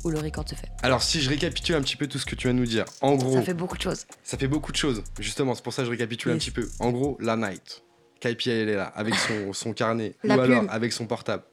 où, 0.04 0.10
le 0.10 0.20
record 0.20 0.48
se 0.48 0.56
fait. 0.56 0.70
Alors, 0.84 1.02
si 1.02 1.22
je 1.22 1.30
récapitule 1.30 1.76
un 1.76 1.82
petit 1.82 1.96
peu 1.96 2.08
tout 2.08 2.18
ce 2.20 2.26
que 2.26 2.36
tu 2.36 2.48
viens 2.48 2.54
de 2.54 2.60
nous 2.60 2.66
dire, 2.66 2.86
en 3.02 3.16
gros, 3.16 3.34
Ça 3.34 3.42
fait 3.42 3.54
beaucoup 3.54 3.78
de 3.78 3.82
choses. 3.82 4.06
ça 4.24 4.38
fait 4.38 4.48
beaucoup 4.48 4.72
de 4.72 4.78
choses. 4.78 5.04
Justement, 5.20 5.56
c'est 5.56 5.64
pour 5.64 5.74
ça 5.74 5.82
que 5.82 5.88
je 5.88 5.92
récapitule 5.92 6.32
un 6.32 6.38
petit 6.38 6.52
peu. 6.52 6.68
En 6.80 6.92
gros, 6.92 7.18
la 7.20 7.36
night. 7.36 7.84
Kaipi, 8.20 8.52
elle 8.52 8.70
est 8.70 8.76
là, 8.76 8.86
avec 8.96 9.16
son, 9.16 9.52
son 9.54 9.74
carnet. 9.74 10.16
La 10.24 10.38
ou 10.38 10.40
alors 10.42 10.66
avec 10.70 10.94
son 10.94 11.08
portable. 11.08 11.44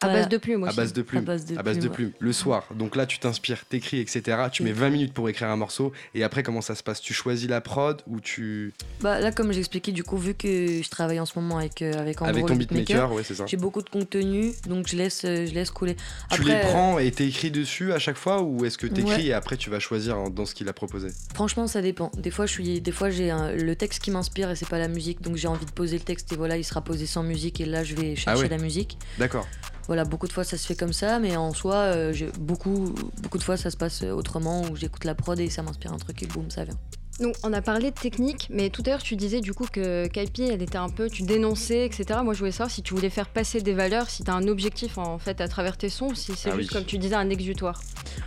À 0.00 0.06
Voilà. 0.06 0.20
base 0.20 0.28
de 0.28 0.36
plumes 0.36 0.64
À 0.64 0.68
aussi. 0.68 0.76
base 0.76 0.92
de 0.92 1.02
plumes. 1.02 1.18
À 1.18 1.22
base 1.24 1.44
de 1.46 1.58
à 1.58 1.62
base 1.62 1.78
de 1.78 1.88
plumes, 1.88 2.10
plumes. 2.10 2.12
Le 2.20 2.32
soir. 2.32 2.64
Donc 2.74 2.94
là, 2.94 3.04
tu 3.06 3.18
t'inspires, 3.18 3.64
t'écris, 3.64 3.98
etc. 3.98 4.22
Tu 4.52 4.62
mets 4.62 4.70
20 4.72 4.90
minutes 4.90 5.12
pour 5.12 5.28
écrire 5.28 5.48
un 5.48 5.56
morceau. 5.56 5.92
Et 6.14 6.22
après, 6.22 6.42
comment 6.44 6.60
ça 6.60 6.74
se 6.76 6.82
passe? 6.84 7.00
Tu 7.00 7.12
choisis 7.14 7.48
la 7.48 7.60
prod 7.60 8.00
ou 8.06 8.20
tu. 8.20 8.72
Bah 9.00 9.18
là, 9.20 9.32
comme 9.32 9.52
j'expliquais, 9.52 9.90
du 9.90 10.04
coup, 10.04 10.16
vu 10.16 10.34
que 10.34 10.82
je 10.82 10.88
travaille 10.88 11.18
en 11.18 11.26
ce 11.26 11.36
moment 11.38 11.58
avec, 11.58 11.82
euh, 11.82 11.92
avec 11.98 12.22
avec 12.22 12.46
ton 12.46 12.52
le 12.52 12.58
beatmaker, 12.60 13.12
ouais, 13.12 13.24
c'est 13.24 13.34
ça. 13.34 13.46
j'ai 13.46 13.56
beaucoup 13.56 13.82
de 13.82 13.88
contenu, 13.90 14.52
donc 14.68 14.86
je 14.86 14.96
laisse, 14.96 15.24
euh, 15.24 15.46
je 15.46 15.52
laisse 15.54 15.70
couler. 15.70 15.96
Tu 16.30 16.42
les 16.44 16.60
prends 16.60 16.98
et 17.00 17.10
t'écris 17.10 17.50
dessus 17.50 17.92
à 17.92 17.98
chaque 17.98 18.16
fois 18.18 18.42
ou 18.42 18.64
est-ce 18.64 18.78
que 18.78 18.86
t'écris 18.86 19.08
Ouais. 19.16 19.24
et 19.26 19.32
après 19.32 19.56
tu 19.56 19.68
vas 19.70 19.80
choisir 19.80 20.16
en- 20.18 20.30
dans 20.30 20.46
ce 20.46 20.54
qu'il 20.54 20.68
a 20.68 20.72
proposé? 20.72 21.08
Franchement, 21.34 21.66
ça 21.66 21.82
dépend. 21.82 22.12
Des 22.16 22.30
fois, 22.30 22.46
je 22.46 22.52
suis, 22.52 22.80
des 22.80 22.92
fois, 22.92 23.10
j'ai 23.10 23.30
un- 23.30 23.52
le 23.52 23.74
texte 23.74 24.00
qui 24.02 24.10
m'inspire 24.12 24.50
et 24.50 24.56
c'est 24.56 24.68
pas 24.68 24.78
la 24.78 24.88
musique, 24.88 25.22
donc 25.22 25.34
j'ai 25.36 25.48
envie 25.48 25.66
de 25.66 25.70
poser 25.72 25.98
le 25.98 26.04
texte 26.04 26.32
et 26.32 26.36
voilà, 26.36 26.56
il 26.56 26.64
sera 26.64 26.82
posé 26.82 27.06
sans 27.06 27.22
musique 27.24 27.60
et 27.60 27.64
là, 27.66 27.82
je 27.82 27.94
vais 27.96 28.14
chercher 28.14 28.24
Ah 28.26 28.38
ouais. 28.38 28.48
la 28.48 28.58
musique. 28.58 28.96
D'accord. 29.18 29.46
Voilà, 29.88 30.04
beaucoup 30.04 30.28
de 30.28 30.32
fois, 30.32 30.44
ça 30.44 30.56
se 30.56 30.66
fait 30.66 30.76
comme 30.76 30.92
ça, 30.92 31.18
mais 31.18 31.36
en 31.36 31.52
soi, 31.52 31.74
euh, 31.76 32.12
j'ai- 32.12 32.30
beaucoup, 32.38 32.94
beaucoup 33.22 33.38
de 33.38 33.42
fois, 33.42 33.56
ça 33.56 33.70
se 33.70 33.76
passe 33.76 34.02
autrement 34.02 34.62
où 34.70 34.76
j'écoute 34.76 35.04
la 35.04 35.14
prod 35.16 35.38
et 35.40 35.48
ça 35.50 35.62
m'inspire 35.62 35.92
un 35.92 35.96
truc 35.98 36.22
et 36.22 36.26
boum, 36.26 36.50
ça 36.50 36.64
vient. 36.64 36.78
Donc 37.20 37.34
on 37.42 37.52
a 37.52 37.60
parlé 37.62 37.90
de 37.90 37.96
technique, 37.98 38.46
mais 38.48 38.70
tout 38.70 38.82
à 38.86 38.90
l'heure 38.90 39.02
tu 39.02 39.16
disais 39.16 39.40
du 39.40 39.52
coup 39.52 39.66
que 39.72 40.06
Kaipi 40.06 40.42
elle 40.44 40.62
était 40.62 40.76
un 40.78 40.88
peu, 40.88 41.10
tu 41.10 41.22
dénonçais, 41.24 41.84
etc. 41.84 42.20
Moi 42.22 42.32
je 42.32 42.38
voulais 42.38 42.52
savoir 42.52 42.70
si 42.70 42.80
tu 42.84 42.94
voulais 42.94 43.10
faire 43.10 43.28
passer 43.28 43.60
des 43.60 43.72
valeurs, 43.74 44.08
si 44.08 44.22
tu 44.22 44.30
as 44.30 44.34
un 44.34 44.46
objectif 44.46 44.98
en 44.98 45.18
fait 45.18 45.40
à 45.40 45.48
travers 45.48 45.76
tes 45.76 45.88
sons, 45.88 46.14
si 46.14 46.36
c'est 46.36 46.50
Ah 46.52 46.56
juste 46.56 46.70
oui. 46.70 46.76
comme 46.76 46.84
tu 46.84 46.96
disais 46.96 47.16
un 47.16 47.28
exutoire. 47.28 47.82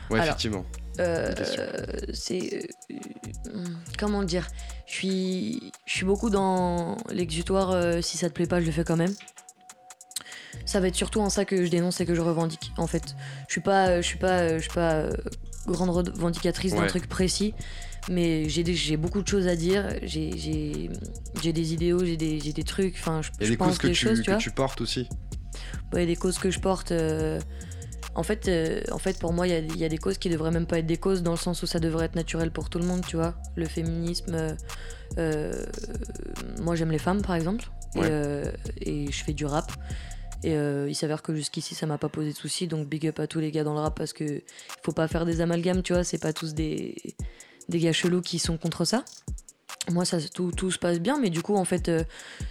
Ouais, 0.10 0.20
Alors. 0.20 0.26
effectivement. 0.32 0.66
Euh, 1.00 1.32
c'est 2.14 2.68
euh, 2.92 2.98
euh, 3.56 3.64
comment 3.98 4.24
dire? 4.24 4.46
Je 4.88 4.94
suis 4.94 5.72
je 5.86 5.94
suis 5.94 6.06
beaucoup 6.06 6.30
dans 6.30 6.98
l'exutoire 7.14 7.72
euh, 7.72 8.02
si 8.02 8.18
ça 8.18 8.28
te 8.28 8.34
plaît 8.34 8.46
pas 8.46 8.60
je 8.60 8.66
le 8.66 8.74
fais 8.74 8.84
quand 8.84 8.98
même 8.98 9.14
ça 10.66 10.80
va 10.80 10.88
être 10.88 10.96
surtout 10.96 11.20
en 11.22 11.30
ça 11.30 11.46
que 11.46 11.66
je 11.66 11.70
dénonce 11.72 12.00
et 12.02 12.06
que 12.06 12.16
je 12.16 12.22
revendique 12.22 12.72
en 12.78 12.88
fait 12.88 13.16
je 13.48 13.52
suis 13.54 13.62
pas 13.62 13.88
euh, 13.90 14.02
je 14.02 14.08
suis 14.08 14.18
pas 14.18 14.40
euh, 14.40 14.56
je 14.58 14.62
suis 14.64 14.72
pas 14.74 14.94
euh, 14.94 15.12
grande 15.68 15.90
revendicatrice 15.90 16.74
d'un 16.74 16.82
Ouais. 16.82 16.88
truc 16.88 17.08
précis 17.08 17.54
mais 18.10 18.50
j'ai 18.50 18.98
beaucoup 18.98 19.22
de 19.22 19.28
choses 19.28 19.48
à 19.48 19.56
dire 19.56 19.88
j'ai 20.04 20.90
des 21.54 21.74
idéaux 21.74 22.04
j'ai 22.04 22.18
des, 22.18 22.40
des 22.40 22.64
trucs 22.64 22.96
enfin 22.96 23.22
je, 23.22 23.30
Il 23.40 23.48
je 23.48 23.54
pense 23.56 23.68
causes 23.70 23.78
que, 23.80 23.88
des 23.88 23.94
tu, 23.94 24.06
choses 24.06 24.18
tu 24.20 24.26
que 24.26 24.32
vois 24.32 24.40
tu 24.40 24.52
portes 24.52 24.82
aussi. 24.82 25.08
Ouais, 25.94 26.06
des 26.06 26.16
causes 26.16 26.40
que 26.40 26.50
je 26.50 26.60
porte. 26.60 26.92
euh, 26.92 27.40
En 28.16 28.24
fait, 28.24 28.48
euh, 28.48 28.82
en 28.92 28.98
fait, 28.98 29.20
pour 29.20 29.32
moi, 29.34 29.48
il 29.48 29.52
y 29.52 29.54
a- 29.54 29.60
il 29.60 29.78
y, 29.78 29.86
a 29.86 29.90
des 29.90 29.98
causes 29.98 30.18
qui 30.18 30.30
devraient 30.30 30.52
même 30.52 30.66
pas 30.66 30.80
être 30.80 30.86
des 30.86 30.98
causes 30.98 31.22
dans 31.24 31.32
le 31.32 31.38
sens 31.38 31.62
où 31.64 31.66
ça 31.68 31.80
devrait 31.80 32.06
être 32.06 32.16
naturel 32.16 32.50
pour 32.52 32.70
tout 32.70 32.80
le 32.80 32.86
monde, 32.86 33.06
tu 33.06 33.16
vois. 33.18 33.36
Le 33.56 33.66
féminisme. 33.66 34.56
euh, 35.18 35.66
moi, 36.62 36.76
j'aime 36.76 36.92
les 36.92 36.98
femmes, 37.00 37.22
par 37.22 37.36
exemple, 37.36 37.70
Ouais. 37.96 38.10
et, 38.82 39.06
et 39.06 39.12
je 39.12 39.24
fais 39.24 39.34
du 39.34 39.46
rap. 39.46 39.72
Et 40.44 40.56
euh, 40.56 40.88
il 40.90 40.96
s'avère 40.96 41.22
que 41.22 41.36
jusqu'ici, 41.36 41.76
ça 41.76 41.86
m'a 41.86 41.98
pas 41.98 42.10
posé 42.10 42.32
de 42.32 42.38
soucis. 42.38 42.68
Donc, 42.68 42.88
big 42.88 43.08
up 43.08 43.20
à 43.20 43.28
tous 43.28 43.40
les 43.40 43.52
gars 43.52 43.64
dans 43.64 43.74
le 43.74 43.80
rap 43.80 43.96
parce 43.98 44.14
que 44.14 44.42
faut 44.84 44.92
pas 44.94 45.08
faire 45.08 45.26
des 45.26 45.42
amalgames, 45.42 45.82
tu 45.84 45.94
vois. 45.94 46.04
C'est 46.04 46.18
pas 46.22 46.34
tous 46.34 46.54
des, 46.54 46.96
des 47.70 47.80
gars 47.80 47.94
chelous 47.94 48.22
qui 48.22 48.40
sont 48.40 48.58
contre 48.58 48.84
ça. 48.86 49.04
moi 49.92 50.06
ça 50.06 50.18
tout, 50.34 50.52
tout 50.52 50.70
se 50.70 50.78
passe 50.78 51.00
bien 51.00 51.18
mais 51.20 51.32
du 51.32 51.42
coup 51.42 51.56
en 51.56 51.66
fait 51.66 51.90
euh, 51.90 52.04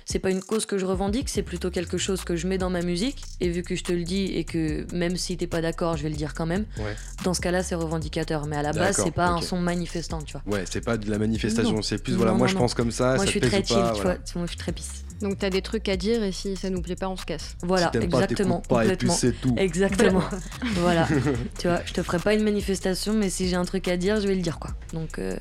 c'est 0.05 0.19
pas 0.19 0.31
une 0.33 0.41
cause 0.43 0.67
que 0.67 0.79
je 0.79 0.85
revendique 0.85 1.29
c'est 1.29 1.45
plutôt 1.45 1.71
quelque 1.71 1.97
chose 1.97 2.25
que 2.25 2.35
je 2.35 2.49
mets 2.49 2.59
dans 2.59 2.71
ma 2.71 2.83
musique 2.83 3.23
et 3.41 3.49
vu 3.49 3.63
que 3.63 3.77
je 3.77 3.85
te 3.85 3.93
le 3.93 4.03
dis 4.03 4.25
et 4.35 4.43
que 4.45 4.85
même 4.93 5.17
si 5.17 5.37
t'es 5.37 5.47
pas 5.47 5.61
d'accord 5.61 5.97
je 5.97 6.03
vais 6.03 6.09
le 6.09 6.17
dire 6.17 6.35
quand 6.35 6.47
même 6.47 6.67
Ouais. 6.79 6.97
dans 7.23 7.33
ce 7.33 7.41
cas 7.41 7.53
là 7.53 7.63
c'est 7.63 7.77
revendicateur 7.77 8.47
mais 8.47 8.57
à 8.57 8.63
la 8.63 8.73
base 8.73 8.97
c'est 9.05 9.13
pas 9.13 9.29
un 9.29 9.41
son 9.43 9.61
manifestant 9.61 10.21
tu 10.23 10.33
vois 10.33 10.43
Ouais, 10.47 10.65
c'est 10.69 10.81
pas 10.85 10.97
de 10.97 11.09
la 11.09 11.19
manifestation, 11.19 11.83
c'est 11.83 12.03
plus 12.03 12.15
voilà, 12.15 12.33
Non, 12.33 12.39
moi 12.39 12.47
non, 12.49 12.53
je 12.53 12.59
pense 12.59 12.75
comme 12.75 12.91
ça, 12.91 13.11
moi 13.15 13.19
ça 13.19 13.25
je 13.27 13.31
suis 13.31 13.41
très 13.41 13.63
chill 13.65 13.77
pas, 13.77 13.93
tu 13.95 14.01
voilà. 14.03 14.15
vois 14.17 14.35
moi 14.35 14.47
je 14.47 14.51
suis 14.51 14.59
très 14.59 14.73
pisse 14.73 15.05
Donc 15.21 15.39
t'as 15.39 15.51
des 15.51 15.61
trucs 15.63 15.89
à 15.89 15.97
dire 15.97 16.23
et 16.23 16.33
si 16.33 16.57
ça 16.57 16.71
nous 16.71 16.81
plaît 16.83 16.97
pas, 16.97 17.09
on 17.09 17.17
se 17.17 17.25
casse. 17.27 17.57
voilà 17.63 17.87
si 17.87 17.93
t'aimes 17.93 18.09
pas, 18.11 18.19
exactement 18.21 18.57
et 18.59 18.61
puis 18.61 18.77
complètement 18.77 19.15
c'est 19.15 19.33
tout. 19.33 19.55
exactement 19.59 20.23
voilà 20.77 21.07
tu 21.59 21.69
vois 21.69 21.81
je 21.85 21.93
te 21.93 22.03
ferai 22.03 22.19
pas 22.19 22.35
une 22.35 22.43
manifestation 22.43 23.13
mais 23.13 23.29
si 23.31 23.49
j'ai 23.49 23.57
un 23.57 23.65
truc 23.65 23.87
à 23.89 23.97
dire 23.97 24.21
je 24.21 24.27
vais 24.29 24.35
le 24.35 24.41
dire 24.43 24.59
quoi 24.59 24.71
donc 24.93 25.19
euh, 25.19 25.37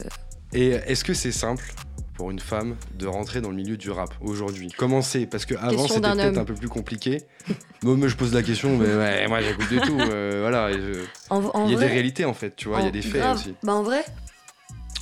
Et 0.54 0.70
est-ce 0.70 1.04
que 1.04 1.14
c'est 1.14 1.32
simple 1.32 1.72
pour 2.16 2.32
une 2.32 2.40
femme 2.40 2.76
de 2.98 3.08
rentrer 3.08 3.40
dans 3.40 3.50
le 3.50 3.56
milieu 3.56 3.78
du 3.78 3.90
rap 3.92 4.14
aujourd'hui? 4.22 4.74
Comment 4.78 5.02
c'est? 5.02 5.26
Parce 5.26 5.46
que 5.46 5.56
avant 5.56 5.88
c'était 5.88 6.02
peut-être 6.02 6.38
un 6.38 6.44
peu 6.46 6.54
plus 6.56 6.68
compliqué. 6.68 7.22
moi, 7.84 7.96
moi, 7.96 8.08
je 8.10 8.16
pose 8.18 8.34
la 8.34 8.44
question, 8.44 8.76
mais 8.78 8.94
ouais, 8.94 9.28
moi 9.30 9.40
j'écoute 9.42 9.70
de 9.72 9.80
tout. 9.80 9.98
euh, 10.02 10.40
voilà, 10.42 10.72
et 10.72 10.82
je- 10.82 11.06
en, 11.30 11.38
en 11.38 11.64
il 11.66 11.72
y 11.72 11.74
a 11.74 11.78
vrai, 11.78 11.88
des 11.88 11.94
réalités 11.94 12.26
en 12.26 12.34
fait, 12.34 12.54
tu 12.58 12.68
vois, 12.68 12.82
il 12.82 12.86
y 12.86 12.88
a 12.90 12.92
des 12.92 13.02
faits 13.02 13.14
grave. 13.22 13.38
aussi. 13.38 13.56
Bah 13.64 13.74
en 13.74 13.84
vrai, 13.84 14.04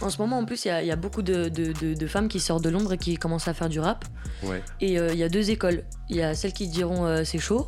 en 0.01 0.09
ce 0.09 0.17
moment 0.21 0.37
en 0.39 0.45
plus, 0.45 0.65
il 0.65 0.67
y 0.67 0.71
a, 0.71 0.81
il 0.81 0.87
y 0.87 0.91
a 0.91 0.95
beaucoup 0.95 1.21
de, 1.21 1.49
de- 1.49 1.71
de- 1.73 1.93
de 1.93 2.07
femmes 2.07 2.27
qui 2.27 2.39
sortent 2.39 2.63
de 2.63 2.69
Londres 2.69 2.93
et 2.93 2.97
qui 2.97 3.15
commencent 3.17 3.47
à 3.47 3.53
faire 3.53 3.69
du 3.69 3.79
rap. 3.79 4.05
Ouais. 4.43 4.61
Et 4.81 4.99
euh, 4.99 5.09
il 5.13 5.17
y 5.19 5.23
a 5.23 5.29
deux 5.29 5.49
écoles. 5.49 5.83
Il 6.09 6.15
y 6.15 6.21
a 6.21 6.35
celles 6.35 6.53
qui 6.53 6.67
diront 6.67 7.05
euh, 7.05 7.23
c'est 7.23 7.39
chaud. 7.39 7.67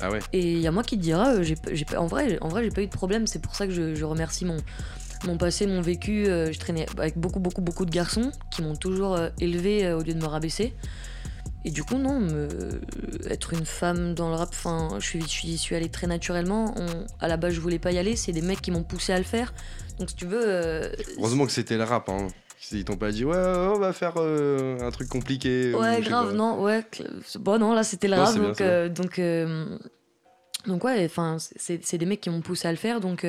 Ah 0.00 0.10
ouais. 0.10 0.20
Et 0.32 0.52
il 0.52 0.58
y 0.60 0.66
a 0.66 0.70
moi 0.72 0.82
qui 0.82 0.96
te 0.96 1.02
dira, 1.02 1.28
euh, 1.34 1.42
j'ai, 1.42 1.56
pas- 1.56 1.70
j'ai 1.72 1.84
pas- 1.84 1.98
en 2.00 2.06
vrai, 2.06 2.38
en 2.40 2.48
vrai 2.48 2.64
j'ai 2.64 2.70
pas 2.70 2.82
eu 2.82 2.86
de 2.86 2.90
problème. 2.92 3.26
C'est 3.26 3.40
pour 3.40 3.54
ça 3.54 3.66
que 3.66 3.72
je, 3.72 3.94
je 3.94 4.04
remercie 4.04 4.44
mon, 4.44 4.56
mon 5.26 5.36
passé, 5.36 5.66
mon 5.66 5.80
vécu. 5.80 6.24
Je 6.26 6.58
traînais 6.58 6.86
avec 6.98 7.18
beaucoup, 7.18 7.40
beaucoup, 7.40 7.60
beaucoup 7.62 7.84
de 7.86 7.90
garçons 7.90 8.30
qui 8.50 8.62
m'ont 8.62 8.76
toujours 8.76 9.18
élevé 9.40 9.92
au 9.92 10.02
lieu 10.02 10.14
de 10.14 10.20
me 10.20 10.26
rabaisser. 10.26 10.74
Et 11.66 11.70
du 11.70 11.82
coup, 11.82 11.96
non, 11.98 12.20
me- 12.20 12.48
être 13.28 13.52
une 13.52 13.66
femme 13.66 14.14
dans 14.14 14.28
le 14.30 14.36
rap, 14.36 14.50
enfin, 14.52 14.90
je 15.00 15.04
suis, 15.04 15.20
je 15.20 15.26
suis, 15.26 15.52
je 15.52 15.56
suis 15.56 15.74
allée 15.74 15.88
très 15.90 16.06
naturellement. 16.06 16.72
On- 16.78 17.06
à 17.20 17.26
la 17.26 17.36
base, 17.36 17.54
je 17.54 17.60
voulais 17.60 17.80
pas 17.80 17.90
y 17.90 17.98
aller. 17.98 18.14
C'est 18.14 18.30
des 18.32 18.40
mecs 18.40 18.62
qui 18.62 18.70
m'ont 18.70 18.84
poussé 18.84 19.12
à 19.12 19.18
le 19.18 19.24
faire. 19.24 19.52
Donc, 19.98 20.10
si 20.10 20.16
tu 20.16 20.26
veux. 20.26 20.44
euh, 20.44 20.88
Heureusement 21.18 21.44
que 21.44 21.50
c'était 21.52 21.76
le 21.76 21.82
rap. 21.84 22.08
Hein. 22.08 22.28
Ils 22.72 22.84
t'ont 22.84 22.96
pas 22.96 23.10
dit, 23.12 23.24
ouais, 23.24 23.36
on 23.36 23.78
va 23.78 23.92
faire 23.92 24.14
euh, 24.16 24.78
un 24.80 24.90
truc 24.90 25.08
compliqué. 25.08 25.74
ou 25.74 25.80
Ouais, 25.80 26.00
grave, 26.00 26.34
non, 26.34 26.62
ouais. 26.62 26.84
Bon, 27.40 27.58
non, 27.58 27.74
là, 27.74 27.82
c'était 27.82 28.08
le 28.08 28.16
Non, 28.16 28.22
rap. 28.24 28.36
donc, 28.36 28.56
bien. 28.58 28.66
euh, 28.66 28.88
donc, 28.88 29.20
donc, 30.66 30.84
ouais, 30.84 31.04
enfin, 31.04 31.36
c'est 31.38 31.84
c'est 31.84 31.98
des 31.98 32.06
mecs 32.06 32.20
qui 32.20 32.30
m'ont 32.30 32.40
poussé 32.40 32.66
à 32.68 32.70
le 32.70 32.76
faire. 32.78 33.00
Donc, 33.00 33.24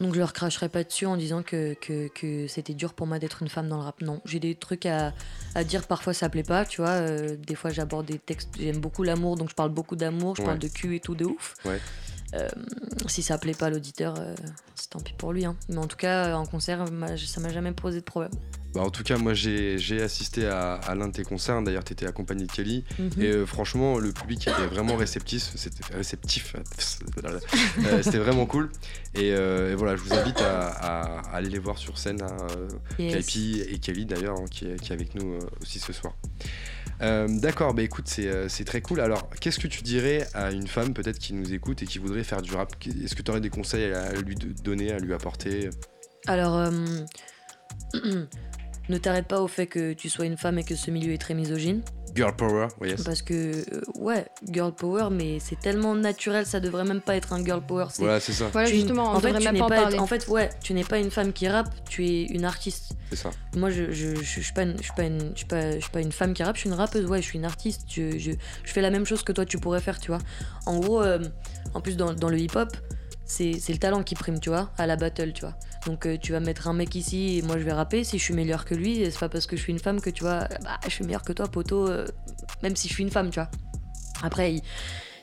donc 0.00 0.14
je 0.14 0.18
leur 0.18 0.32
cracherai 0.32 0.68
pas 0.68 0.82
dessus 0.84 1.06
en 1.06 1.16
disant 1.16 1.42
que, 1.42 1.74
que, 1.74 2.08
que 2.08 2.46
c'était 2.48 2.74
dur 2.74 2.94
pour 2.94 3.06
moi 3.06 3.18
d'être 3.18 3.42
une 3.42 3.48
femme 3.48 3.68
dans 3.68 3.76
le 3.78 3.82
rap. 3.84 4.00
Non, 4.02 4.20
j'ai 4.24 4.40
des 4.40 4.54
trucs 4.54 4.86
à, 4.86 5.12
à 5.54 5.64
dire. 5.64 5.86
Parfois, 5.86 6.12
ça 6.14 6.28
plaît 6.28 6.42
pas, 6.42 6.64
tu 6.64 6.80
vois. 6.80 6.90
euh, 6.90 7.36
des 7.36 7.54
fois, 7.54 7.70
j'aborde 7.70 8.06
des 8.06 8.18
textes. 8.18 8.50
J'aime 8.58 8.78
beaucoup 8.78 9.02
l'amour, 9.02 9.36
donc 9.36 9.50
je 9.50 9.54
parle 9.54 9.70
beaucoup 9.70 9.96
d'amour. 9.96 10.36
Je 10.36 10.42
Ouais. 10.42 10.46
parle 10.46 10.58
de 10.58 10.68
cul 10.68 10.96
et 10.96 11.00
tout 11.00 11.14
de 11.14 11.24
ouf. 11.24 11.54
Ouais. 11.64 11.80
Euh, 12.34 12.48
si 13.06 13.22
ça 13.22 13.38
plaît 13.38 13.54
pas 13.54 13.66
à 13.66 13.70
l'auditeur, 13.70 14.14
euh, 14.18 14.34
c'est 14.74 14.90
tant 14.90 14.98
pis 15.00 15.12
pour 15.12 15.32
lui. 15.32 15.44
hein. 15.44 15.56
Mais 15.68 15.78
en 15.78 15.86
tout 15.86 15.96
cas, 15.96 16.34
en 16.36 16.46
concert, 16.46 16.84
ça 17.26 17.40
m'a 17.40 17.48
jamais 17.50 17.70
posé 17.72 18.00
de 18.00 18.04
problème. 18.04 18.32
Bah, 18.74 18.80
en 18.82 18.90
tout 18.90 19.04
cas, 19.04 19.16
moi 19.18 19.34
j'ai 19.34 20.02
assisté 20.02 20.46
à, 20.46 20.74
à 20.74 20.94
l'un 20.94 21.08
de 21.08 21.12
tes 21.12 21.22
concerts. 21.22 21.62
D'ailleurs, 21.62 21.84
t'étais 21.84 22.06
accompagné 22.06 22.46
de 22.46 22.52
Kelly. 22.52 22.84
Mhm. 22.98 23.10
Et 23.20 23.26
euh, 23.26 23.46
franchement, 23.46 23.98
le 23.98 24.12
public 24.12 24.48
était 24.48 24.66
vraiment 24.66 24.96
réceptif. 24.96 25.52
C'était 25.54 25.94
réceptif. 25.94 26.56
Euh, 27.24 28.02
C'était 28.02 28.18
vraiment 28.18 28.46
cool. 28.46 28.70
Et, 29.14 29.32
euh, 29.32 29.72
et 29.72 29.74
voilà, 29.76 29.94
je 29.96 30.02
vous 30.02 30.12
invite 30.12 30.40
à, 30.40 30.68
à- 30.68 31.20
à 31.30 31.36
aller 31.36 31.50
les 31.50 31.58
voir 31.60 31.78
sur 31.78 31.98
scène. 31.98 32.20
Hein, 32.22 32.36
Yes. 32.98 33.14
Kaipi 33.26 33.62
et 33.68 33.78
Kelly 33.78 34.06
d'ailleurs, 34.06 34.36
hein, 34.40 34.44
qui, 34.50 34.66
est- 34.66 34.80
qui 34.80 34.90
est 34.90 34.94
avec 34.94 35.14
nous 35.14 35.38
aussi 35.62 35.78
ce 35.78 35.92
soir. 35.92 36.14
D'accord, 37.28 37.74
bah 37.74 37.82
écoute, 37.82 38.08
c'est 38.08 38.64
très 38.64 38.80
cool. 38.80 39.00
Alors, 39.00 39.28
qu'est-ce 39.40 39.58
que 39.60 39.66
tu 39.68 39.82
dirais 39.82 40.26
à 40.34 40.50
une 40.52 40.66
femme 40.66 40.94
peut-être 40.94 41.18
qui 41.18 41.32
nous 41.34 41.52
écoute 41.52 41.82
et 41.82 41.86
qui 41.86 41.98
voudrait 41.98 42.24
faire 42.24 42.40
du 42.42 42.52
rap? 42.54 42.72
Est-ce 43.04 43.14
que 43.14 43.22
tu 43.22 43.30
aurais 43.30 43.40
des 43.40 43.50
conseils 43.50 43.92
à 43.92 44.12
lui 44.14 44.34
donner, 44.36 44.92
à 44.92 44.98
lui 44.98 45.12
apporter? 45.12 45.70
Alors, 46.26 46.70
ne 48.88 48.98
t'arrête 48.98 49.26
pas 49.26 49.40
au 49.40 49.48
fait 49.48 49.66
que 49.66 49.92
tu 49.94 50.08
sois 50.10 50.26
une 50.26 50.36
femme 50.36 50.58
et 50.58 50.64
que 50.64 50.74
ce 50.76 50.90
milieu 50.90 51.12
est 51.12 51.18
très 51.18 51.34
misogyne. 51.34 51.82
Girl 52.14 52.32
power, 52.36 52.68
oui, 52.80 52.90
yes. 52.90 53.02
Parce 53.02 53.22
que, 53.22 53.34
euh, 53.74 53.80
ouais, 53.96 54.24
girl 54.52 54.72
power, 54.72 55.08
mais 55.10 55.40
c'est 55.40 55.58
tellement 55.58 55.96
naturel, 55.96 56.46
ça 56.46 56.60
devrait 56.60 56.84
même 56.84 57.00
pas 57.00 57.16
être 57.16 57.32
un 57.32 57.44
girl 57.44 57.60
power. 57.60 57.86
c'est- 57.90 58.02
Voilà, 58.02 58.20
c'est 58.20 58.32
ça, 58.32 58.48
Voilà, 58.52 58.68
tu- 58.68 58.76
justement, 58.76 59.10
on 59.10 59.16
en 59.16 59.20
fait, 59.20 59.28
devrait 59.32 59.42
même 59.42 59.54
n'es 59.54 59.58
pas 59.58 59.64
en 59.64 59.68
parler. 59.68 59.98
en 59.98 60.06
fait, 60.06 60.28
ouais, 60.28 60.50
tu 60.62 60.74
n'es 60.74 60.84
pas 60.84 60.98
une 60.98 61.10
femme 61.10 61.32
qui 61.32 61.48
rappe, 61.48 61.74
tu 61.88 62.06
es 62.06 62.22
une 62.26 62.44
artiste. 62.44 62.92
c'est 63.10 63.16
ça. 63.16 63.30
Moi, 63.56 63.70
je, 63.70 63.90
je, 63.90 64.14
je, 64.14 64.22
je 64.22 64.40
suis 64.40 64.52
pas 64.52 64.62
une, 64.62 64.76
je 64.78 64.82
suis 64.84 64.92
pas 64.92 65.02
une, 65.04 65.30
je 65.32 65.38
suis 65.38 65.46
pas, 65.46 65.72
je 65.72 65.80
suis 65.80 65.90
pas 65.90 66.00
une 66.00 66.12
femme 66.12 66.34
qui 66.34 66.42
rappe, 66.44 66.54
je 66.54 66.60
suis 66.60 66.68
une 66.70 66.76
rappeuse, 66.76 67.06
ouais, 67.06 67.20
je 67.20 67.26
suis 67.26 67.38
une 67.38 67.44
artiste. 67.44 67.82
Je, 67.88 68.16
je, 68.18 68.30
je 68.62 68.72
fais 68.72 68.80
la 68.80 68.90
même 68.90 69.06
chose 69.06 69.22
que 69.24 69.32
toi, 69.32 69.44
tu 69.44 69.58
pourrais 69.58 69.80
faire, 69.80 69.98
tu 69.98 70.08
vois. 70.12 70.20
En 70.66 70.78
gros, 70.78 71.02
euh, 71.02 71.18
en 71.74 71.80
plus, 71.80 71.96
dans, 71.96 72.12
dans 72.14 72.28
le 72.28 72.38
hip-hop, 72.38 72.68
c'est 73.26 73.54
c'est 73.58 73.72
le 73.72 73.78
talent 73.78 74.02
qui 74.04 74.14
prime, 74.14 74.38
tu 74.38 74.50
vois, 74.50 74.70
à 74.78 74.86
la 74.86 74.94
battle, 74.96 75.32
tu 75.32 75.40
vois. 75.40 75.54
Donc, 75.86 76.06
euh, 76.06 76.16
tu 76.16 76.32
vas 76.32 76.40
mettre 76.40 76.66
un 76.68 76.72
mec 76.72 76.94
ici 76.94 77.38
et 77.38 77.42
moi, 77.42 77.58
je 77.58 77.64
vais 77.64 77.72
rapper. 77.72 78.04
Si 78.04 78.18
je 78.18 78.24
suis 78.24 78.34
meilleure 78.34 78.64
que 78.64 78.74
lui, 78.74 79.04
c'est 79.10 79.18
pas 79.18 79.28
parce 79.28 79.46
que 79.46 79.56
je 79.56 79.62
suis 79.62 79.72
une 79.72 79.78
femme 79.78 80.00
que, 80.00 80.10
tu 80.10 80.22
vois, 80.22 80.48
bah, 80.62 80.78
je 80.84 80.90
suis 80.90 81.04
meilleure 81.04 81.22
que 81.22 81.32
toi, 81.32 81.46
poteau, 81.46 81.88
euh, 81.88 82.06
même 82.62 82.74
si 82.76 82.88
je 82.88 82.94
suis 82.94 83.02
une 83.02 83.10
femme, 83.10 83.30
tu 83.30 83.38
vois. 83.40 83.50
Après, 84.22 84.54
il- 84.54 84.62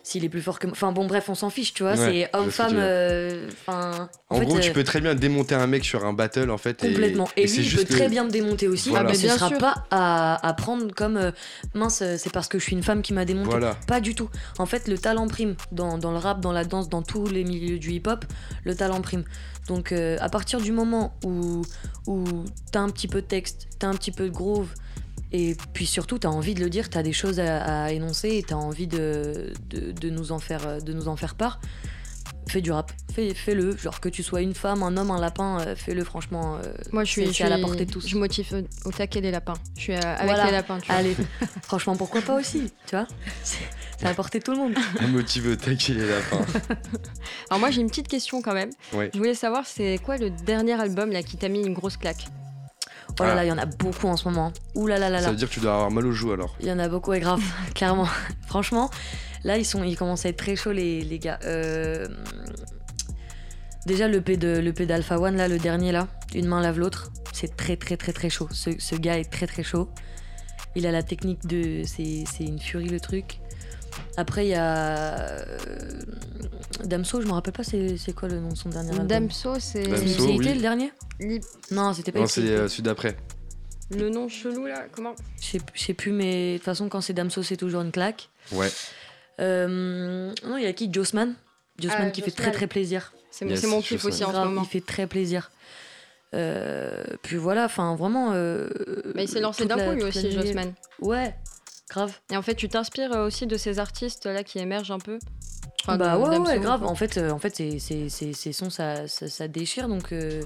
s'il 0.04 0.24
est 0.26 0.30
plus 0.30 0.42
fort 0.42 0.60
que 0.60 0.68
moi. 0.68 0.74
Enfin, 0.74 0.92
bon, 0.92 1.06
bref, 1.06 1.30
on 1.30 1.36
s'en 1.36 1.50
fiche, 1.50 1.74
tu 1.74 1.84
vois. 1.84 1.94
Ouais, 1.94 2.28
c'est 2.32 2.38
homme-femme. 2.38 2.76
euh. 2.76 3.48
En, 3.68 4.38
fait, 4.38 4.46
gros, 4.46 4.60
tu 4.60 4.70
euh, 4.70 4.74
peux 4.74 4.84
très 4.84 5.02
bien 5.02 5.14
démonter 5.16 5.56
un 5.56 5.68
mec 5.68 5.84
sur 5.86 6.06
un 6.06 6.14
battle 6.14 6.50
en 6.50 6.58
fait. 6.58 6.80
Complètement. 6.80 7.28
Et, 7.38 7.48
c'est 7.48 7.58
lui, 7.58 7.64
il 7.66 7.70
juste 7.70 7.88
peut 7.88 7.96
très 7.96 8.10
bien 8.10 8.24
me 8.24 8.30
démonter 8.32 8.68
aussi. 8.68 8.90
Voilà. 8.90 9.06
Mais 9.10 9.12
Ah, 9.16 9.16
ce 9.18 9.28
mais 9.28 9.34
sera 9.34 9.48
sûr. 9.50 9.58
pas 9.58 9.84
à, 9.92 10.48
à 10.48 10.54
prendre 10.54 10.94
comme 10.96 11.18
euh, 11.18 11.32
mince, 11.74 12.04
c'est 12.18 12.32
parce 12.32 12.48
que 12.48 12.58
je 12.60 12.64
suis 12.64 12.76
une 12.76 12.84
femme 12.84 13.02
qui 13.02 13.14
m'a 13.14 13.26
démonté. 13.26 13.50
Voilà. 13.50 13.76
Pas 13.88 14.00
du 14.02 14.16
tout. 14.16 14.30
En 14.58 14.66
fait, 14.66 14.88
le 14.88 14.98
talent 14.98 15.28
prime. 15.28 15.56
Dans, 15.72 15.98
dans 15.98 16.12
le 16.12 16.18
rap, 16.18 16.40
dans 16.42 16.52
la 16.52 16.66
danse, 16.66 16.90
dans 16.90 17.02
tous 17.02 17.28
les 17.28 17.44
milieux 17.44 17.78
du 17.80 17.92
hip-hop, 17.92 18.26
le 18.66 18.76
talent 18.76 19.02
prime. 19.02 19.24
Donc, 19.68 19.92
euh, 19.92 20.18
à 20.22 20.30
partir 20.30 20.60
du 20.60 20.72
moment 20.72 21.14
où, 21.24 21.62
où 22.08 22.24
t'as 22.72 22.80
un 22.80 22.90
petit 22.90 23.08
peu 23.08 23.22
de 23.22 23.28
texte, 23.28 23.68
t'as 23.80 23.88
un 23.88 23.94
petit 23.94 24.12
peu 24.12 24.26
de 24.26 24.30
groove, 24.34 24.70
et 25.32 25.56
puis 25.74 25.86
surtout, 25.86 26.18
t'as 26.20 26.30
envie 26.30 26.54
de 26.54 26.60
le 26.62 26.70
dire, 26.70 26.90
t'as 26.90 27.04
des 27.04 27.14
choses 27.14 27.40
à, 27.40 27.84
à 27.86 27.92
énoncer, 27.92 28.30
et 28.38 28.44
t'as 28.44 28.56
envie 28.56 28.88
de, 28.88 29.54
de, 29.70 29.92
de 29.92 30.10
nous 30.10 30.32
en 30.32 30.40
faire, 30.40 30.82
de 30.82 30.94
nous 30.94 31.08
en 31.08 31.16
faire 31.16 31.36
part. 31.36 31.60
Fais 32.48 32.60
du 32.62 32.72
rap, 32.72 32.92
fais, 33.14 33.34
fais-le. 33.34 33.78
Genre 33.78 34.00
que 34.02 34.10
tu 34.10 34.24
sois 34.24 34.42
une 34.42 34.54
femme, 34.56 34.84
un 34.84 34.98
homme, 34.98 35.12
un 35.12 35.20
lapin, 35.22 35.60
euh, 35.62 35.76
fais-le 35.76 36.04
franchement. 36.04 36.58
euh, 36.58 36.74
Moi, 36.92 37.04
je 37.06 37.12
suis, 37.12 37.34
je 37.34 37.44
à 37.44 37.50
la 37.50 37.60
portée 37.60 37.86
de 37.86 37.92
tous. 37.92 38.06
Je 38.08 38.18
motive 38.18 38.48
au- 38.86 38.90
au 38.90 38.92
taquet 38.92 39.22
les 39.22 39.32
lapins. 39.32 39.54
Je 39.78 39.82
suis 39.82 39.94
euh, 39.94 40.00
avec 40.02 40.26
Voilà. 40.26 40.46
les 40.48 40.52
lapins, 40.52 40.80
tu 40.80 40.88
vois. 40.88 40.96
Allez, 40.96 41.16
franchement, 41.64 41.96
pourquoi 41.96 42.22
pas 42.22 42.38
aussi, 42.38 42.72
tu 42.88 42.96
vois? 42.96 43.08
La 44.02 44.14
portée 44.16 44.40
de 44.40 44.44
tout 44.44 44.52
le 44.52 44.58
monde. 44.58 44.74
Un 45.00 45.08
motive 45.08 45.56
taquer 45.58 45.94
les 45.94 46.08
lapins. 46.08 46.44
Alors 47.50 47.60
moi, 47.60 47.70
j'ai 47.70 47.82
une 47.82 47.90
petite 47.90 48.08
question 48.08 48.42
quand 48.42 48.54
même. 48.54 48.72
Ouais. 48.94 49.12
Je 49.14 49.18
voulais 49.20 49.36
savoir, 49.36 49.66
c'est 49.66 50.00
quoi 50.04 50.18
le 50.18 50.30
dernier 50.32 50.74
album 50.80 51.12
là 51.12 51.22
qui 51.24 51.38
t'a 51.38 51.48
mis 51.48 51.62
une 51.66 51.74
grosse 51.74 51.98
claque? 51.98 52.26
Oh 53.20 53.24
là 53.24 53.32
Ah. 53.32 53.36
là, 53.36 53.46
il 53.46 53.48
y 53.50 53.52
en 53.52 53.58
a 53.58 53.66
beaucoup 53.66 54.08
en 54.08 54.18
ce 54.18 54.28
moment. 54.28 54.52
Ouh 54.76 54.88
là 54.88 54.98
là 54.98 55.10
là 55.10 55.22
Ça 55.22 55.32
veut 55.32 55.36
dire 55.38 55.50
que 55.50 55.54
tu 55.54 55.60
dois 55.60 55.74
avoir 55.74 55.92
mal 55.92 56.06
aux 56.06 56.12
joues 56.12 56.32
alors. 56.32 56.56
Il 56.60 56.68
y 56.68 56.72
en 56.72 56.80
a 56.80 56.88
beaucoup, 56.88 57.14
et 57.14 57.20
grave, 57.20 57.42
clairement. 57.76 58.08
Franchement, 58.48 58.90
là, 59.44 59.58
ils, 59.58 59.66
sont, 59.66 59.84
ils 59.84 59.98
commencent 59.98 60.26
à 60.26 60.30
être 60.30 60.38
très 60.38 60.56
chauds, 60.56 60.72
les, 60.72 61.02
les 61.02 61.20
gars. 61.20 61.40
Euh, 61.46 62.08
Déjà, 63.88 64.08
le 64.08 64.22
P 64.22 64.38
de 64.38 64.60
le 64.60 64.74
P 64.74 64.86
d'Alpha 64.86 65.20
One, 65.20 65.36
là, 65.38 65.48
le 65.48 65.58
dernier, 65.58 65.92
là, 65.92 66.08
une 66.36 66.46
main 66.46 66.62
lave 66.62 66.78
l'autre, 66.78 67.12
c'est 67.34 67.56
très, 67.58 67.76
très, 67.78 67.98
très, 67.98 68.14
très 68.14 68.30
chaud. 68.30 68.48
Ce, 68.52 68.70
ce 68.78 68.96
gars 68.96 69.18
est 69.18 69.32
très, 69.32 69.48
très 69.48 69.64
chaud. 69.64 69.90
Il 70.76 70.86
a 70.86 70.92
la 70.92 71.02
technique 71.04 71.48
de. 71.48 71.82
C'est 71.86 72.24
c'est 72.32 72.44
une 72.46 72.60
furie, 72.60 72.88
le 72.90 73.00
truc. 73.00 73.41
Après, 74.18 74.46
il 74.46 74.50
y 74.50 74.54
a. 74.56 75.18
euh, 75.18 75.58
Damso, 76.86 77.22
je 77.22 77.28
me 77.28 77.32
rappelle 77.34 77.54
pas 77.54 77.64
c'est 77.64 77.98
c'est 77.98 78.14
quoi 78.14 78.28
le 78.30 78.40
nom 78.40 78.50
de 78.50 78.58
son 78.58 78.70
dernier 78.70 78.92
album? 78.92 79.08
Damso, 79.08 79.60
c'est 79.60 79.84
Damso, 79.88 80.26
oui. 80.38 80.38
le 80.54 80.60
dernier? 80.62 80.92
Non, 81.72 81.94
c'était 81.94 82.12
pas 82.12 82.20
Non, 82.20 82.26
c'est 82.28 82.42
euh, 82.42 82.68
celui 82.68 82.84
d'après. 82.84 83.16
le 83.92 84.10
nom 84.10 84.28
chelou 84.30 84.66
là. 84.66 84.86
Comment? 84.92 85.14
Je 85.40 85.46
sais- 85.46 85.62
je 85.74 85.82
sais 85.84 85.94
plus, 85.94 86.12
mais 86.12 86.54
de 86.54 86.58
toute 86.58 86.66
façon, 86.66 86.90
quand 86.90 87.02
c'est 87.02 87.14
Damso, 87.14 87.44
c'est 87.44 87.58
toujours 87.58 87.82
une 87.82 87.92
claque. 87.92 88.30
Ouais. 88.52 88.70
Euh, 89.40 90.34
non, 90.46 90.58
il 90.58 90.64
y 90.64 90.68
a 90.68 90.74
qui? 90.74 90.92
Jossman. 90.92 91.34
Jossman 91.80 92.08
Ah, 92.08 92.12
qui 92.12 92.22
fait 92.22 92.30
Jossman. 92.32 92.48
très 92.48 92.52
très 92.52 92.68
plaisir. 92.68 93.14
C'est 93.32 93.46
Yes, 93.48 93.62
c'est 93.62 93.68
mon 93.68 93.82
je 93.82 93.88
kiff 93.90 94.02
sais. 94.02 94.08
aussi 94.08 94.24
en 94.24 94.28
ce 94.28 94.34
Grave, 94.34 94.48
moment. 94.50 94.64
il 94.64 94.68
fait 94.70 94.82
très 94.86 95.08
plaisir. 95.08 95.52
Euh, 96.34 97.04
puis 97.24 97.36
voilà, 97.38 97.66
enfin 97.66 97.96
vraiment. 97.96 98.32
euh, 98.34 98.70
Mais 99.16 99.26
il 99.26 99.28
s'est 99.30 99.40
lancé 99.42 99.64
toute 99.64 99.70
d'un 99.70 99.76
la- 99.78 99.86
coup 99.86 99.92
lui 99.96 100.02
toute 100.02 100.16
la 100.16 100.22
aussi, 100.22 100.28
nuit. 100.38 100.48
Jossman. 100.48 100.74
Ouais, 101.00 101.36
grave. 101.92 102.14
Et 102.32 102.38
en 102.38 102.42
fait, 102.42 102.56
tu 102.56 102.68
t'inspires 102.70 103.12
euh, 103.14 103.28
aussi 103.28 103.46
de 103.48 103.58
ces 103.58 103.78
artistes 103.80 104.26
là 104.26 104.44
qui 104.44 104.60
émergent 104.60 104.92
un 104.92 105.00
peu 105.00 105.20
Enfin, 105.84 105.98
bah 105.98 106.16
de 106.18 106.22
ouais, 106.24 106.38
ouais, 106.38 106.60
grave. 106.60 106.84
En 106.84 106.96
fait, 106.96 107.18
euh, 107.18 107.32
en 107.32 107.40
fait 107.40 107.56
c'est, 107.56 107.80
c'est, 107.80 108.08
c'est, 108.10 108.34
ces 108.34 108.54
sons, 108.54 108.70
ça, 108.70 109.08
ça, 109.08 109.28
ça 109.28 109.48
déchire. 109.48 109.88
Donc, 109.88 110.12
euh, 110.12 110.44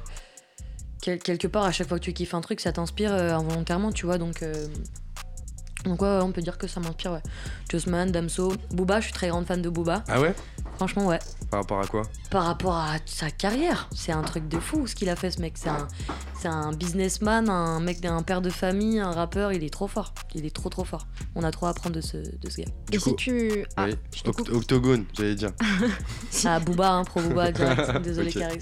quel- 1.02 1.20
quelque 1.20 1.48
part, 1.48 1.64
à 1.66 1.72
chaque 1.72 1.88
fois 1.90 2.00
que 2.00 2.04
tu 2.06 2.14
kiffes 2.14 2.34
un 2.34 2.42
truc, 2.42 2.62
ça 2.62 2.72
t'inspire 2.72 3.14
euh, 3.14 3.34
involontairement, 3.34 3.92
tu 3.92 4.06
vois. 4.06 4.18
Donc, 4.18 4.42
euh, 4.44 4.68
donc 5.84 6.02
ouais, 6.02 6.08
ouais, 6.08 6.22
on 6.24 6.32
peut 6.32 6.42
dire 6.42 6.58
que 6.58 6.68
ça 6.68 6.80
m'inspire, 6.80 7.12
ouais. 7.12 7.22
Jossman, 7.70 8.12
Damso, 8.12 8.54
Booba, 8.72 9.00
je 9.02 9.06
suis 9.06 9.14
très 9.14 9.28
grande 9.28 9.46
fan 9.46 9.62
de 9.62 9.70
Booba. 9.70 10.04
Ah 10.08 10.22
ouais? 10.22 10.34
Franchement, 10.76 11.06
ouais. 11.08 11.20
Par 11.52 11.62
rapport 11.62 11.80
à 11.80 11.88
quoi 11.88 12.02
Par 12.32 12.44
rapport 12.46 12.76
à 12.76 12.96
sa 13.06 13.32
carrière, 13.32 13.88
c'est 13.96 14.12
un 14.12 14.22
truc 14.24 14.48
de 14.48 14.60
fou 14.60 14.88
ce 14.88 14.96
qu'il 14.96 15.10
a 15.10 15.16
fait, 15.16 15.32
ce 15.32 15.40
mec. 15.42 15.54
C'est 15.58 15.70
un, 15.70 15.88
c'est 16.40 16.48
un 16.48 16.72
businessman, 16.74 17.50
un 17.50 17.80
mec, 17.80 18.04
un 18.06 18.22
père 18.24 18.42
de 18.42 18.50
famille, 18.50 19.00
un 19.00 19.12
rappeur. 19.12 19.54
Il 19.54 19.64
est 19.64 19.70
trop 19.70 19.88
fort. 19.88 20.14
Il 20.34 20.46
est 20.46 20.54
trop, 20.56 20.70
trop 20.70 20.84
fort. 20.84 21.08
On 21.36 21.44
a 21.44 21.52
trop 21.52 21.68
à 21.68 21.70
apprendre 21.70 21.96
de 21.96 22.02
ce, 22.02 22.18
de 22.18 22.50
ce 22.50 22.62
gars. 22.62 22.68
Et 22.90 22.92
Du 22.92 23.00
si 23.00 23.10
coup- 23.12 23.16
tu. 23.16 23.66
Ah, 23.78 23.86
Oui. 23.86 23.96
je 24.16 24.24
coupe. 24.24 24.50
Oct- 24.50 24.54
Octogone, 24.56 25.06
j'allais 25.14 25.36
dire. 25.36 25.52
Ah, 26.46 26.60
Booba, 26.60 26.92
hein, 26.92 27.04
pro 27.06 27.22
Booba, 27.22 27.52
direct. 27.52 27.98
Désolé, 28.04 28.30
Ok. 28.30 28.40
Caris. 28.40 28.60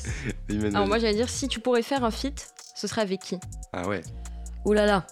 Alors 0.74 0.88
moi 0.88 1.00
j'allais 1.00 1.16
dire 1.16 1.30
si 1.30 1.48
tu 1.48 1.60
pourrais 1.60 1.82
faire 1.84 2.04
un 2.04 2.12
feat, 2.12 2.54
ce 2.76 2.88
serait 2.88 3.02
avec 3.02 3.22
qui? 3.22 3.40
Ah 3.74 3.88
ouais. 3.88 4.02
Ouh 4.66 4.74
là 4.74 4.86
là. 4.86 5.06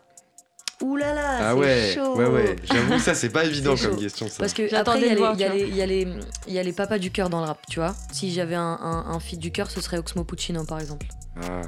Ouh 0.81 0.95
là 0.95 1.13
là. 1.13 1.37
Ah 1.39 1.51
c'est 1.53 1.59
ouais. 1.59 1.91
chaud. 1.93 2.15
Ouais, 2.15 2.27
ouais. 2.27 2.55
J'avoue, 2.63 2.99
ça, 2.99 3.13
c'est 3.13 3.29
pas 3.29 3.45
évident 3.45 3.75
comme 3.75 3.97
question, 3.97 4.27
ça. 4.27 4.35
Parce 4.39 4.53
que 4.53 4.73
après, 4.73 4.99
il 4.99 6.53
y, 6.53 6.59
a 6.59 6.63
les- 6.63 6.73
papas 6.73 6.97
du 6.97 7.11
cœur 7.11 7.29
dans 7.29 7.39
le 7.41 7.45
rap, 7.45 7.59
tu 7.69 7.79
vois. 7.79 7.95
Si 8.11 8.31
j'avais 8.31 8.55
un, 8.55 8.79
un, 8.81 9.05
un 9.07 9.19
feat 9.19 9.39
du 9.39 9.51
cœur, 9.51 9.69
ce 9.69 9.81
serait 9.81 9.97
Oxmo 9.97 10.23
Puccino, 10.23 10.63
par 10.63 10.79
exemple. 10.79 11.07
Ah. 11.41 11.61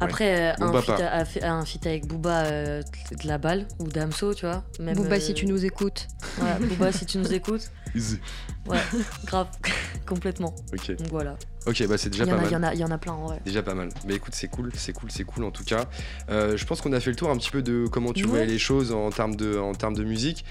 Après, 0.00 0.52
euh, 0.52 0.54
un, 0.60 1.24
feat, 1.24 1.84
un 1.84 1.90
avec 1.90 2.06
Booba 2.06 2.44
euh, 2.44 2.82
de 3.22 3.28
la 3.28 3.36
balle 3.36 3.66
ou 3.78 3.88
Damso, 3.88 4.32
tu 4.32 4.46
vois. 4.46 4.64
Même, 4.78 4.96
Booba, 4.96 5.16
euh, 5.16 5.20
si 5.20 5.34
tu 5.34 5.46
nous 5.46 5.64
écoutes. 5.64 6.08
Ouais, 6.40 6.66
Booba, 6.66 6.90
si 6.90 7.04
tu 7.04 7.18
nous 7.18 7.32
écoutes. 7.32 7.70
Easy. 7.94 8.18
Ouais, 8.66 8.78
grave, 9.26 9.48
complètement. 10.06 10.54
Ok. 10.72 10.96
Donc 10.96 11.08
voilà. 11.08 11.36
Ok, 11.66 11.86
bah 11.86 11.98
c'est 11.98 12.08
déjà 12.10 12.26
pas 12.26 12.32
a, 12.32 12.36
mal. 12.36 12.46
il, 12.46 12.52
y 12.52 12.56
en 12.56 12.62
a, 12.62 12.74
il 12.74 12.80
y 12.80 12.84
en 12.84 12.90
a 12.90 12.96
plein 12.98 13.12
en 13.12 13.26
vrai. 13.26 13.40
Déjà 13.44 13.62
pas 13.62 13.74
mal. 13.74 13.90
Mais 14.06 14.14
écoute, 14.14 14.34
c'est 14.34 14.48
cool, 14.48 14.70
c'est 14.74 14.92
cool, 14.94 15.10
c'est 15.10 15.24
cool 15.24 15.44
en 15.44 15.50
tout 15.50 15.64
cas. 15.64 15.84
Euh, 16.30 16.56
je 16.56 16.64
pense 16.64 16.80
qu'on 16.80 16.92
a 16.92 17.00
fait 17.00 17.10
le 17.10 17.16
tour 17.16 17.28
un 17.30 17.36
petit 17.36 17.50
peu 17.50 17.62
de 17.62 17.86
comment 17.86 18.12
tu 18.12 18.24
Ouais. 18.24 18.30
voyais 18.30 18.46
les 18.46 18.58
choses 18.58 18.92
en 18.92 19.10
termes 19.10 19.36
de, 19.36 19.58
en 19.58 19.72
termes 19.74 19.94
de 19.94 20.04
musique. 20.04 20.44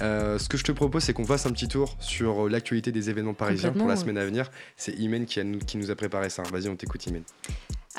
Euh, 0.00 0.38
ce 0.38 0.48
que 0.48 0.56
je 0.58 0.64
te 0.64 0.72
propose, 0.72 1.02
c'est 1.04 1.12
qu'on 1.12 1.24
fasse 1.26 1.46
un 1.46 1.50
petit 1.52 1.68
tour 1.68 1.96
sur 2.00 2.46
euh, 2.46 2.48
l'actualité 2.50 2.92
des 2.92 3.10
événements 3.10 3.34
parisiens 3.34 3.72
pour 3.72 3.86
la 3.88 3.96
semaine 3.96 4.18
à 4.18 4.24
venir. 4.24 4.50
C'est 4.76 4.92
Imen 4.92 5.24
qui, 5.26 5.40
a 5.40 5.44
nous- 5.44 5.58
qui 5.58 5.76
nous 5.78 5.90
a 5.90 5.94
préparé 5.94 6.28
ça. 6.30 6.42
Vas-y, 6.52 6.68
on 6.68 6.76
t'écoute, 6.76 7.06
Imen. 7.06 7.22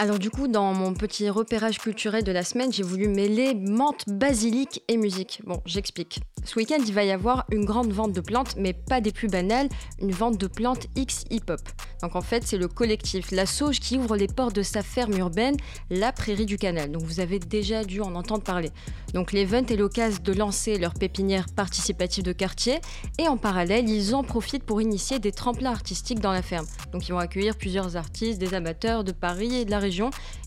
Alors 0.01 0.17
du 0.17 0.31
coup, 0.31 0.47
dans 0.47 0.73
mon 0.73 0.95
petit 0.95 1.29
repérage 1.29 1.77
culturel 1.77 2.23
de 2.23 2.31
la 2.31 2.43
semaine, 2.43 2.73
j'ai 2.73 2.81
voulu 2.81 3.07
mêler 3.07 3.53
menthe, 3.53 4.03
basilic 4.07 4.81
et 4.87 4.97
musique. 4.97 5.43
Bon, 5.45 5.61
j'explique. 5.63 6.21
Ce 6.43 6.55
week-end, 6.55 6.79
il 6.83 6.91
va 6.91 7.03
y 7.03 7.11
avoir 7.11 7.45
une 7.51 7.65
grande 7.65 7.91
vente 7.91 8.11
de 8.11 8.19
plantes, 8.19 8.55
mais 8.57 8.73
pas 8.73 8.99
des 8.99 9.11
plus 9.11 9.27
banales, 9.27 9.69
une 10.01 10.11
vente 10.11 10.39
de 10.39 10.47
plantes 10.47 10.87
X 10.95 11.25
hip-hop. 11.29 11.61
Donc 12.01 12.15
en 12.15 12.21
fait, 12.21 12.41
c'est 12.43 12.57
le 12.57 12.67
collectif 12.67 13.29
La 13.29 13.45
Sauge 13.45 13.79
qui 13.79 13.99
ouvre 13.99 14.17
les 14.17 14.25
portes 14.25 14.55
de 14.55 14.63
sa 14.63 14.81
ferme 14.81 15.15
urbaine, 15.19 15.55
la 15.91 16.11
Prairie 16.11 16.47
du 16.47 16.57
Canal. 16.57 16.91
Donc 16.91 17.03
vous 17.03 17.19
avez 17.19 17.37
déjà 17.37 17.83
dû 17.83 18.01
en 18.01 18.15
entendre 18.15 18.41
parler. 18.41 18.71
Donc 19.13 19.33
l'event 19.33 19.63
est 19.69 19.75
l'occasion 19.75 20.23
de 20.23 20.33
lancer 20.33 20.79
leur 20.79 20.95
pépinière 20.95 21.45
participative 21.55 22.23
de 22.23 22.33
quartier 22.33 22.79
et 23.19 23.27
en 23.27 23.37
parallèle, 23.37 23.87
ils 23.87 24.15
en 24.15 24.23
profitent 24.23 24.63
pour 24.63 24.81
initier 24.81 25.19
des 25.19 25.31
tremplins 25.31 25.69
artistiques 25.69 26.21
dans 26.21 26.31
la 26.31 26.41
ferme. 26.41 26.65
Donc 26.91 27.07
ils 27.07 27.11
vont 27.11 27.19
accueillir 27.19 27.55
plusieurs 27.55 27.97
artistes, 27.97 28.39
des 28.39 28.55
amateurs 28.55 29.03
de 29.03 29.11
Paris 29.11 29.57
et 29.57 29.65
de 29.65 29.69
la 29.69 29.77
région. 29.77 29.90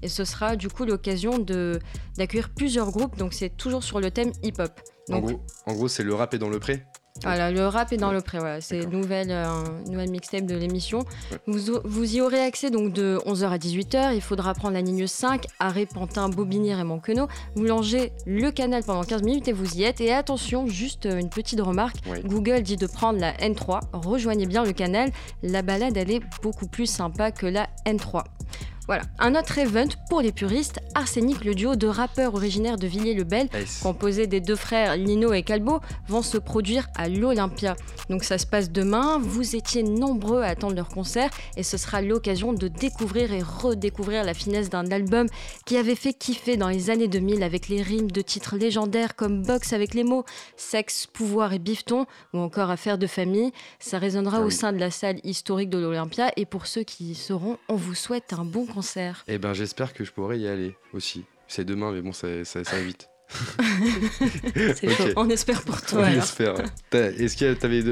Et 0.03 0.09
ce 0.09 0.25
sera 0.25 0.57
du 0.57 0.69
coup 0.69 0.85
l'occasion 0.85 1.39
d'accueillir 2.17 2.51
plusieurs 2.51 2.91
groupes. 2.91 3.17
Donc 3.17 3.35
c'est 3.35 3.57
toujours 3.57 3.83
sur 3.83 4.01
le 4.01 4.11
thème 4.11 4.33
hip-hop. 4.43 4.81
En 5.11 5.21
gros, 5.21 5.41
en 5.67 5.75
gros, 5.75 5.89
c'est 5.89 6.03
le 6.03 6.15
rap 6.15 6.33
est 6.35 6.39
dans 6.39 6.49
le 6.49 6.59
pré. 6.59 6.83
voilà, 7.23 7.51
le 7.51 7.67
rap 7.67 7.93
est 7.93 7.99
dans 7.99 8.11
le 8.11 8.23
pré. 8.23 8.39
Voilà, 8.39 8.63
c'est 8.63 8.79
une 8.85 8.91
nouvelle, 8.91 9.31
euh, 9.31 9.63
nouvelle 9.87 10.11
mixtape 10.11 10.47
de 10.47 10.57
l'émission. 10.57 11.01
Ouais. 11.31 11.39
Vous, 11.47 11.79
vous 11.85 12.17
y 12.17 12.23
aurez 12.23 12.41
accès 12.41 12.71
donc 12.71 12.95
de 12.95 13.19
11h 13.27 13.45
à 13.49 13.59
18h. 13.59 14.15
Il 14.15 14.23
faudra 14.23 14.55
prendre 14.55 14.73
la 14.73 14.81
ligne 14.81 15.07
5, 15.07 15.45
Arrêt 15.59 15.85
Pantin, 15.85 16.31
Bobigny, 16.31 16.73
Raymond 16.73 17.01
Queneau. 17.01 17.29
Vous 17.55 17.65
longez 17.65 18.13
le 18.25 18.51
canal 18.51 18.83
pendant 18.83 19.03
15 19.03 19.23
minutes 19.23 19.49
et 19.49 19.53
vous 19.53 19.77
y 19.77 19.85
êtes. 19.85 20.01
Et 20.01 20.11
attention, 20.11 20.67
juste 20.67 21.05
euh, 21.05 21.19
une 21.19 21.29
petite 21.29 21.61
remarque. 21.61 21.97
Google 22.25 22.63
dit 22.63 22.77
de 22.77 22.87
prendre 22.87 23.19
la 23.21 23.35
N3. 23.35 23.81
Rejoignez 23.93 24.47
bien 24.47 24.65
le 24.65 24.73
canal. 24.73 25.11
La 25.43 25.61
balade, 25.61 25.99
elle 25.99 26.11
est 26.11 26.23
beaucoup 26.43 26.67
plus 26.67 26.87
sympa 26.87 27.31
que 27.31 27.45
la 27.47 27.69
N3. 27.85 28.25
Voilà, 28.87 29.03
un 29.19 29.35
autre 29.35 29.59
event 29.59 29.89
pour 30.11 30.21
les 30.21 30.31
puristes, 30.31 30.79
Arsenic, 30.95 31.43
le 31.43 31.55
duo 31.55 31.75
de 31.75 31.87
rappeurs 31.87 32.35
originaires 32.35 32.77
de 32.77 32.87
Villiers-le-Bel, 32.87 33.49
composé 33.83 34.27
des 34.27 34.43
deux 34.43 34.57
frères 34.57 34.97
Lino 34.97 35.33
et 35.33 35.43
Calbo, 35.43 35.81
vont 36.07 36.21
se 36.21 36.37
produire 36.37 36.89
à 36.95 37.09
l'Olympia. 37.09 37.77
Donc 38.11 38.25
ça 38.25 38.37
se 38.37 38.47
passe 38.47 38.71
demain, 38.71 39.19
vous 39.19 39.57
étiez 39.57 39.83
nombreux 39.83 40.43
à 40.43 40.49
attendre 40.49 40.77
leur 40.77 40.89
concert 40.89 41.31
et 41.57 41.63
ce 41.63 41.79
sera 41.79 42.03
l'occasion 42.03 42.53
de 42.53 42.69
découvrir 42.69 43.33
et 43.33 43.41
redécouvrir 43.41 44.23
la 44.23 44.35
finesse 44.35 44.69
d'un 44.69 44.91
album 44.91 45.29
qui 45.65 45.79
avait 45.79 45.95
fait 45.95 46.13
kiffer 46.13 46.59
dans 46.59 46.69
les 46.69 46.91
années 46.91 47.09
2000 47.09 47.43
avec 47.43 47.69
les 47.69 47.81
rimes 47.81 48.11
de 48.11 48.21
titres 48.21 48.57
légendaires 48.57 49.17
comme 49.17 49.43
Box 49.43 49.73
avec 49.73 49.95
les 49.95 50.05
mots, 50.05 50.25
Sexe, 50.59 51.07
Pouvoir 51.07 51.55
et 51.55 51.59
Bifton 51.59 52.05
ou 52.35 52.39
encore 52.39 52.69
Affaires 52.69 52.99
de 52.99 53.07
famille. 53.07 53.51
Ça 53.79 53.99
résonnera 53.99 54.39
Ah 54.41 54.45
au 54.45 54.51
sein 54.51 54.75
de 54.75 54.79
la 54.79 54.91
salle 54.91 55.21
historique 55.25 55.71
de 55.71 55.79
l'Olympia 55.79 56.31
et 56.37 56.45
pour 56.45 56.67
ceux 56.67 56.83
qui 56.83 57.13
y 57.13 57.15
seront, 57.15 57.57
on 57.71 57.77
vous 57.77 57.95
souhaite 57.95 58.35
un 58.35 58.45
bon 58.45 58.67
concert. 58.75 59.25
Eh 59.29 59.39
ben, 59.39 59.55
j'espère 59.55 59.95
que 59.95 60.05
je 60.05 60.13
pourrai 60.13 60.39
y 60.39 60.49
aller 60.49 60.77
aussi. 60.93 61.25
C'est 61.47 61.65
demain, 61.65 61.93
mais 61.93 62.03
bon, 62.03 62.13
ça, 62.13 62.45
ça, 62.45 62.81
vite. 62.81 63.09
On 65.17 65.29
espère 65.31 65.63
pour 65.63 65.81
toi. 65.83 66.01
On 66.01 66.05
alors. 66.05 66.23
espère. 66.23 66.55
Est-ce 66.93 67.37
que 67.37 67.55
tu 67.55 67.67
avais 67.67 67.83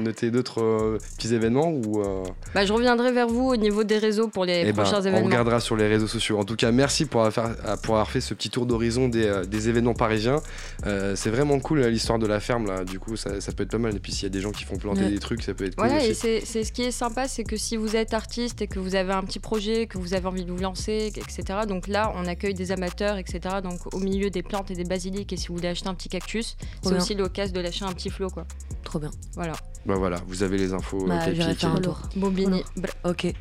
noté 0.00 0.30
d'autres 0.30 0.62
euh, 0.62 0.98
petits 1.16 1.34
événements 1.34 1.70
ou 1.70 2.02
euh, 2.02 2.22
Bah, 2.54 2.64
je 2.64 2.72
reviendrai 2.72 3.12
vers 3.12 3.26
vous 3.26 3.48
au 3.48 3.56
niveau 3.56 3.84
des 3.84 3.98
réseaux 3.98 4.28
pour 4.28 4.44
les 4.44 4.62
Eh 4.66 4.72
ben, 4.72 4.82
prochains 4.82 4.98
on 5.00 5.04
événements. 5.04 5.26
regardera 5.26 5.60
sur 5.60 5.76
les 5.76 5.86
réseaux 5.88 6.06
sociaux. 6.06 6.38
En 6.38 6.44
tout 6.44 6.56
cas, 6.56 6.70
merci 6.72 7.06
pour 7.06 7.24
avoir, 7.24 8.10
fait 8.10 8.20
ce 8.20 8.34
petit 8.34 8.50
tour 8.50 8.66
d'horizon 8.66 9.08
des, 9.08 9.26
euh, 9.26 9.44
des 9.44 9.68
événements 9.68 9.94
parisiens. 9.94 10.40
Euh, 10.86 11.14
c'est 11.16 11.30
vraiment 11.30 11.58
cool 11.58 11.80
euh, 11.80 11.90
l'histoire 11.90 12.18
de 12.18 12.26
la 12.26 12.40
ferme 12.40 12.66
là. 12.66 12.84
Du 12.84 12.98
coup, 12.98 13.16
ça, 13.16 13.40
ça 13.40 13.52
peut 13.52 13.62
être 13.64 13.70
pas 13.70 13.78
mal. 13.78 13.96
Et 13.96 14.00
puis 14.00 14.12
s'il 14.12 14.24
y 14.24 14.26
a 14.26 14.30
des 14.30 14.40
gens 14.40 14.52
qui 14.52 14.64
font 14.64 14.76
planter 14.76 14.96
Ouais. 15.02 15.10
des 15.10 15.18
trucs, 15.18 15.42
ça 15.42 15.52
peut 15.52 15.64
être 15.66 15.74
cool 15.76 15.86
Voilà, 15.88 16.02
et 16.04 16.10
aussi. 16.10 16.20
c'est 16.20 16.42
c'est 16.44 16.64
ce 16.64 16.72
qui 16.72 16.82
est 16.82 16.90
sympa, 16.90 17.28
c'est 17.28 17.44
que 17.44 17.56
si 17.56 17.76
vous 17.76 17.96
êtes 17.96 18.14
artiste 18.14 18.62
et 18.62 18.66
que 18.66 18.78
vous 18.78 18.94
avez 18.94 19.12
un 19.12 19.22
petit 19.22 19.40
projet, 19.40 19.86
que 19.86 19.98
vous 19.98 20.14
avez 20.14 20.26
envie 20.26 20.44
de 20.44 20.50
vous 20.52 20.62
lancer, 20.62 21.12
etc. 21.16 21.60
Donc 21.68 21.86
là, 21.88 22.12
on 22.16 22.26
accueille 22.26 22.54
des 22.54 22.72
amateurs, 22.72 23.18
etc. 23.18 23.40
Donc 23.62 23.92
au 23.94 23.98
milieu 23.98 24.30
des 24.30 24.42
plantes 24.42 24.65
et 24.70 24.74
des 24.74 24.84
basiliques, 24.84 25.32
et 25.32 25.36
si 25.36 25.48
vous 25.48 25.56
voulez 25.56 25.68
acheter 25.68 25.88
un 25.88 25.94
petit 25.94 26.08
cactus, 26.08 26.56
c'est 26.82 26.94
aussi 26.94 27.14
l'occasion 27.14 27.54
de 27.54 27.60
lâcher 27.60 27.84
un 27.84 27.92
petit 27.92 28.10
flot, 28.10 28.30
quoi. 28.30 28.46
Trop 28.84 28.98
bien. 28.98 29.10
Voilà. 29.34 29.52
Bah 29.84 29.94
voilà, 29.96 30.20
vous 30.26 30.42
avez 30.42 30.58
les 30.58 30.72
infos. 30.72 31.04
Bah, 31.06 31.20
euh, 31.26 31.34
j'irai 31.34 31.54
faire 31.54 31.72
un 31.74 31.80
tour. 31.80 32.00
Bobini. 32.16 32.62
Ok, 33.04 33.32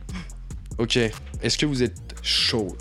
Ok. 0.78 0.98
Est-ce 1.42 1.58
que 1.58 1.66
vous 1.66 1.84
êtes 1.84 2.16
chaud? 2.22 2.76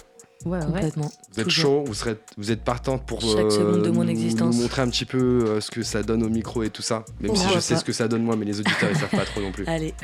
Ouais, 0.45 0.59
ouais. 0.59 0.65
complètement. 0.67 1.11
Vous 1.33 1.41
êtes 1.41 1.47
Toujours. 1.47 1.81
chaud? 1.81 1.85
Vous 1.87 1.95
serez, 1.95 2.17
vous 2.37 2.51
êtes 2.51 2.63
partante 2.65 3.07
pour 3.07 3.21
Chaque 3.23 3.51
seconde 3.53 3.83
de 3.83 3.91
mon 3.91 4.07
existence. 4.07 4.55
nous 4.55 4.63
montrer 4.63 4.83
un 4.83 4.89
petit 4.91 5.07
peu 5.07 5.45
euh, 5.47 5.61
ce 5.61 5.71
que 5.71 5.83
ça 5.83 6.03
donne 6.03 6.23
au 6.23 6.29
micro 6.29 6.63
et 6.63 6.69
tout 6.71 6.83
ça? 6.83 7.05
Même 7.21 7.35
si 7.35 7.41
Pourquoi 7.41 7.55
je 7.57 7.61
sais 7.61 7.75
pas. 7.75 7.81
ce 7.81 7.85
que 7.85 7.93
ça 7.93 8.09
donne 8.09 8.23
moi, 8.25 8.37
mais 8.37 8.45
les 8.45 8.61
auditeurs 8.61 8.91
ils 8.91 8.97
savent 8.99 9.09
pas 9.09 9.25
trop 9.25 9.41
non 9.41 9.53
plus. 9.53 9.65
Allez, 9.69 9.95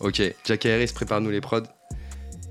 Ok, 0.00 0.20
Jack 0.44 0.66
Harris, 0.66 0.90
prépare-nous 0.94 1.30
les 1.30 1.40
prods. 1.40 1.62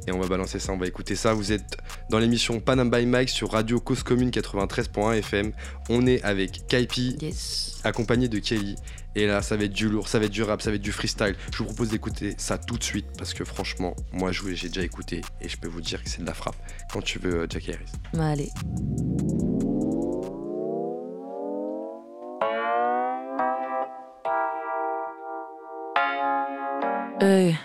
Et 0.08 0.12
on 0.12 0.20
va 0.20 0.28
balancer 0.28 0.60
ça, 0.60 0.72
on 0.72 0.78
va 0.78 0.88
écouter 0.88 1.16
ça. 1.16 1.34
Vous 1.34 1.52
êtes 1.52 1.78
dans 2.10 2.20
l'émission 2.20 2.60
Panam 2.60 2.90
by 2.92 3.06
Mike 3.06 3.30
sur 3.30 3.52
Radio 3.52 3.80
Cause 3.80 4.04
Commune 4.04 4.30
93.1 4.30 5.14
FM. 5.18 5.52
On 5.90 6.06
est 6.06 6.22
avec 6.24 6.68
Kaipi, 6.68 7.18
yes. 7.22 7.80
accompagné 7.84 8.28
de 8.28 8.38
Kelly. 8.40 8.76
Et 9.18 9.26
là, 9.28 9.42
ça 9.42 9.56
va 9.56 9.64
être 9.64 9.74
du 9.74 9.88
lourd, 9.90 10.08
ça 10.10 10.20
va 10.20 10.26
être 10.26 10.32
du 10.32 10.44
rap, 10.44 10.62
ça 10.62 10.70
va 10.70 10.76
être 10.76 10.82
du 10.82 10.92
freestyle. 10.92 11.36
Je 11.54 11.58
vous 11.60 11.66
propose 11.66 11.90
d'écouter 11.90 12.36
ça 12.38 12.58
tout 12.58 12.78
de 12.78 12.84
suite 12.84 13.06
parce 13.18 13.34
que 13.34 13.46
franchement, 13.46 13.96
moi, 14.12 14.32
je- 14.34 14.54
j'ai 14.54 14.68
déjà 14.68 14.84
écouté 14.84 15.22
et 15.42 15.48
je 15.50 15.58
peux 15.58 15.70
vous 15.70 15.82
dire 15.82 16.04
que 16.04 16.10
c'est 16.10 16.22
de 16.22 16.26
la 16.28 16.34
frappe. 16.34 16.58
Quand 16.92 17.02
tu 17.02 17.18
veux, 17.20 17.40
euh, 17.42 17.48
Jack 17.50 17.70
Harris. 17.70 17.92
Bah, 18.14 18.28
allez. 18.28 18.52
Hey. 27.22 27.58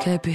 KP. 0.00 0.28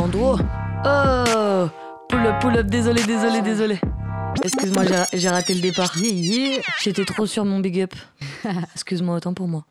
En. 0.00 0.42
Oh 0.84 1.68
Pull 2.08 2.26
up, 2.26 2.40
pull 2.40 2.56
up, 2.56 2.66
désolé, 2.66 3.02
désolé, 3.04 3.40
désolé. 3.42 3.80
Excuse-moi, 4.44 4.84
j'ai- 4.84 5.18
j'ai 5.18 5.28
raté 5.28 5.54
le 5.54 5.60
départ. 5.60 5.92
J'étais 6.82 7.04
trop 7.04 7.26
sur 7.26 7.44
mon 7.44 7.60
big 7.60 7.80
up. 7.80 7.94
Excuse-moi, 8.74 9.16
autant 9.16 9.34
pour 9.34 9.48
moi. 9.48 9.64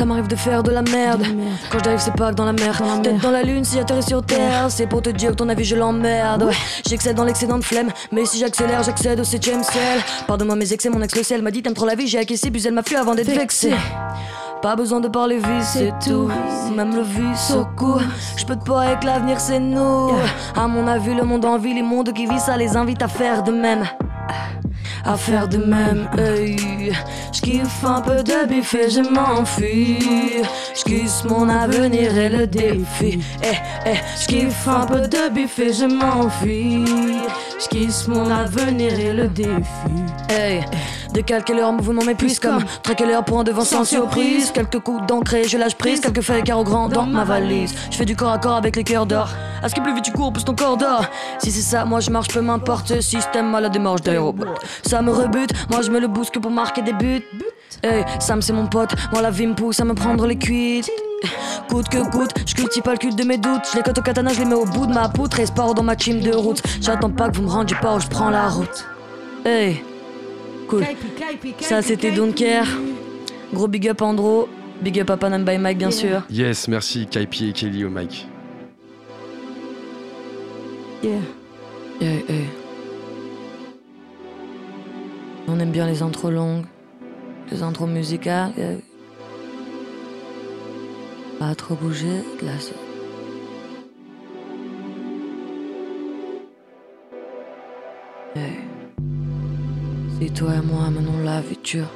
Ça 0.00 0.06
m'arrive 0.06 0.28
de 0.28 0.36
faire 0.36 0.62
de 0.62 0.70
la 0.70 0.80
merde. 0.80 1.26
Quand 1.70 1.84
j'arrive, 1.84 2.00
c'est 2.00 2.16
pas 2.16 2.30
que 2.30 2.34
dans 2.34 2.46
la 2.46 2.54
mer. 2.54 2.80
Tête 3.02 3.20
dans 3.20 3.30
la 3.30 3.42
lune, 3.42 3.66
si 3.66 3.76
j'atterris 3.76 4.02
sur 4.02 4.24
terre, 4.24 4.70
c'est 4.70 4.86
pour 4.86 5.02
te 5.02 5.10
dire 5.10 5.32
que 5.32 5.34
ton 5.34 5.46
avis, 5.50 5.66
je 5.66 5.76
l'emmerde. 5.76 6.44
Ouais, 6.44 6.54
j'excède 6.88 7.14
dans 7.14 7.24
l'excédent 7.24 7.58
de 7.58 7.64
flemme. 7.64 7.90
Mais 8.10 8.24
si 8.24 8.38
j'accélère, 8.38 8.82
j'accède 8.82 9.20
au 9.20 9.24
7 9.24 9.44
ciel. 9.44 10.00
Pardonne-moi 10.26 10.56
mes 10.56 10.72
excès, 10.72 10.88
mon 10.88 11.02
ex 11.02 11.14
le 11.14 11.22
ciel 11.22 11.42
m'a 11.42 11.50
dit 11.50 11.62
t'aimes 11.62 11.74
trop 11.74 11.84
la 11.84 11.96
vie, 11.96 12.06
j'ai 12.06 12.18
acquiescé, 12.18 12.50
puis 12.50 12.66
elle 12.66 12.72
m'a 12.72 12.82
fui 12.82 12.96
avant 12.96 13.14
d'être 13.14 13.30
vexé. 13.30 13.74
Pas 14.62 14.74
besoin 14.74 15.00
de 15.00 15.08
parler 15.08 15.36
vie, 15.36 15.62
c'est 15.62 15.92
tout. 16.02 16.30
Même 16.74 16.96
le 16.96 17.02
vice 17.02 17.52
au 17.54 17.66
cou. 17.76 17.98
Je 18.38 18.46
peux 18.46 18.56
te 18.56 18.64
pas 18.64 18.80
avec 18.80 19.04
l'avenir, 19.04 19.38
c'est 19.38 19.60
nous. 19.60 20.12
À 20.56 20.66
mon 20.66 20.86
avis, 20.86 21.12
le 21.12 21.24
monde 21.24 21.44
en 21.44 21.58
vie, 21.58 21.74
les 21.74 21.82
mondes 21.82 22.14
qui 22.14 22.24
vivent, 22.24 22.38
ça 22.38 22.56
les 22.56 22.74
invite 22.74 23.02
à 23.02 23.08
faire 23.08 23.42
de 23.42 23.52
même. 23.52 23.84
À 25.04 25.16
faire 25.16 25.48
de 25.48 25.58
même. 25.58 26.08
Hey, 26.18 26.92
J'kiffe 27.32 27.84
un 27.84 28.00
peu 28.00 28.22
de 28.22 28.46
bif 28.46 28.74
et 28.74 28.90
je 28.90 29.00
m'enfuis. 29.00 30.42
J'kiffe 30.74 31.24
mon 31.24 31.48
avenir 31.48 32.16
et 32.16 32.28
le 32.28 32.46
défi. 32.46 33.18
Eh, 33.42 33.56
eh, 33.86 33.94
J'kiffe 34.20 34.68
un 34.68 34.86
peu 34.86 35.00
de 35.00 35.30
bif 35.32 35.58
et 35.58 35.72
je 35.72 35.86
m'enfuis. 35.86 36.84
J'kiffe 37.58 38.08
mon 38.08 38.30
avenir 38.30 38.98
et 38.98 39.12
le 39.12 39.28
défi. 39.28 39.54
Hey, 40.28 40.64
de 41.12 41.20
calquer 41.20 41.54
leur 41.54 41.72
mouvement 41.72 42.04
m'épuise 42.04 42.38
comme 42.38 42.64
traquer 42.82 43.06
leur 43.06 43.24
point 43.24 43.44
devant 43.44 43.64
sans 43.64 43.84
surprise. 43.84 44.50
Quelques 44.52 44.80
coups 44.80 45.06
d'encre 45.06 45.36
je 45.46 45.58
lâche 45.58 45.76
prise. 45.76 46.00
Quelques 46.00 46.22
feuilles 46.22 46.42
carreaux 46.42 46.64
grands 46.64 46.88
dans 46.88 47.06
ma 47.06 47.24
valise. 47.24 47.74
Je 47.90 47.96
fais 47.96 48.04
du 48.04 48.16
corps 48.16 48.32
à 48.32 48.38
corps 48.38 48.56
avec 48.56 48.76
les 48.76 48.84
cœurs 48.84 49.06
d'or. 49.06 49.28
À 49.62 49.68
ce 49.68 49.74
que 49.74 49.80
plus 49.80 49.94
vite 49.94 50.04
tu 50.04 50.12
cours, 50.12 50.32
plus 50.32 50.44
ton 50.44 50.54
corps 50.54 50.76
d'or. 50.76 51.04
Si 51.38 51.50
c'est 51.50 51.60
ça, 51.60 51.84
moi 51.84 52.00
je 52.00 52.10
marche, 52.10 52.28
peu 52.28 52.40
m'importe. 52.40 53.00
Système 53.00 53.54
à 53.54 53.60
la 53.60 53.68
démarche 53.68 54.02
d'aéroport. 54.02 54.58
Ça 54.82 55.02
me 55.02 55.12
rebute, 55.12 55.52
moi 55.70 55.82
je 55.82 55.90
me 55.90 56.00
le 56.00 56.08
bousque 56.08 56.38
pour 56.38 56.50
marquer 56.50 56.82
des 56.82 56.92
buts. 56.92 57.22
Hey, 57.82 58.04
Sam 58.18 58.42
c'est 58.42 58.52
mon 58.52 58.66
pote, 58.66 58.90
moi 59.12 59.22
la 59.22 59.30
vie 59.30 59.46
me 59.46 59.54
pousse 59.54 59.80
à 59.80 59.84
me 59.84 59.94
prendre 59.94 60.26
les 60.26 60.36
cuites. 60.36 60.90
Coûte 61.68 61.88
que 61.88 61.98
coûte, 62.10 62.30
je 62.46 62.54
cultive 62.54 62.82
pas 62.82 62.92
le 62.92 62.98
culte 62.98 63.16
de 63.16 63.24
mes 63.24 63.36
doutes. 63.36 63.62
Je 63.70 63.76
les 63.76 63.82
cote 63.82 63.98
au 63.98 64.02
katana, 64.02 64.32
je 64.32 64.40
les 64.40 64.44
mets 64.44 64.54
au 64.54 64.64
bout 64.64 64.86
de 64.86 64.92
ma 64.92 65.08
poutre. 65.08 65.38
Et 65.40 65.46
sport 65.46 65.74
dans 65.74 65.82
ma 65.82 65.94
team 65.94 66.20
de 66.20 66.32
route. 66.32 66.62
J'attends 66.80 67.10
pas 67.10 67.28
que 67.28 67.36
vous 67.36 67.42
me 67.42 67.50
rendiez 67.50 67.76
pas 67.80 67.94
ou 67.94 68.00
je 68.00 68.08
prends 68.08 68.30
la 68.30 68.48
route. 68.48 68.86
Hey, 69.44 69.84
cool. 70.70 70.84
Ça 71.60 71.82
c'était 71.82 72.12
Don't 72.12 72.34
Care. 72.34 72.66
Gros 73.52 73.68
big 73.68 73.88
up 73.88 74.00
Andro. 74.02 74.48
Big 74.80 74.98
up 75.00 75.10
à 75.10 75.16
Panam 75.16 75.44
by 75.44 75.58
Mike 75.58 75.78
bien 75.78 75.90
sûr. 75.90 76.22
Yes, 76.30 76.68
merci 76.68 77.06
Kaipi 77.06 77.50
et 77.50 77.52
Kelly 77.52 77.84
au 77.84 77.90
mic. 77.90 78.26
Yeah. 81.02 81.12
Yeah, 82.00 82.12
yeah. 82.28 82.36
On 85.48 85.58
aime 85.58 85.70
bien 85.70 85.86
les 85.86 86.02
intros 86.02 86.30
longues, 86.30 86.64
les 87.50 87.62
intros 87.62 87.88
musicales. 87.88 88.52
yeah. 88.56 88.76
Pas 91.38 91.54
trop 91.54 91.74
bouger 91.74 92.22
de 92.40 92.46
la 92.46 92.52
Si 100.20 100.30
toi 100.32 100.50
et 100.54 100.60
moi 100.60 100.90
menons 100.90 101.24
la 101.24 101.40
vie 101.40 101.56
dure. 101.64 101.86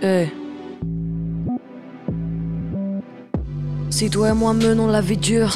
Hey. 0.00 0.30
Si 3.90 4.08
toi 4.08 4.28
et 4.28 4.32
moi 4.34 4.54
menons 4.54 4.86
la 4.86 5.00
vie 5.00 5.16
dure, 5.16 5.52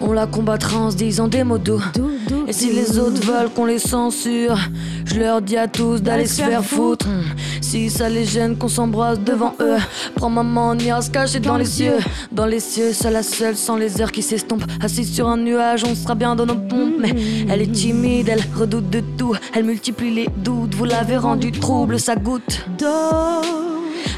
on 0.00 0.12
la 0.12 0.26
combattra 0.26 0.80
en 0.80 0.90
se 0.90 0.96
disant 0.96 1.28
des 1.28 1.44
mots 1.44 1.58
doux. 1.58 1.80
Et 2.48 2.52
si 2.52 2.72
les 2.72 2.98
autres 2.98 3.24
veulent 3.24 3.50
qu'on 3.50 3.66
les 3.66 3.78
censure, 3.78 4.58
je 5.04 5.20
leur 5.20 5.40
dis 5.40 5.56
à 5.56 5.68
tous 5.68 6.02
d'aller 6.02 6.26
se 6.26 6.42
faire 6.42 6.64
foutre. 6.64 7.06
Si 7.72 7.88
ça 7.88 8.10
les 8.10 8.26
gêne 8.26 8.58
qu'on 8.58 8.68
s'embrasse 8.68 9.18
devant 9.18 9.54
eux, 9.58 9.78
prends 10.14 10.28
maman, 10.28 10.72
on 10.72 10.78
ira 10.78 11.00
se 11.00 11.08
cacher 11.08 11.40
dans 11.40 11.56
les 11.56 11.64
cieux. 11.64 11.96
Dans 12.30 12.44
les 12.44 12.60
cieux, 12.60 12.92
seule 12.92 13.14
la 13.14 13.22
seule, 13.22 13.56
sans 13.56 13.76
les 13.76 13.98
heures 13.98 14.12
qui 14.12 14.20
s'estompent. 14.20 14.66
Assise 14.82 15.10
sur 15.10 15.26
un 15.26 15.38
nuage, 15.38 15.82
on 15.82 15.94
sera 15.94 16.14
bien 16.14 16.36
dans 16.36 16.44
nos 16.44 16.56
pompes. 16.56 16.96
Mais 16.98 17.14
elle 17.48 17.62
est 17.62 17.72
timide, 17.72 18.28
elle 18.28 18.44
redoute 18.54 18.90
de 18.90 19.00
tout. 19.16 19.34
Elle 19.54 19.64
multiplie 19.64 20.14
les 20.14 20.28
doutes, 20.36 20.74
vous 20.74 20.84
l'avez 20.84 21.16
rendu 21.16 21.50
trouble, 21.50 21.98
sa 21.98 22.14
goutte 22.14 22.66
d'eau 22.78 23.48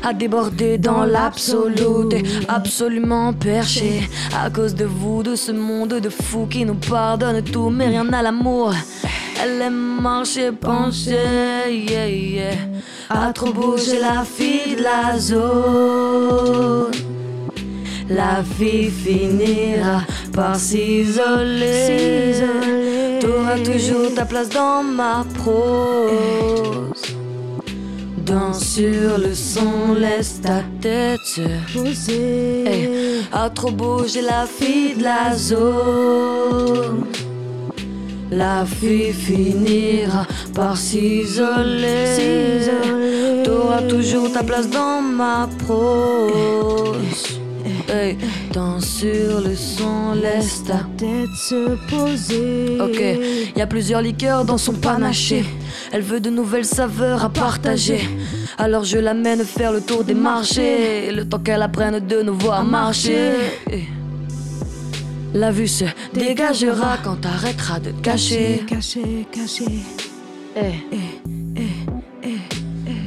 a 0.02 0.12
débordé 0.12 0.76
dans 0.76 1.04
l'absolu, 1.04 2.08
t'es 2.10 2.22
absolument 2.48 3.32
perché 3.32 4.08
à 4.36 4.50
cause 4.50 4.74
de 4.74 4.84
vous, 4.84 5.22
de 5.22 5.34
ce 5.34 5.50
monde 5.50 5.94
de 5.94 6.10
fous 6.10 6.46
qui 6.46 6.64
nous 6.66 6.74
pardonne 6.74 7.42
tout, 7.42 7.70
mais 7.70 7.86
rien 7.86 8.12
à 8.12 8.20
l'amour. 8.20 8.74
Elle 9.42 9.62
aime 9.62 10.00
marcher 10.00 10.52
pencher, 10.52 11.16
yeah, 11.68 12.08
yeah. 12.08 12.54
à 13.10 13.32
trop 13.32 13.52
bouger 13.52 13.98
la 14.00 14.24
fille 14.24 14.76
de 14.76 14.82
la 14.82 15.18
zone. 15.18 16.92
La 18.08 18.42
fille 18.58 18.90
finira 18.90 20.02
par 20.32 20.56
s'isoler. 20.56 22.34
T'auras 23.20 23.58
toujours 23.58 24.14
ta 24.14 24.24
place 24.24 24.48
dans 24.50 24.82
ma 24.82 25.24
prose. 25.34 27.02
Danse 28.18 28.64
sur 28.64 29.18
le 29.18 29.34
son, 29.34 29.94
laisse 29.98 30.40
ta 30.40 30.62
tête 30.80 31.20
se 31.24 31.42
poser. 31.72 32.64
Hey, 32.66 32.90
à 33.32 33.50
trop 33.50 33.70
bouger 33.70 34.22
la 34.22 34.46
fille 34.46 34.94
de 34.96 35.02
la 35.04 35.36
zone. 35.36 37.04
La 38.30 38.64
fille 38.64 39.12
finira 39.12 40.26
par 40.54 40.76
s'isoler. 40.76 42.60
T'auras 43.44 43.82
toujours 43.82 44.32
ta 44.32 44.42
place 44.42 44.68
dans 44.68 45.00
ma 45.02 45.48
prose. 45.66 47.38
Hey, 47.88 48.16
danse 48.52 48.86
sur 48.86 49.40
le 49.40 49.54
son, 49.54 50.14
laisse 50.14 50.64
ta 50.64 50.80
tête 50.96 51.28
se 51.36 51.76
poser. 51.88 52.78
Ok, 52.80 53.54
y 53.56 53.60
a 53.60 53.66
plusieurs 53.66 54.00
liqueurs 54.00 54.44
dans 54.44 54.58
son 54.58 54.72
panaché. 54.72 55.44
Elle 55.92 56.02
veut 56.02 56.18
de 56.18 56.30
nouvelles 56.30 56.64
saveurs 56.64 57.24
à 57.24 57.28
partager. 57.28 58.00
Alors 58.58 58.84
je 58.84 58.98
l'amène 58.98 59.44
faire 59.44 59.70
le 59.70 59.80
tour 59.80 60.02
des 60.02 60.14
marchés. 60.14 61.12
Le 61.12 61.28
temps 61.28 61.38
qu'elle 61.38 61.62
apprenne 61.62 62.00
de 62.00 62.22
nous 62.22 62.34
voir 62.34 62.64
marcher. 62.64 63.32
La 65.34 65.50
vue 65.50 65.66
se 65.66 65.84
dégagera 66.12 66.96
quand 67.02 67.16
t'arrêteras 67.16 67.80
de 67.80 67.90
te 67.90 68.00
cacher. 68.02 68.62
Caché, 68.68 69.26
caché. 69.32 69.64
Eh. 70.56 70.74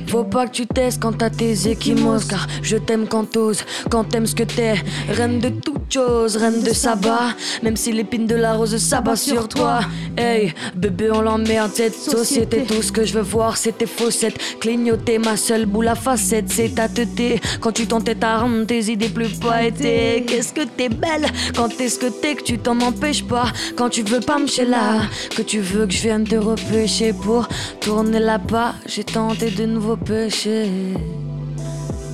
Faut 0.08 0.24
pas 0.24 0.48
que 0.48 0.52
tu 0.52 0.68
testes 0.68 1.02
quand 1.02 1.14
t'as 1.14 1.30
tes 1.30 1.68
échymoses 1.68 2.26
Car 2.26 2.48
je 2.62 2.78
t'aime 2.78 3.08
quand 3.08 3.26
t'oses, 3.26 3.64
quand 3.90 4.04
t'aimes 4.06 4.28
ce 4.28 4.36
que 4.36 4.44
t'es. 4.44 4.76
Reine 5.10 5.40
de 5.40 5.50
toute 5.50 5.92
chose, 5.92 6.38
reine 6.38 6.64
de 6.64 6.74
sabbat. 6.74 7.36
Même 7.64 7.76
si 7.76 7.92
l'épine 7.92 8.26
de 8.26 8.36
la 8.36 8.54
rose 8.54 8.78
s'abat 8.78 9.16
sur 9.16 9.48
toi. 9.48 9.80
Hey, 10.18 10.54
bébé 10.76 11.12
on 11.12 11.22
l'emmerde 11.22 11.72
cette 11.74 11.96
société. 11.96 12.64
Tout 12.64 12.82
ce 12.82 12.92
que 12.92 13.06
je 13.06 13.14
veux 13.14 13.22
voir 13.22 13.58
c'est 13.58 13.78
tes 13.78 13.86
faussettes 13.86 14.38
Clignoter 14.60 15.20
ma 15.20 15.38
seule 15.38 15.66
boule 15.66 15.88
à 15.88 15.96
facette 15.96 16.50
C'est 16.50 16.76
ta 16.76 16.88
teuté 16.88 17.40
Quand 17.60 17.72
tu 17.72 17.88
t'entêtes 17.88 18.24
à 18.24 18.40
rendre 18.40 18.66
tes 18.66 18.92
idées 18.92 19.10
plus 19.10 19.30
poétiques 19.40 20.28
Qu'est-ce 20.28 20.54
que 20.54 20.62
t'es 20.62 20.90
belle? 20.90 21.28
Quand 21.56 21.70
t'es 21.70 21.90
ce 21.90 22.00
que 22.00 22.08
t'es 22.08 22.36
que 22.36 22.44
tu 22.44 22.58
t'en 22.58 22.80
empêches 22.82 23.24
pas? 23.24 23.48
Quand 23.76 23.90
tu 23.90 24.04
veux 24.04 24.20
pas 24.20 24.40
me 24.40 24.48
là 24.70 25.02
Que 25.36 25.42
tu 25.42 25.60
veux 25.60 25.86
que 25.86 25.94
je 25.94 26.02
vienne 26.02 26.24
te 26.24 26.36
repêcher 26.36 27.14
Pour 27.14 27.48
tourner 27.82 28.20
la 28.20 28.40
page 28.40 28.74
J'ai 28.86 29.04
tenté 29.04 29.50
de 29.52 29.66
nouveaux 29.66 29.98
péchés 30.08 30.94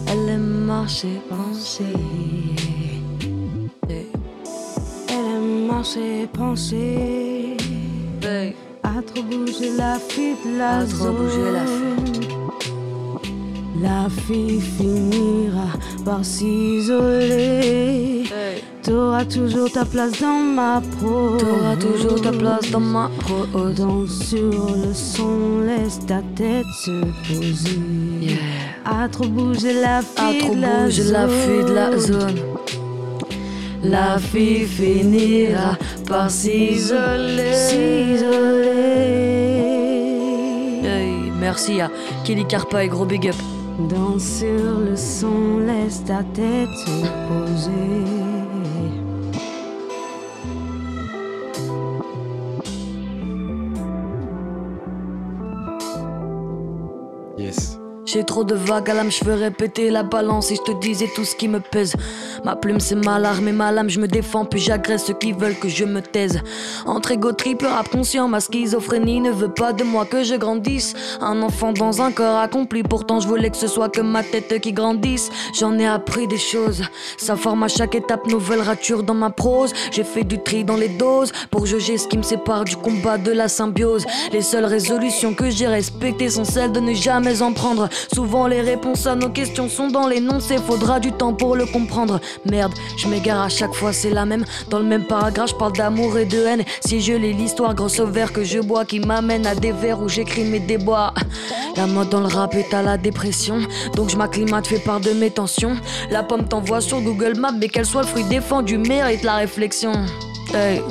Elle 0.08 0.30
aime 0.30 0.66
marcher, 0.66 1.22
penser 1.30 1.84
Elle 3.89 5.36
aime 5.36 5.68
marcher, 5.68 6.28
penser. 6.34 7.58
À 8.84 9.02
trop 9.02 9.24
bouger 9.24 9.72
la 9.78 9.98
de 9.98 10.58
la 10.58 10.78
À 10.80 10.86
trop 10.86 11.12
bouger 11.12 11.52
la 11.52 11.66
zone. 11.66 12.72
La 13.82 14.07
fille 14.07 14.61
finira 14.61 15.65
par 16.05 16.24
s'isoler. 16.24 18.24
Hey. 18.26 18.63
T'auras 18.84 19.26
toujours 19.26 19.71
ta 19.71 19.84
place 19.84 20.19
dans 20.21 20.39
ma 20.39 20.80
prose. 20.99 21.41
T'auras 21.41 21.76
toujours 21.78 22.21
ta 22.21 22.32
place 22.32 22.69
dans 22.69 22.80
ma 22.80 23.09
prose 23.19 23.76
Danse 23.76 24.19
sur 24.28 24.76
le 24.76 24.93
son, 24.93 25.61
laisse 25.65 25.99
ta 26.05 26.21
tête 26.36 26.65
se 26.84 27.01
poser. 27.28 27.80
Yeah. 28.21 28.38
À 28.86 29.07
trop 29.09 29.28
bouger 29.28 29.74
la 29.82 29.97
À 29.97 30.01
fille 30.01 30.39
trop 30.39 30.55
de 30.55 30.61
la 30.61 30.84
bouger 30.86 31.03
la 31.03 31.28
fille 31.28 31.65
de 31.65 31.74
la 31.74 31.97
zone 31.97 32.39
La 33.84 34.19
fille 34.19 34.65
finira 34.65 35.78
par 36.07 36.30
s'isoler 36.30 37.53
S'isoler. 37.53 38.69
Hey, 40.84 41.32
Merci 41.39 41.82
à 41.82 41.89
Kelly 42.24 42.45
Carpa 42.45 42.84
et 42.84 42.88
gros 42.88 43.05
big 43.05 43.28
up 43.30 43.36
Danse 43.80 44.39
sur 44.39 44.80
le 44.80 44.95
son, 44.95 45.57
laisse 45.57 46.03
ta 46.03 46.24
tête 46.24 46.69
se. 47.26 48.33
J'ai 58.14 58.24
trop 58.24 58.43
de 58.43 58.53
vagues 58.53 58.91
à 58.91 58.93
l'âme, 58.93 59.09
je 59.09 59.26
veux 59.26 59.34
répéter 59.34 59.89
la 59.89 60.03
balance 60.03 60.51
et 60.51 60.55
je 60.55 60.61
te 60.61 60.80
disais 60.80 61.09
tout 61.16 61.26
ce 61.26 61.36
qui 61.36 61.47
me 61.47 61.59
pèse. 61.59 61.95
Ma 62.43 62.55
plume 62.55 62.80
c'est 62.80 62.93
mal 62.93 63.26
armé, 63.26 63.51
ma 63.51 63.72
lame, 63.72 63.89
je 63.89 63.99
me 63.99 64.07
défends, 64.07 64.45
puis 64.45 64.59
j'agresse 64.59 65.05
ceux 65.05 65.16
qui 65.16 65.32
veulent 65.32 65.57
que 65.57 65.68
je 65.68 65.84
me 65.84 65.99
taise. 65.99 66.39
Entre 66.86 67.14
égo 67.14 67.32
triple, 67.32 67.66
rap 67.66 67.89
conscient, 67.89 68.28
ma 68.28 68.39
schizophrénie 68.39 69.20
ne 69.20 69.32
veut 69.32 69.51
pas 69.51 69.74
de 69.74 69.84
moi 69.84 70.05
que 70.05 70.24
je 70.24 70.36
grandisse. 70.36 70.93
Un 71.22 71.41
enfant 71.41 71.74
dans 71.74 72.03
un 72.03 72.11
corps 72.11 72.38
accompli, 72.38 72.84
pourtant 72.84 73.20
je 73.20 73.28
voulais 73.28 73.49
que 73.49 73.57
ce 73.57 73.66
soit 73.66 73.89
que 73.89 74.01
ma 74.01 74.22
tête 74.22 74.59
qui 74.61 74.74
grandisse. 74.74 75.32
J'en 75.59 75.80
ai 75.80 75.88
appris 75.88 76.28
des 76.28 76.38
choses, 76.38 76.84
ça 77.18 77.36
forme 77.36 77.64
à 77.64 77.68
chaque 77.68 77.95
étape 77.95 78.28
nouvelle 78.28 78.61
rature 78.61 79.01
dans 79.01 79.16
ma 79.16 79.32
prose. 79.32 79.74
J'ai 79.91 80.03
fait 80.03 80.24
du 80.24 80.38
tri 80.38 80.64
dans 80.64 80.78
les 80.78 80.89
doses 80.89 81.32
pour 81.49 81.66
juger 81.66 81.97
ce 81.97 82.07
qui 82.07 82.20
me 82.20 82.24
sépare 82.24 82.64
du 82.64 82.76
combat 82.76 83.18
de 83.18 83.32
la 83.32 83.47
symbiose. 83.47 84.05
Les 84.32 84.43
seules 84.43 84.66
résolutions 84.66 85.34
que 85.34 85.49
j'ai 85.49 85.68
respectées 85.68 86.30
sont 86.30 86.45
celles 86.45 86.72
de 86.72 86.80
ne 86.80 86.93
jamais 86.93 87.41
en 87.41 87.53
prendre. 87.53 87.89
Souvent 88.14 88.47
les 88.47 88.62
réponses 88.62 89.06
à 89.08 89.16
nos 89.16 89.30
questions 89.30 89.70
sont 89.70 89.88
dans 89.88 90.08
l'énoncé, 90.08 90.58
faudra 90.58 90.99
du 90.99 91.12
temps 91.12 91.34
pour 91.34 91.56
le 91.56 91.66
comprendre. 91.66 92.20
Merde, 92.49 92.74
je 92.97 93.08
m'égare 93.08 93.41
à 93.41 93.49
chaque 93.49 93.74
fois, 93.74 93.93
c'est 93.93 94.10
la 94.10 94.26
même. 94.26 94.45
Dans 94.70 94.80
le 94.80 94.86
même 94.86 95.06
paragraphe, 95.06 95.51
je 95.51 95.56
parle 95.56 95.74
d'amour 95.74 96.18
et 96.18 96.26
de 96.26 96.39
haine. 96.39 96.64
Si 96.86 97.01
je 97.01 97.14
lis 97.14 97.34
l'histoire, 97.34 97.76
grosse 97.76 97.99
au 97.99 98.08
verre 98.08 98.34
que 98.34 98.43
je 98.43 98.60
bois 98.60 98.86
qui 98.86 98.99
m'amène 98.99 99.45
à 99.45 99.56
des 99.56 99.72
vers 99.72 100.01
où 100.01 100.10
j'écris 100.10 100.43
mes 100.43 100.60
déboires. 100.60 101.14
La 101.76 101.88
mode 101.88 102.10
dans 102.10 102.22
le 102.22 102.28
rap 102.28 102.54
est 102.56 102.74
à 102.74 102.82
la 102.82 102.97
dépression, 102.97 103.60
donc 103.95 104.10
je 104.10 104.18
m'acclimate, 104.18 104.68
fais 104.68 104.80
part 104.80 104.99
de 104.99 105.12
mes 105.12 105.32
tensions. 105.32 105.76
La 106.12 106.24
pomme 106.24 106.47
t'envoie 106.47 106.82
sur 106.82 107.01
Google 107.01 107.38
Maps, 107.38 107.51
mais 107.51 107.68
qu'elle 107.68 107.86
soit 107.86 108.01
le 108.01 108.08
fruit 108.08 108.24
défendu 108.26 108.78
mérite 108.78 109.24
la 109.24 109.36
réflexion. 109.36 109.93
Hey. 110.54 110.82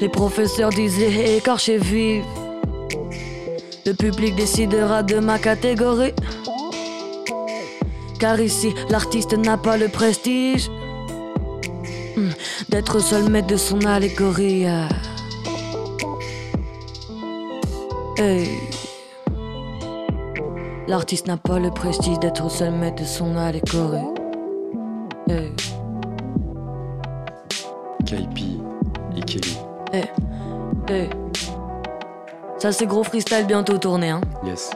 Les 0.00 0.08
professeurs 0.08 0.70
disaient 0.70 1.36
écorché 1.36 1.78
vif. 1.78 2.24
Le 3.86 3.92
public 3.92 4.34
décidera 4.34 5.02
de 5.02 5.18
ma 5.18 5.38
catégorie. 5.38 6.14
Car 8.18 8.40
ici, 8.40 8.72
l'artiste 8.88 9.36
n'a 9.36 9.58
pas 9.58 9.76
le 9.76 9.88
prestige 9.88 10.70
hmm, 12.16 12.30
d'être 12.70 13.00
seul 13.00 13.28
maître 13.28 13.48
de 13.48 13.56
son 13.56 13.84
allégorie. 13.84 14.64
Hey. 18.16 18.48
L'artiste 20.88 21.26
n'a 21.26 21.36
pas 21.36 21.58
le 21.58 21.70
prestige 21.70 22.18
d'être 22.20 22.50
seul 22.50 22.72
maître 22.72 23.02
de 23.02 23.06
son 23.06 23.36
allégorie. 23.36 23.98
Hey. 25.28 25.52
Kaipi 28.06 28.60
et 29.16 29.20
Kelly. 29.20 29.58
Hey. 30.88 31.23
Ça 32.64 32.72
c'est 32.72 32.86
gros 32.86 33.04
freestyle 33.04 33.44
bientôt 33.44 33.76
tourné 33.76 34.08
hein. 34.08 34.22
Yes. 34.42 34.70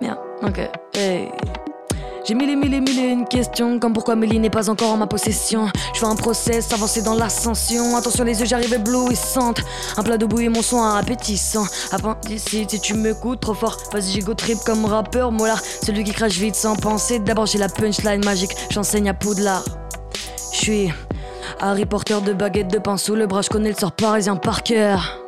Bien, 0.00 0.16
ok. 0.42 0.60
Hey. 0.94 1.28
J'ai 2.24 2.32
mille 2.32 2.48
et 2.48 2.56
mille 2.56 2.72
et 2.72 2.80
mille 2.80 2.98
et 2.98 3.08
une 3.08 3.26
questions, 3.26 3.78
comme 3.78 3.92
pourquoi 3.92 4.16
Mélie 4.16 4.38
n'est 4.38 4.48
pas 4.48 4.70
encore 4.70 4.92
en 4.92 4.96
ma 4.96 5.06
possession. 5.06 5.68
Je 5.92 5.98
fais 6.00 6.06
un 6.06 6.16
process, 6.16 6.72
avancer 6.72 7.02
dans 7.02 7.16
l'ascension. 7.16 7.94
Attention, 7.98 8.24
les 8.24 8.40
yeux, 8.40 8.46
j'arrive 8.46 8.72
éblouissante. 8.72 9.60
Un 9.98 10.02
plat 10.02 10.16
de 10.16 10.24
bouillie, 10.24 10.48
mon 10.48 10.62
son 10.62 10.82
appétissant. 10.82 11.66
Avant 11.92 12.16
d'ici, 12.24 12.64
si 12.66 12.80
tu 12.80 12.94
m'écoutes 12.94 13.40
trop 13.40 13.52
fort, 13.52 13.76
vas-y, 13.92 14.12
j'ai 14.12 14.20
go 14.20 14.32
trip 14.32 14.56
comme 14.64 14.86
rappeur. 14.86 15.30
Molar, 15.30 15.60
celui 15.62 16.02
qui 16.02 16.12
crache 16.12 16.38
vite 16.38 16.54
sans 16.54 16.76
penser. 16.76 17.18
D'abord, 17.18 17.44
j'ai 17.44 17.58
la 17.58 17.68
punchline 17.68 18.24
magique, 18.24 18.56
j'enseigne 18.70 19.10
à 19.10 19.12
Poudlard. 19.12 19.66
Je 20.54 20.56
suis 20.56 20.92
Harry 21.60 21.84
Potter 21.84 22.22
de 22.24 22.32
baguette 22.32 22.68
de 22.68 22.78
pain 22.78 22.96
sous 22.96 23.16
le 23.16 23.26
bras, 23.26 23.42
je 23.42 23.50
connais 23.50 23.68
le 23.68 23.76
sort 23.76 23.92
parisien 23.92 24.36
par 24.36 24.62
cœur. 24.62 25.27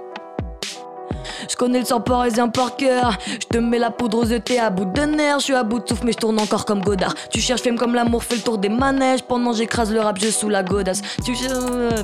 Je 1.51 1.57
connais 1.57 1.81
le 1.81 1.85
sang 1.85 2.01
parisien 2.01 2.49
par 2.49 2.77
cœur. 2.77 3.19
Je 3.27 3.47
te 3.47 3.59
mets 3.59 3.81
la 3.81 3.91
poudre 3.91 4.19
aux 4.19 4.33
œufs, 4.33 4.41
à 4.61 4.71
bout 4.71 4.85
de 4.85 5.01
nerfs. 5.01 5.41
Je 5.41 5.45
suis 5.47 5.55
à 5.55 5.65
bout 5.65 5.81
de 5.81 5.89
souffle, 5.89 6.05
mais 6.05 6.13
je 6.13 6.19
tourne 6.19 6.39
encore 6.39 6.65
comme 6.65 6.81
Godard. 6.81 7.15
Tu 7.29 7.41
cherches 7.41 7.63
femme 7.63 7.77
comme 7.77 7.93
l'amour, 7.93 8.23
fais 8.23 8.37
le 8.37 8.43
tour 8.43 8.57
des 8.59 8.69
manèges. 8.69 9.23
Pendant 9.23 9.53
j'écrase 9.53 9.93
le 9.93 10.01
rap, 10.01 10.17
je 10.21 10.31
sous 10.31 10.49
la 10.49 10.63
godasse. 10.63 11.03
Tu 11.25 11.33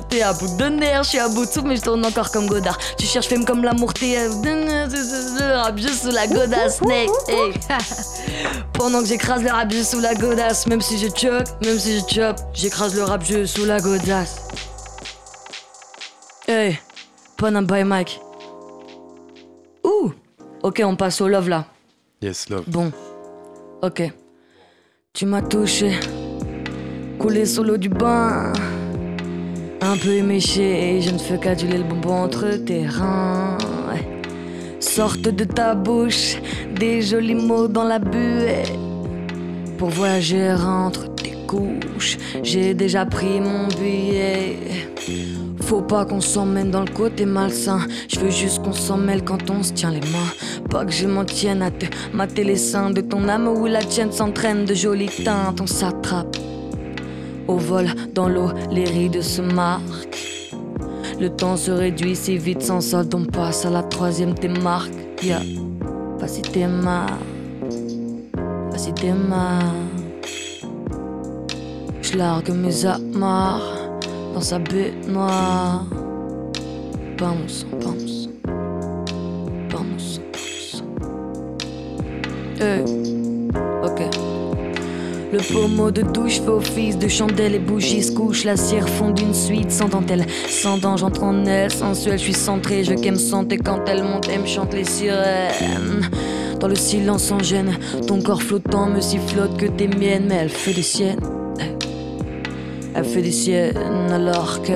t'es 0.09 0.21
à 0.21 0.33
bout 0.33 0.57
de 0.57 0.65
nerfs, 0.65 1.03
je 1.03 1.09
suis 1.09 1.19
à 1.19 1.29
bout 1.29 1.45
de 1.45 1.49
souffle, 1.49 1.67
mais 1.67 1.77
je 1.77 1.81
tourne 1.81 2.05
encore 2.05 2.29
comme 2.29 2.47
Godard. 2.47 2.77
Tu 2.97 3.05
cherches 3.05 3.27
femme 3.27 3.45
comme 3.45 3.63
l'amour, 3.63 3.93
t'es 3.93 4.17
à 4.17 4.27
bout 4.27 4.43
de 4.43 5.53
rap, 5.53 5.77
je 5.77 5.87
sous 5.87 6.11
la 6.11 6.27
godasse. 6.27 6.81
Hey. 6.89 7.07
Pendant 8.73 8.99
que 8.99 9.07
j'écrase 9.07 9.43
le 9.43 9.51
rap, 9.51 9.71
je 9.71 9.81
sous 9.81 10.01
la 10.01 10.13
godasse. 10.13 10.67
Même 10.67 10.81
si 10.81 10.97
je 10.97 11.07
choque, 11.07 11.47
même 11.63 11.79
si 11.79 11.99
je 11.99 12.13
chope, 12.13 12.37
j'écrase 12.53 12.95
le 12.95 13.03
rap, 13.03 13.23
je 13.23 13.45
sous 13.45 13.63
la 13.63 13.79
godasse. 13.79 14.41
Hey, 16.49 16.79
Panam 17.37 17.65
by 17.65 17.85
Mike. 17.85 18.26
Ouh 19.87 20.11
Ok, 20.63 20.81
on 20.83 20.95
passe 20.95 21.21
au 21.21 21.27
love 21.27 21.47
là. 21.47 21.65
Yes, 22.21 22.49
love. 22.49 22.65
Bon. 22.67 22.91
Ok. 23.81 24.03
Tu 25.13 25.25
m'as 25.25 25.41
touché. 25.41 25.91
Coulé 27.19 27.45
sous 27.45 27.63
l'eau 27.63 27.77
du 27.77 27.89
bain. 27.89 28.51
Un 29.81 29.97
peu 29.97 30.09
éméché 30.09 30.97
et 30.97 31.01
je 31.01 31.11
ne 31.11 31.17
fais 31.17 31.37
qu'aduler 31.37 31.77
le 31.77 31.83
bonbon 31.83 32.23
entre 32.23 32.49
tes 32.65 32.85
reins. 32.85 33.57
Ouais. 33.89 34.05
Sorte 34.81 35.21
de 35.21 35.43
ta 35.45 35.73
bouche 35.73 36.37
des 36.75 37.01
jolis 37.01 37.35
mots 37.35 37.67
dans 37.67 37.85
la 37.85 37.99
buée. 37.99 38.63
Pour 39.77 39.89
voyager 39.89 40.51
entre 40.51 41.13
tes 41.15 41.35
couches, 41.47 42.17
j'ai 42.43 42.73
déjà 42.73 43.05
pris 43.05 43.39
mon 43.39 43.67
billet. 43.67 44.57
Faut 45.67 45.81
pas 45.81 46.05
qu'on 46.05 46.21
s'emmène 46.21 46.71
dans 46.71 46.85
le 46.85 46.93
côté 46.93 47.25
malsain. 47.25 47.79
Je 48.07 48.21
veux 48.21 48.29
juste 48.29 48.63
qu'on 48.63 48.71
s'en 48.71 48.95
mêle 48.95 49.25
quand 49.25 49.49
on 49.49 49.63
se 49.63 49.73
tient 49.73 49.91
les 49.91 49.99
mains. 49.99 50.31
Pas 50.69 50.85
que 50.85 50.93
je 50.93 51.07
m'en 51.07 51.25
tienne 51.25 51.61
à 51.61 51.71
te 51.71 51.87
mater 52.13 52.45
les 52.45 52.55
seins 52.55 52.89
de 52.89 53.01
ton 53.01 53.27
âme 53.27 53.49
où 53.49 53.65
la 53.65 53.83
tienne 53.83 54.13
s'entraîne 54.13 54.63
de 54.63 54.73
jolies 54.73 55.09
teintes. 55.25 55.59
On 55.59 55.67
s'attrape. 55.67 56.37
Au 57.49 57.57
vol, 57.57 57.87
dans 58.13 58.29
l'eau, 58.29 58.49
les 58.71 58.85
rides 58.85 59.21
se 59.21 59.41
marquent. 59.41 60.53
Le 61.19 61.27
temps 61.27 61.57
se 61.57 61.71
réduit 61.71 62.15
si 62.15 62.37
vite 62.37 62.61
sans 62.61 62.79
solde. 62.79 63.13
On 63.13 63.25
passe 63.25 63.65
à 63.65 63.69
la 63.69 63.83
troisième 63.83 64.35
démarque. 64.35 64.93
Yeah. 65.21 65.41
Pas 66.17 66.29
si 66.29 66.43
t'es 66.43 66.65
marre. 66.65 67.19
Pas 68.71 68.77
si 68.77 68.93
t'es 68.93 69.11
marre. 69.11 69.73
Je 72.01 72.15
largue 72.15 72.51
mes 72.51 72.85
amarres 72.85 73.76
dans 74.37 74.43
sa 74.43 74.59
baignoire. 74.59 75.83
Bounce, 77.17 77.65
bounce. 77.81 78.29
Bounce, 79.71 80.21
bounce. 80.31 80.83
Hey, 82.59 82.83
ok. 83.83 83.99
Le 85.33 85.39
pommeau 85.51 85.89
de 85.89 86.03
douche 86.03 86.39
fait 86.39 86.49
office 86.49 86.99
de 86.99 87.07
chandelle 87.07 87.55
et 87.55 87.59
bougies 87.59 88.03
se 88.03 88.11
couche. 88.11 88.43
La 88.43 88.57
cire 88.57 88.87
fond 88.87 89.09
d'une 89.09 89.33
suite 89.33 89.71
sans 89.71 89.89
dentelle. 89.89 90.27
Sans 90.47 90.77
dents, 90.77 90.97
j'entre 90.97 91.23
en 91.23 91.43
elle, 91.47 91.71
sensuelle, 91.71 92.19
je 92.19 92.25
suis 92.25 92.33
centré. 92.35 92.83
Je 92.83 92.91
veux 92.91 92.97
qu'elle 92.97 93.13
me 93.13 93.19
sente 93.19 93.51
et 93.51 93.57
quand 93.57 93.79
elle 93.87 94.03
monte, 94.03 94.29
elle 94.31 94.41
me 94.41 94.45
chante 94.45 94.71
les 94.71 94.85
sirènes. 94.85 96.11
Dans 96.59 96.67
le 96.67 96.75
silence 96.75 97.23
sans 97.23 97.41
gêne, 97.41 97.75
ton 98.05 98.21
corps 98.21 98.43
flottant 98.43 98.85
me 98.85 99.01
sifflote 99.01 99.57
que 99.57 99.65
tes 99.65 99.87
miennes, 99.87 100.27
mais 100.29 100.35
elle 100.35 100.49
fait 100.49 100.73
des 100.73 100.83
siennes. 100.83 101.36
Elle 102.97 103.05
fait 103.05 103.21
des 103.21 103.31
siennes 103.31 103.77
alors 104.11 104.63
que 104.63 104.73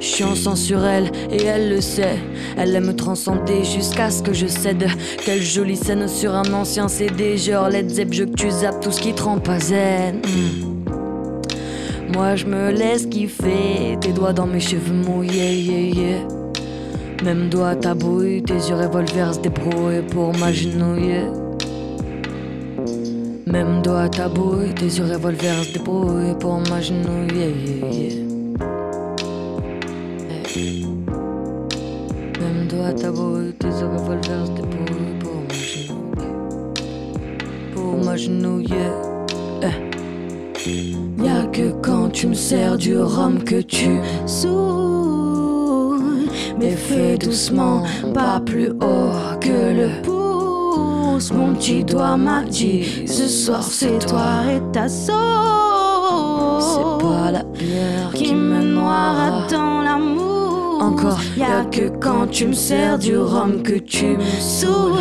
je 0.00 0.06
suis 0.06 0.22
en 0.22 0.36
sang 0.36 0.54
sur 0.54 0.84
elle 0.84 1.10
et 1.32 1.42
elle 1.42 1.68
le 1.68 1.80
sait. 1.80 2.16
Elle 2.56 2.76
aime 2.76 2.86
me 2.86 2.94
transcender 2.94 3.64
jusqu'à 3.64 4.08
ce 4.08 4.22
que 4.22 4.32
je 4.32 4.46
cède. 4.46 4.86
Quelle 5.24 5.42
jolie 5.42 5.74
scène 5.74 6.06
sur 6.06 6.32
un 6.32 6.52
ancien 6.52 6.86
CD. 6.86 7.36
Genre 7.36 7.68
Led 7.68 7.90
Zepp, 7.90 8.12
je 8.12 8.22
que 8.22 8.34
tu 8.36 8.48
zappes 8.52 8.80
tout 8.80 8.92
ce 8.92 9.00
qui 9.00 9.12
te 9.12 9.22
rend 9.22 9.38
pas 9.38 9.58
zen. 9.58 10.22
Moi 12.14 12.36
je 12.36 12.46
me 12.46 12.70
laisse 12.70 13.06
kiffer. 13.06 13.98
Tes 14.00 14.12
doigts 14.12 14.32
dans 14.32 14.46
mes 14.46 14.60
cheveux 14.60 14.94
mouillés, 14.94 15.60
yeah, 15.60 16.02
yeah. 16.02 16.28
Même 17.24 17.48
doigt 17.48 17.74
tabouille, 17.74 18.44
tes 18.44 18.54
yeux 18.54 18.76
revolver 18.76 19.34
se 19.34 19.40
débrouillent 19.40 20.06
pour 20.08 20.32
m'agenouiller. 20.38 21.24
Même 23.50 23.82
doigt 23.82 24.08
tabouille, 24.08 24.72
tes 24.74 24.84
yeux 24.84 25.12
revolver 25.12 25.64
se 25.64 25.72
débrouillent 25.72 26.38
pour 26.38 26.60
m'agenouiller. 26.70 27.56
Hey. 30.54 30.86
Même 32.40 32.68
doigt 32.68 32.92
tabouille, 32.92 33.52
tes 33.54 33.66
yeux 33.66 33.88
revolver 33.88 34.46
se 34.46 34.52
débrouillent 34.52 35.18
pour 35.18 35.34
m'agenouiller. 35.48 36.30
Pour 37.74 38.04
m'agenouiller. 38.04 38.90
Eh. 39.62 41.24
Y'a 41.24 41.46
que 41.46 41.72
quand 41.82 42.10
tu 42.10 42.28
me 42.28 42.34
sers 42.34 42.76
du 42.76 42.96
rhum 42.96 43.42
que 43.42 43.62
tu 43.62 43.98
saoules. 44.26 45.98
Mais 46.56 46.76
fais 46.76 47.18
doucement, 47.18 47.82
pas 48.14 48.40
plus 48.46 48.68
haut 48.68 49.38
que 49.40 49.74
le 49.74 50.19
Mon 51.28 51.52
petit 51.52 51.84
doigt 51.84 52.16
m'a 52.16 52.42
dit 52.42 53.06
Ce 53.06 53.28
soir 53.28 53.62
c'est 53.62 53.98
toi 54.06 54.42
et 54.50 54.60
ta 54.72 54.88
sauce. 54.88 55.14
C'est 56.74 57.04
pas 57.04 57.30
la 57.30 57.42
bière 57.42 58.10
qui 58.14 58.34
me 58.34 58.62
noiera 58.62 59.46
dans 59.50 59.82
l'amour. 59.82 60.78
Encore, 60.80 61.20
y'a 61.36 61.64
que 61.70 61.90
quand 62.00 62.26
tu 62.28 62.46
me 62.46 62.54
sers 62.54 62.98
du 62.98 63.18
rhum 63.18 63.62
que 63.62 63.74
tu 63.74 64.16
me 64.16 64.40
saoules. 64.40 64.96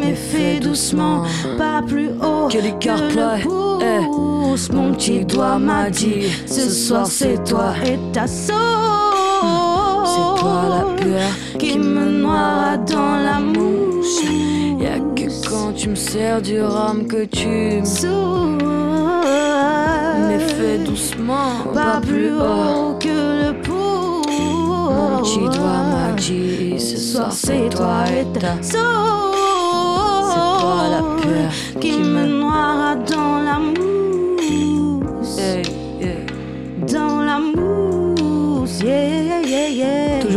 Mais 0.00 0.14
fais 0.14 0.58
doucement, 0.58 1.24
pas 1.58 1.82
plus 1.86 2.08
haut 2.08 2.48
que 2.48 2.58
les 2.58 2.72
le 2.72 3.44
pouce. 3.44 4.72
Mon 4.72 4.94
petit 4.94 5.26
doigt 5.26 5.58
m'a 5.58 5.90
dit, 5.90 6.24
ce 6.46 6.70
soir 6.70 7.06
c'est 7.06 7.44
toi 7.44 7.74
et 7.84 7.98
ta 8.12 8.26
sauce. 8.26 8.89
C'est 10.40 10.46
toi 10.46 10.62
la 10.70 10.84
peur 11.04 11.30
qui 11.58 11.78
me 11.78 12.06
noie 12.22 12.78
dans 12.90 13.16
la 13.16 13.40
mouche. 13.40 14.24
Y'a 14.80 14.98
que 15.14 15.28
quand 15.46 15.74
tu 15.74 15.90
me 15.90 15.94
sers 15.94 16.40
du 16.40 16.62
rhum 16.62 17.06
que 17.06 17.26
tu 17.26 17.46
me 17.46 18.62
Mais 20.28 20.38
fais 20.38 20.78
doucement, 20.78 21.72
pas 21.74 22.00
plus 22.00 22.32
haut 22.32 22.96
que 22.98 23.48
le 23.48 23.52
pouce. 23.60 24.26
Mon 24.30 25.18
petit 25.20 25.40
doigt 25.40 25.84
m'a 25.92 26.12
dit, 26.16 26.80
ce 26.80 26.96
soir 26.96 27.32
c'est 27.32 27.68
toi 27.68 28.04
et 28.08 28.24
ta 28.38 28.54
sauce. 28.62 28.78
C'est 30.30 30.60
toi 30.62 30.88
la 30.90 31.02
peur 31.20 31.50
qui 31.80 31.98
me 31.98 32.24
noiera 32.24 32.94
dans 32.94 33.29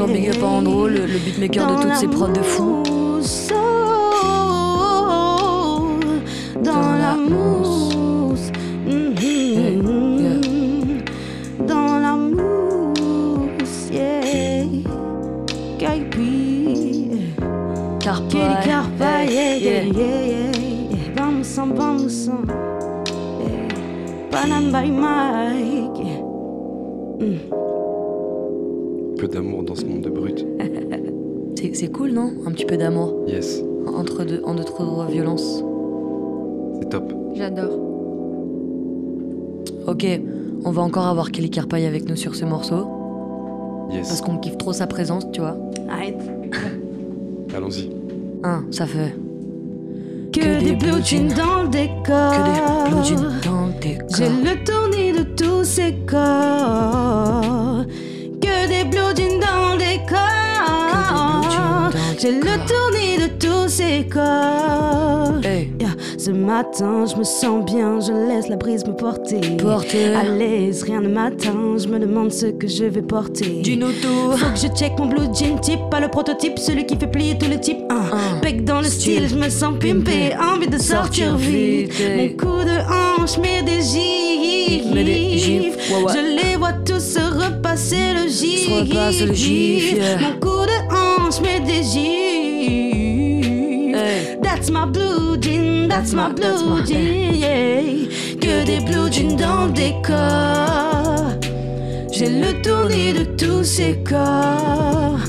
Toujours 0.03 0.17
big 0.17 0.29
up 0.29 0.43
à 0.43 0.47
Andro, 0.47 0.87
le, 0.89 1.05
le 1.05 1.17
beatmaker 1.17 1.65
de 1.65 1.81
toutes 1.81 1.95
ces 1.95 2.07
prods 2.09 2.27
de 2.27 2.41
fou. 2.41 2.83
dans 6.61 6.93
la 6.99 7.15
mousse. 7.15 8.51
Dans 11.65 11.99
la 11.99 12.15
mousse, 12.17 13.89
yeah. 13.93 14.65
Caipi. 15.79 17.31
Carpa, 18.01 18.61
Carpa, 18.65 19.23
yeah, 19.23 19.55
yeah, 19.55 19.83
yeah. 19.83 20.51
yeah, 21.15 21.43
son, 21.43 21.67
vamos, 21.67 22.09
son. 22.09 22.45
Yeah. 23.39 23.67
Banana 24.29 24.69
by 24.69 24.89
Mike. 24.91 26.05
yeah. 26.05 26.23
Peu 29.17 29.29
d'amour 29.29 29.63
dans 29.63 29.75
C'est- 31.63 31.73
C'est 31.75 31.87
cool, 31.93 32.11
non? 32.11 32.29
Un 32.45 32.51
petit 32.51 32.65
peu 32.65 32.75
d'amour 32.75 33.23
Yes, 33.25 33.63
entre 33.97 34.25
deux, 34.25 34.41
en 34.45 34.53
d'autres 34.53 35.05
violences. 35.09 35.63
c'est 36.81 36.89
top. 36.89 37.13
J'adore. 37.35 37.71
Ok, 39.87 40.05
on 40.65 40.71
va 40.71 40.81
encore 40.81 41.07
avoir 41.07 41.31
Kelly 41.31 41.49
Carpaille 41.49 41.85
avec 41.85 42.09
nous 42.09 42.17
sur 42.17 42.35
ce 42.35 42.43
morceau. 42.43 42.85
Parce 43.89 44.09
Yes, 44.09 44.21
qu'on 44.21 44.37
kiffe 44.39 44.57
trop 44.57 44.73
sa 44.73 44.87
présence, 44.87 45.25
tu 45.31 45.39
vois. 45.39 45.55
Arrête. 45.89 46.19
allons-y. 47.55 47.89
Un, 48.43 48.65
ça 48.71 48.85
fait. 48.85 49.15
Que 50.33 50.61
des 50.65 50.75
blue 50.75 51.01
jeans 51.03 51.29
dans 51.29 51.63
le 51.63 51.69
décor. 51.69 52.31
Que 52.33 52.43
des 52.43 52.91
blue 52.91 53.03
jeans 53.05 53.39
dans 53.45 53.71
tes 53.79 53.97
J'ai 54.17 54.25
corps. 54.25 54.33
le 54.43 54.65
tournis 54.65 55.11
de 55.13 55.23
tous 55.35 55.63
ces 55.63 55.93
corps. 56.09 56.17
J'ai 62.23 62.31
le 62.31 62.39
tournis 62.39 63.17
de 63.17 63.27
tous 63.37 63.67
ces 63.67 64.07
corps. 64.09 65.43
Hey, 65.43 65.71
Yeah. 65.77 65.89
Ce 66.17 66.31
matin, 66.31 67.03
je 67.05 67.17
me 67.17 67.25
sens 67.25 67.65
bien, 67.65 67.99
je 67.99 68.13
laisse 68.13 68.47
la 68.47 68.55
brise 68.55 68.85
me 68.87 68.93
porter. 68.93 69.41
porter 69.57 70.15
À 70.15 70.23
l'aise, 70.23 70.83
rien 70.83 71.01
ne 71.01 71.09
m'atteint, 71.09 71.75
je 71.77 71.85
me 71.89 71.99
demande 71.99 72.31
ce 72.31 72.45
que 72.45 72.65
je 72.65 72.85
vais 72.85 73.01
porter. 73.01 73.61
du 73.61 73.77
tout. 73.77 74.37
Faut 74.37 74.51
que 74.51 74.55
je 74.55 74.67
check 74.67 74.97
mon 74.97 75.07
blue 75.07 75.25
jean 75.37 75.59
type, 75.59 75.81
pas 75.91 75.99
le 75.99 76.07
prototype, 76.07 76.57
celui 76.59 76.85
qui 76.85 76.95
fait 76.95 77.07
plier 77.07 77.37
tous 77.37 77.49
les 77.49 77.59
types. 77.59 77.83
Un 77.89 78.39
bec 78.39 78.63
dans 78.63 78.79
le 78.79 78.87
style, 78.87 79.27
je 79.27 79.35
me 79.35 79.49
sens 79.49 79.73
pimpé, 79.77 80.33
envie 80.39 80.69
de 80.69 80.77
sortir 80.77 81.35
vite. 81.35 81.91
Mon 82.15 82.29
coup 82.37 82.63
de 82.63 83.19
hanche 83.19 83.37
met 83.37 83.63
des 83.63 83.81
gifs. 83.81 84.85
Je 84.93 86.41
les 86.41 86.55
vois 86.55 86.71
tous 86.85 87.01
se 87.01 87.19
repasser 87.19 88.13
le 88.15 88.29
gif. 88.29 88.69
Mon 90.21 90.39
coup 90.39 90.65
de 90.65 90.87
hanche 90.89 91.02
met 91.41 91.59
des 91.61 91.83
gifs. 91.83 93.95
Hey. 93.95 94.37
That's 94.41 94.69
my 94.69 94.85
blue 94.85 95.37
jean, 95.37 95.87
that's, 95.87 96.13
my, 96.13 96.29
blue 96.29 96.41
that's 96.43 96.61
my- 96.63 96.83
jean, 96.85 97.33
yeah. 97.35 97.81
Que 98.41 98.65
des 98.65 98.79
blue 98.81 99.09
jeans 99.11 99.35
dans 99.35 99.65
le 99.67 99.71
décor. 99.71 101.31
J'ai 102.11 102.29
le 102.29 102.61
tournis 102.61 103.13
de 103.13 103.23
tous 103.37 103.63
ces 103.63 103.97
corps. 104.03 105.19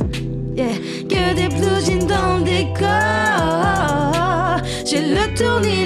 Yeah. 0.57 0.75
Que 1.09 1.35
des 1.35 1.49
blue 1.49 1.81
jeans 1.85 2.07
dans 2.07 2.39
le 2.39 2.45
décor. 2.45 4.61
J'ai 4.87 5.01
le 5.01 5.35
tournis 5.35 5.84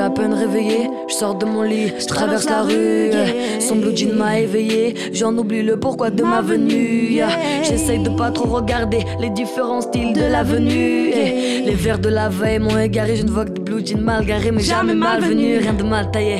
Yeux 0.00 0.06
à 0.06 0.10
peine 0.10 0.32
réveillés, 0.32 0.88
je 1.08 1.14
sors 1.14 1.34
de 1.34 1.44
mon 1.44 1.60
lit, 1.60 1.92
je 1.98 2.06
traverse 2.06 2.48
la 2.48 2.62
rue. 2.62 3.10
yeah. 3.10 3.60
Son 3.60 3.76
blue 3.76 3.94
jean 3.94 4.14
m'a 4.16 4.40
éveillé, 4.40 4.94
j'en 5.12 5.36
oublie 5.36 5.62
le 5.62 5.78
pourquoi 5.78 6.08
de 6.08 6.22
ma 6.22 6.40
venue. 6.40 7.10
yeah. 7.10 7.28
J'essaye 7.62 7.98
de 7.98 8.08
pas 8.08 8.30
trop 8.30 8.48
regarder 8.48 9.04
les 9.20 9.28
différents 9.28 9.82
styles 9.82 10.14
de 10.14 10.22
la 10.22 10.42
venue. 10.42 11.10
yeah. 11.10 11.66
Les 11.66 11.74
verres 11.74 11.98
de 11.98 12.08
la 12.08 12.30
veille 12.30 12.60
m'ont 12.60 12.78
égaré, 12.78 13.14
je 13.16 13.24
ne 13.24 13.30
vois 13.30 13.44
que 13.44 13.50
des 13.50 13.60
blue 13.60 13.84
jeans 13.84 14.00
mal 14.00 14.24
garés, 14.24 14.50
mais 14.52 14.62
jamais 14.62 14.92
Jamais 14.92 14.94
malvenus, 14.94 15.60
rien 15.60 15.74
de 15.74 15.82
mal 15.82 16.10
taillé. 16.10 16.38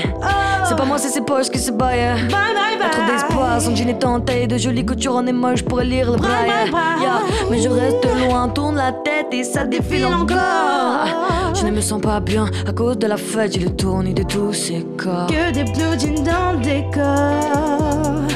C'est 0.70 0.76
pas 0.76 0.84
moi, 0.84 0.98
c'est 0.98 1.08
ses 1.08 1.22
poches 1.22 1.50
qui 1.50 1.58
se 1.58 1.72
baillent. 1.72 1.98
Bye 1.98 2.30
bye 2.30 2.78
bye. 2.78 2.78
Pas 2.78 2.90
trop 2.90 3.02
d'espoir, 3.02 3.60
son 3.60 3.74
jean 3.74 3.88
est 3.88 4.04
entaillé 4.04 4.46
de 4.46 4.56
jolies 4.56 4.86
coutures 4.86 5.16
en 5.16 5.26
émoji, 5.26 5.56
je 5.56 5.64
pourrais 5.64 5.84
lire 5.84 6.12
le 6.12 6.16
braille. 6.16 6.48
Yeah, 6.48 7.22
Mais 7.50 7.58
je 7.58 7.68
reste 7.68 8.06
loin, 8.24 8.48
tourne 8.50 8.76
la 8.76 8.92
tête 8.92 9.26
et 9.32 9.42
ça 9.42 9.64
défile 9.64 10.06
encore. 10.06 11.56
Je 11.56 11.66
ne 11.66 11.72
me 11.72 11.80
sens 11.80 12.00
pas 12.00 12.20
bien 12.20 12.48
à 12.68 12.72
cause 12.72 12.96
de 12.98 13.08
la 13.08 13.16
fête, 13.16 13.54
j'ai 13.54 13.58
le 13.58 13.70
tournis 13.70 14.14
de 14.14 14.22
tous 14.22 14.52
ces 14.52 14.86
corps. 14.96 15.26
Que 15.26 15.50
des 15.50 15.64
blue 15.64 15.98
jeans 15.98 16.22
dans 16.22 16.52
le 16.52 16.58
décor. 16.58 18.28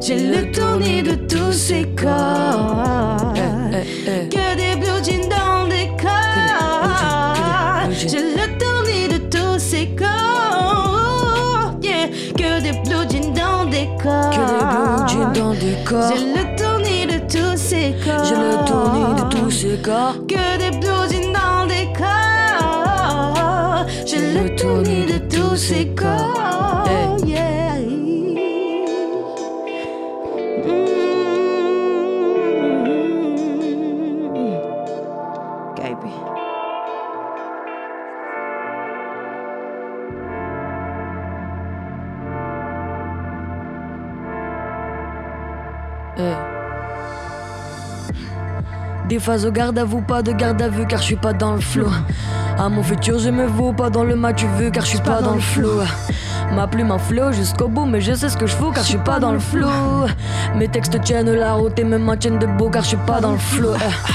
J'ai 0.00 0.28
le 0.28 0.50
tournis 0.52 1.02
de 1.02 1.14
tous 1.26 1.52
ces 1.52 1.84
corps. 1.94 3.34
Eh, 3.36 3.76
eh, 3.76 4.10
eh. 4.24 4.28
Que 4.30 4.56
des 4.56 4.76
blue 4.80 5.04
jeans 5.04 5.28
dans 5.28 5.64
le 5.64 5.68
décor. 5.68 6.10
Que 7.34 7.90
des 7.90 8.00
des. 8.00 8.08
J'ai 8.08 8.35
des 15.58 15.76
corps. 15.84 16.12
J'ai 16.14 16.24
le 16.34 16.44
tournis 16.56 17.06
de 17.06 17.18
tous 17.30 17.56
ces 17.56 17.94
corps. 18.04 18.24
J'ai 18.24 18.34
le 18.34 18.56
tournis 18.66 19.14
de 19.14 19.24
tous 19.34 19.50
ces 19.50 19.76
corps. 19.78 20.16
Que 20.26 20.58
des 20.58 20.72
jeans 20.82 21.32
dans 21.32 21.64
le 21.64 21.68
décor. 21.68 22.06
J'ai 24.06 24.32
le 24.32 24.56
tournis 24.56 25.06
de 25.06 25.18
tous 25.34 25.56
ces 25.56 25.86
corps. 25.94 26.75
Des 49.16 49.22
phases 49.22 49.46
au 49.46 49.50
garde 49.50 49.78
à 49.78 49.84
vous, 49.84 50.02
pas 50.02 50.20
de 50.20 50.30
garde 50.30 50.60
à 50.60 50.68
vue 50.68 50.86
car 50.86 50.98
je 50.98 51.04
suis 51.04 51.16
pas 51.16 51.32
dans 51.32 51.54
le 51.54 51.60
flot. 51.62 51.88
À 52.58 52.68
mon 52.68 52.82
futur, 52.82 53.18
je 53.18 53.30
me 53.30 53.46
vaux 53.46 53.72
pas 53.72 53.88
dans 53.88 54.04
le 54.04 54.14
match, 54.14 54.40
tu 54.40 54.46
veux 54.58 54.70
car 54.70 54.84
je 54.84 54.90
suis 54.90 54.98
pas 54.98 55.22
dans 55.22 55.36
le 55.36 55.40
flot. 55.40 55.80
Ma 56.54 56.66
plume 56.66 56.90
en 56.90 56.98
flow 56.98 57.32
jusqu'au 57.32 57.66
bout, 57.66 57.86
mais 57.86 58.02
je 58.02 58.12
sais 58.12 58.28
ce 58.28 58.36
que 58.36 58.46
je 58.46 58.54
fous 58.54 58.72
car 58.74 58.84
je 58.84 58.90
suis 58.90 58.98
pas 58.98 59.18
dans 59.18 59.32
le 59.32 59.38
flot. 59.38 59.70
Mes 60.56 60.68
textes 60.68 61.00
tiennent 61.00 61.32
la 61.32 61.54
route 61.54 61.78
et 61.78 61.84
me 61.84 61.96
maintiennent 61.96 62.38
debout 62.38 62.68
car 62.68 62.82
je 62.82 62.88
suis 62.88 62.96
pas 63.06 63.18
dans 63.18 63.32
le 63.32 63.38
flot. 63.38 63.72
Eh. 63.76 64.12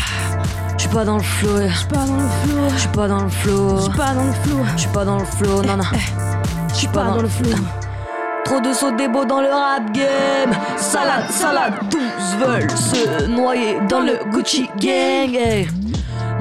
Je 0.77 0.81
suis 0.81 0.89
pas 0.89 1.03
dans 1.03 1.17
le 1.17 1.23
flow, 1.23 1.49
eh. 1.65 1.69
J'suis 1.69 1.87
pas 1.87 2.05
dans 2.05 2.17
le 2.17 2.29
flou. 2.29 2.57
je 2.71 2.79
suis 2.79 2.89
pas 2.89 3.07
dans 3.07 3.23
le 3.23 3.29
flow. 3.29 3.77
J'suis 3.79 3.97
pas 3.97 4.13
dans 4.13 4.25
le 4.25 4.33
flou. 4.33 4.65
Je 4.75 4.81
suis 4.81 4.89
pas 4.89 5.05
dans 5.05 5.17
le 5.17 5.25
flow, 5.25 5.63
non, 5.63 5.77
non. 5.77 5.83
Je 6.69 6.75
suis 6.75 6.87
Pas 6.89 7.05
dans 7.05 7.21
le 7.23 7.27
flou. 7.27 7.49
Trop 8.51 8.59
de 8.59 8.73
sauts 8.73 8.91
débots 8.91 9.23
dans 9.23 9.39
le 9.39 9.47
rap 9.47 9.93
game. 9.93 10.51
Salade, 10.75 11.31
salade, 11.31 11.73
tous 11.89 12.45
veulent 12.45 12.69
se 12.69 13.25
noyer 13.27 13.77
dans 13.87 14.01
le 14.01 14.19
Gucci 14.29 14.69
gang. 14.77 15.69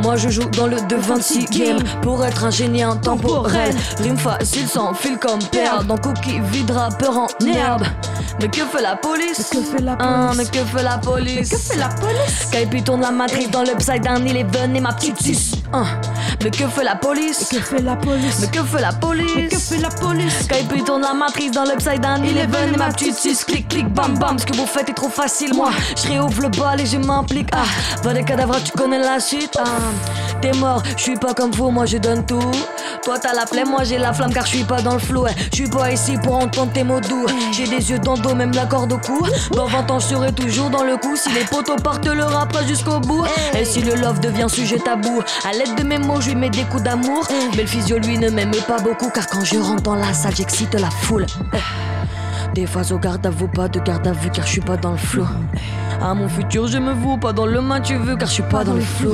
Moi 0.02 0.16
je 0.16 0.28
joue 0.28 0.44
dans 0.50 0.66
le 0.66 0.80
226 0.88 1.44
game. 1.46 1.78
Pour 2.02 2.24
être 2.24 2.44
un 2.44 2.50
génie 2.50 2.82
intemporel. 2.82 3.74
Rime 4.02 4.16
facile 4.18 4.66
sans 4.68 4.94
fil 4.94 5.18
comme 5.18 5.42
père. 5.50 5.84
Dans 5.84 5.96
cookie 5.98 6.40
vide 6.52 6.70
rappeur 6.70 7.16
en 7.18 7.26
herbe. 7.46 7.82
Mais 8.40 8.48
que 8.48 8.64
fait 8.64 8.80
la 8.80 8.96
police? 8.96 9.50
Que 9.52 9.60
fait 9.60 9.82
la 9.82 9.92
Hein, 10.00 10.28
police? 10.32 10.36
mais 10.38 10.44
que 10.60 10.64
fait 10.64 10.82
la 10.82 10.96
police? 10.98 11.50
Que 11.50 11.56
fait 11.58 11.76
la 11.76 11.88
police? 11.88 12.46
Skype 12.50 12.84
tourne 12.84 13.02
la 13.02 13.10
matrice 13.10 13.50
dans 13.50 13.62
l'upside 13.62 14.02
down, 14.02 14.26
il 14.26 14.36
est 14.36 14.56
venu 14.56 14.80
ma 14.80 14.92
petite 14.94 15.20
sus. 15.22 15.56
Hein, 15.74 15.84
mais 16.42 16.50
que 16.50 16.66
fait 16.66 16.84
la 16.84 16.96
police? 16.96 17.48
Que 17.50 17.60
fait 17.60 17.82
la 17.82 17.96
police? 17.96 18.38
Mais 18.40 18.46
que 18.48 18.64
fait 18.64 18.80
la 18.80 18.92
police? 18.92 19.50
Que 19.50 19.58
fait 19.58 19.78
la 19.78 19.90
police? 19.90 20.32
Skype 20.44 20.84
tourne 20.86 21.02
la 21.02 21.12
matrice 21.12 21.50
dans 21.52 21.64
l'upside 21.64 22.00
down, 22.00 22.24
il 22.24 22.38
est 22.38 22.46
venu 22.46 22.78
ma 22.78 22.88
petite 22.88 23.16
sus. 23.18 23.44
Clic, 23.44 23.68
clic, 23.68 23.92
bam, 23.92 24.16
bam, 24.18 24.38
ce 24.38 24.46
que 24.46 24.56
vous 24.56 24.66
faites 24.66 24.88
est 24.88 24.94
trop 24.94 25.10
facile. 25.10 25.52
Moi, 25.54 25.70
je 26.02 26.08
réouvre 26.08 26.40
le 26.42 26.48
bal 26.48 26.80
et 26.80 26.86
je 26.86 26.96
m'implique. 26.96 27.48
Ah, 27.52 27.64
va 28.02 28.14
des 28.14 28.22
cadavres, 28.24 28.56
tu 28.64 28.72
connais 28.72 28.98
la 29.00 29.20
suite. 29.20 29.58
Ah, 29.58 29.64
t'es 30.40 30.52
mort, 30.52 30.82
je 30.96 31.02
suis 31.02 31.16
pas 31.16 31.34
comme 31.34 31.50
vous, 31.52 31.70
moi 31.70 31.86
je 31.86 31.98
donne 31.98 32.24
tout. 32.24 32.50
Toi 33.04 33.18
t'as 33.18 33.32
la 33.34 33.46
flemme, 33.46 33.70
moi 33.70 33.84
j'ai 33.84 33.98
la 33.98 34.12
flamme 34.12 34.32
car 34.32 34.44
je 34.46 34.56
suis 34.56 34.64
pas 34.64 34.82
dans 34.82 34.94
le 34.94 34.98
flou. 34.98 35.26
Je 35.50 35.56
suis 35.56 35.68
pas 35.68 35.90
ici 35.92 36.16
pour 36.22 36.36
entendre 36.36 36.72
tes 36.72 36.84
mots 36.84 37.00
doux. 37.00 37.26
J'ai 37.52 37.66
des 37.66 37.90
yeux 37.90 37.98
dans 37.98 38.14
le 38.14 38.20
dos, 38.20 38.34
même 38.34 38.52
la 38.52 38.66
corde 38.66 38.92
au 38.92 38.98
cou. 38.98 39.26
Dans 39.52 39.66
20 39.66 39.90
ans, 39.90 39.98
toujours 40.34 40.70
dans 40.70 40.84
le 40.84 40.96
coup. 40.96 41.16
Si 41.16 41.30
les 41.32 41.44
poteaux 41.44 41.76
partent, 41.76 42.06
le 42.06 42.24
rap 42.24 42.56
jusqu'au 42.66 43.00
bout. 43.00 43.24
Et 43.58 43.64
si 43.64 43.80
le 43.80 43.94
love 43.94 44.20
devient 44.20 44.46
sujet 44.48 44.78
tabou, 44.78 45.22
à 45.44 45.52
l'aide 45.52 45.74
de 45.76 45.82
mes 45.82 45.98
mots, 45.98 46.20
je 46.20 46.30
lui 46.30 46.36
mets 46.36 46.50
des 46.50 46.64
coups 46.64 46.82
d'amour. 46.82 47.26
Mais 47.56 47.66
physio, 47.66 47.98
lui, 47.98 48.18
ne 48.18 48.30
m'aime 48.30 48.52
pas 48.66 48.78
beaucoup 48.78 49.10
car 49.10 49.26
quand 49.26 49.44
je 49.44 49.58
rentre 49.58 49.82
dans 49.82 49.94
la 49.94 50.12
salle, 50.12 50.34
j'excite 50.36 50.74
la 50.74 50.90
foule. 50.90 51.26
Des 52.54 52.66
phases 52.66 52.90
au 52.92 52.98
garde 52.98 53.24
à 53.24 53.30
vous, 53.30 53.46
pas 53.46 53.68
de 53.68 53.78
garde 53.78 54.06
à 54.06 54.12
vue 54.12 54.30
car 54.30 54.44
je 54.44 54.52
suis 54.52 54.60
pas 54.60 54.76
dans 54.76 54.90
le 54.92 54.96
flou. 54.96 55.26
À 56.02 56.14
mon 56.14 56.28
futur, 56.28 56.66
je 56.66 56.78
me 56.78 56.92
voue 56.92 57.16
pas 57.16 57.32
dans 57.32 57.46
le 57.46 57.60
main, 57.60 57.80
tu 57.80 57.94
veux 57.94 58.16
car 58.16 58.28
je 58.28 58.34
suis 58.34 58.42
pas 58.42 58.64
dans 58.64 58.74
le 58.74 58.80
flou. 58.80 59.12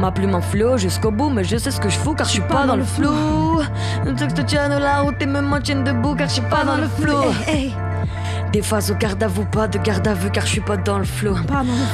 Ma 0.00 0.10
plume 0.10 0.34
en 0.34 0.40
flot 0.40 0.76
jusqu'au 0.76 1.10
bout, 1.10 1.30
mais 1.30 1.44
je 1.44 1.56
sais 1.56 1.70
ce 1.70 1.80
que 1.80 1.88
je 1.88 1.98
fous 1.98 2.14
car 2.14 2.26
je 2.26 2.32
suis 2.32 2.42
pas 2.42 2.66
dans 2.66 2.76
le 2.76 2.84
flou. 2.84 3.60
Le 4.04 4.14
texte 4.14 4.44
tient 4.46 4.68
de 4.68 4.80
la 4.80 5.00
route 5.00 5.20
et 5.20 5.26
me 5.26 5.40
maintiennent 5.40 5.84
debout 5.84 6.14
car 6.14 6.28
je 6.28 6.34
suis 6.34 6.42
pas 6.42 6.64
dans 6.64 6.76
le 6.76 6.88
flou. 6.88 7.18
Des 8.52 8.62
phases 8.62 8.90
au 8.90 8.94
garde 8.94 9.22
à 9.22 9.28
vous, 9.28 9.44
pas 9.44 9.68
de 9.68 9.78
garde 9.78 10.08
à 10.08 10.14
vue 10.14 10.30
car 10.30 10.44
je 10.44 10.50
suis 10.50 10.60
pas 10.60 10.76
dans 10.76 10.98
le 10.98 11.04
le 11.22 11.34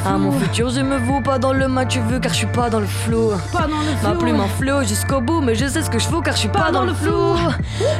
À 0.07 0.16
mon 0.16 0.32
futur, 0.32 0.70
je 0.70 0.80
me 0.80 0.96
voue 0.96 1.20
pas 1.20 1.38
dans 1.38 1.52
le 1.52 1.68
main, 1.68 1.84
tu 1.84 2.00
veux 2.00 2.18
car 2.18 2.32
je 2.32 2.38
suis 2.38 2.46
pas 2.46 2.70
dans 2.70 2.80
le 2.80 2.86
flou. 2.86 3.32
Pas 3.52 3.66
dans 3.66 3.66
le 3.66 4.09
Ma 4.09 4.18
plume 4.18 4.40
en 4.40 4.48
flot 4.48 4.82
jusqu'au 4.82 5.20
bout, 5.20 5.42
mais 5.42 5.54
je 5.54 5.66
sais 5.66 5.82
ce 5.82 5.90
que 5.90 5.98
je 5.98 6.07
fous 6.07 6.22
car 6.22 6.34
je 6.34 6.40
suis 6.40 6.48
pas, 6.48 6.70
dans, 6.70 6.84
le 6.84 6.94
flou. 6.94 7.36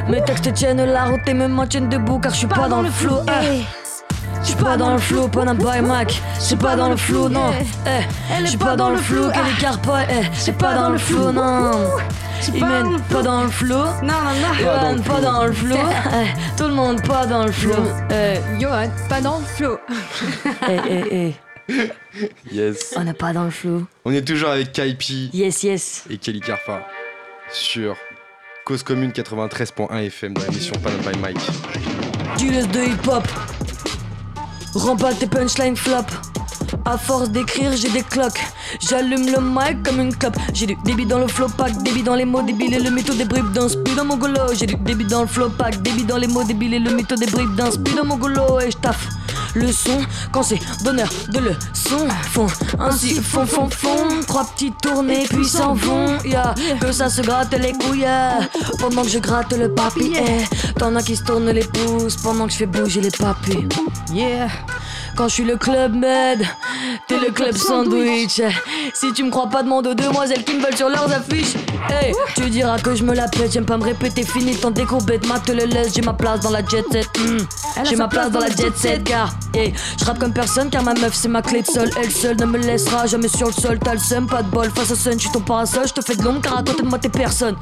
Mes 0.09 0.23
textes 0.23 0.51
tiennent 0.53 0.83
la 0.83 1.05
route 1.05 1.21
et 1.27 1.33
me 1.35 1.47
maintiennent 1.47 1.89
debout 1.89 2.17
car 2.17 2.33
je 2.33 2.37
suis 2.37 2.47
pas, 2.47 2.67
dans 2.67 2.81
le 2.81 2.89
flou. 2.89 3.17
Eh. 3.27 3.61
Je 4.41 4.47
suis 4.47 4.55
pas 4.55 4.75
dans 4.75 4.93
le 4.93 4.97
flou, 4.97 5.27
pas 5.27 5.45
d'un 5.45 5.53
by 5.53 5.81
Mac. 5.81 6.19
Je 6.39 6.41
suis 6.41 6.55
pas 6.55 6.75
dans 6.75 6.89
le 6.89 6.97
flou, 6.97 7.29
non. 7.29 7.51
Eh. 7.85 8.41
Je 8.41 8.45
suis 8.47 8.57
pas 8.57 8.75
dans 8.75 8.89
le 8.89 8.97
flou, 8.97 9.29
pas. 9.83 10.03
Eh. 10.09 10.25
Je 10.33 10.51
pas 10.51 10.73
dans 10.73 10.89
le 10.89 10.97
flou, 10.97 11.31
non. 11.31 11.71
Il 12.53 12.65
mène 12.65 13.01
pas 13.09 13.21
dans 13.21 13.43
le 13.43 13.49
flou. 13.49 13.73
Non, 13.75 13.89
non, 14.01 14.33
non 14.41 14.53
Johan, 14.59 15.01
pas 15.03 15.21
dans 15.21 15.45
le 15.45 15.51
flou. 15.53 15.75
Eh. 16.13 16.57
Tout 16.57 16.67
le 16.67 16.73
monde 16.73 17.01
pas 17.05 17.25
dans 17.25 17.45
le 17.45 17.51
flou. 17.51 17.73
Eh. 18.11 18.39
Johan, 18.59 18.89
pas 19.09 19.21
dans 19.21 19.39
le 19.39 19.45
flow. 19.45 19.77
Eh, 20.69 20.79
eh, 20.89 21.35
eh. 21.69 21.91
Yes. 22.51 22.93
On 22.95 23.03
n'est 23.03 23.13
pas 23.13 23.33
dans 23.33 23.43
le 23.43 23.49
flou. 23.51 23.85
On 24.05 24.11
est 24.13 24.25
toujours 24.25 24.49
avec 24.49 24.71
Kaipi 24.71 25.29
Yes, 25.33 25.63
yes. 25.63 26.05
et 26.09 26.17
Kelly 26.17 26.39
Carfa 26.39 26.81
sur 27.51 27.95
Cause 28.65 28.83
Commune 28.83 29.11
93.1 29.11 29.93
FM 30.07 30.33
dans 30.33 30.41
l'émission 30.43 30.73
Panel 30.81 30.99
by 30.99 31.19
Mike. 31.19 31.37
Du 32.37 32.49
laisse 32.49 32.69
de 32.69 32.79
hip-hop. 32.81 33.27
Rends 34.75 34.95
pas 34.95 35.13
tes 35.13 35.27
punchlines 35.27 35.75
flop. 35.75 36.03
À 36.85 36.97
force 36.97 37.29
d'écrire, 37.29 37.71
j'ai 37.75 37.89
des 37.89 38.03
cloques. 38.03 38.41
J'allume 38.79 39.25
le 39.25 39.41
mic 39.41 39.83
comme 39.83 39.99
une 39.99 40.15
clope. 40.15 40.37
J'ai 40.53 40.65
du 40.65 40.75
débit 40.83 41.05
dans 41.05 41.19
le 41.19 41.27
flow 41.27 41.47
pack, 41.49 41.77
débit 41.83 42.03
dans 42.03 42.15
les 42.15 42.25
mots 42.25 42.41
débiles 42.41 42.73
et 42.73 42.79
le 42.79 42.89
mytho 42.89 43.13
des 43.13 43.25
bribes 43.25 43.51
d'un 43.51 43.67
speed 43.67 43.95
dans 43.95 44.05
mon 44.05 44.17
golo. 44.17 44.53
J'ai 44.53 44.65
du 44.65 44.75
débit 44.75 45.05
dans 45.05 45.21
le 45.21 45.27
flow 45.27 45.49
pack, 45.49 45.81
débit 45.81 46.03
dans 46.03 46.17
les 46.17 46.27
mots 46.27 46.43
débiles 46.43 46.73
et 46.73 46.79
le 46.79 46.91
mytho 46.91 47.15
des 47.15 47.25
bribes 47.27 47.55
d'un 47.55 47.71
speed 47.71 47.95
dans 47.95 48.05
mon 48.05 48.17
golo. 48.17 48.59
Et 48.59 48.71
je 48.71 48.77
taffe 48.77 49.07
le 49.55 49.71
son 49.71 49.99
quand 50.31 50.43
c'est 50.43 50.59
donneur 50.83 51.09
de 51.29 51.39
leçons. 51.39 52.07
Font 52.31 52.47
ainsi, 52.79 53.15
font, 53.15 53.45
font, 53.45 53.69
font. 53.69 54.21
Trois 54.27 54.45
petites 54.45 54.79
tournées 54.81 55.25
puis 55.29 55.45
s'en 55.45 55.73
vont. 55.73 56.17
Yeah. 56.23 56.53
Que 56.79 56.91
ça 56.91 57.09
se 57.09 57.21
gratte 57.21 57.53
les 57.59 57.73
couilles. 57.73 57.99
yeah. 57.99 58.39
Pendant 58.79 59.03
que 59.03 59.09
je 59.09 59.19
gratte 59.19 59.53
le 59.53 59.73
papier. 59.73 60.23
T'en 60.77 60.95
as 60.95 61.03
qui 61.03 61.15
se 61.15 61.23
tournent 61.23 61.49
les 61.49 61.65
pouces 61.65 62.17
pendant 62.17 62.45
que 62.45 62.51
je 62.53 62.57
fais 62.57 62.65
bouger 62.65 63.01
les 63.01 63.11
papilles. 63.11 63.67
Yeah 64.13 64.47
Quand 65.17 65.27
je 65.27 65.33
suis 65.33 65.45
le 65.45 65.57
club 65.57 65.95
med, 65.95 66.45
t'es 67.07 67.17
le 67.17 67.31
club 67.31 67.57
sandwich. 67.57 68.39
Si 68.93 69.11
tu 69.13 69.23
me 69.23 69.31
crois 69.31 69.49
pas, 69.49 69.63
demande 69.63 69.87
aux 69.87 69.95
demoiselles 69.95 70.43
qui 70.43 70.53
me 70.53 70.61
veulent 70.61 70.77
sur 70.77 70.89
leurs 70.89 71.11
affiches. 71.11 71.55
Hey, 71.89 72.13
tu 72.35 72.47
diras 72.51 72.77
que 72.77 72.93
je 72.93 73.03
me 73.03 73.15
la 73.15 73.27
pète, 73.27 73.51
j'aime 73.51 73.65
pas 73.65 73.77
me 73.77 73.83
répéter, 73.83 74.21
fini 74.21 74.55
ton 74.55 74.69
décourbette, 74.69 75.25
ma 75.25 75.39
te 75.39 75.51
le 75.51 75.65
laisse, 75.65 75.95
j'ai 75.95 76.03
ma 76.03 76.13
place 76.13 76.41
dans 76.41 76.51
la 76.51 76.63
jet 76.63 76.85
set. 76.91 77.07
hmm. 77.17 77.39
J'ai 77.83 77.95
ma 77.95 78.07
place 78.07 78.29
dans 78.29 78.41
la 78.41 78.49
jet 78.49 78.77
set, 78.77 79.03
car 79.05 79.33
hey, 79.55 79.73
je 79.99 80.05
rappe 80.05 80.19
comme 80.19 80.33
personne, 80.33 80.69
car 80.69 80.83
ma 80.83 80.93
meuf 80.93 81.15
c'est 81.15 81.29
ma 81.29 81.41
clé 81.41 81.63
de 81.63 81.67
sol. 81.67 81.89
Elle 81.99 82.11
seule 82.11 82.37
ne 82.37 82.45
me 82.45 82.59
laissera 82.59 83.07
jamais 83.07 83.27
sur 83.27 83.47
le 83.47 83.53
sol, 83.53 83.79
t'as 83.79 83.93
le 83.93 83.99
seum, 83.99 84.27
pas 84.27 84.43
de 84.43 84.49
bol. 84.49 84.69
Face 84.69 84.91
au 84.91 84.95
sun, 84.95 85.13
je 85.13 85.21
suis 85.21 85.31
ton 85.31 85.41
parasol, 85.41 85.87
je 85.87 85.93
te 85.93 86.01
fais 86.01 86.15
de 86.15 86.21
l'ombre, 86.21 86.41
car 86.41 86.59
à 86.59 86.63
côté 86.63 86.83
de 86.83 86.87
moi 86.87 86.99
t'es 86.99 87.09
personne. 87.09 87.55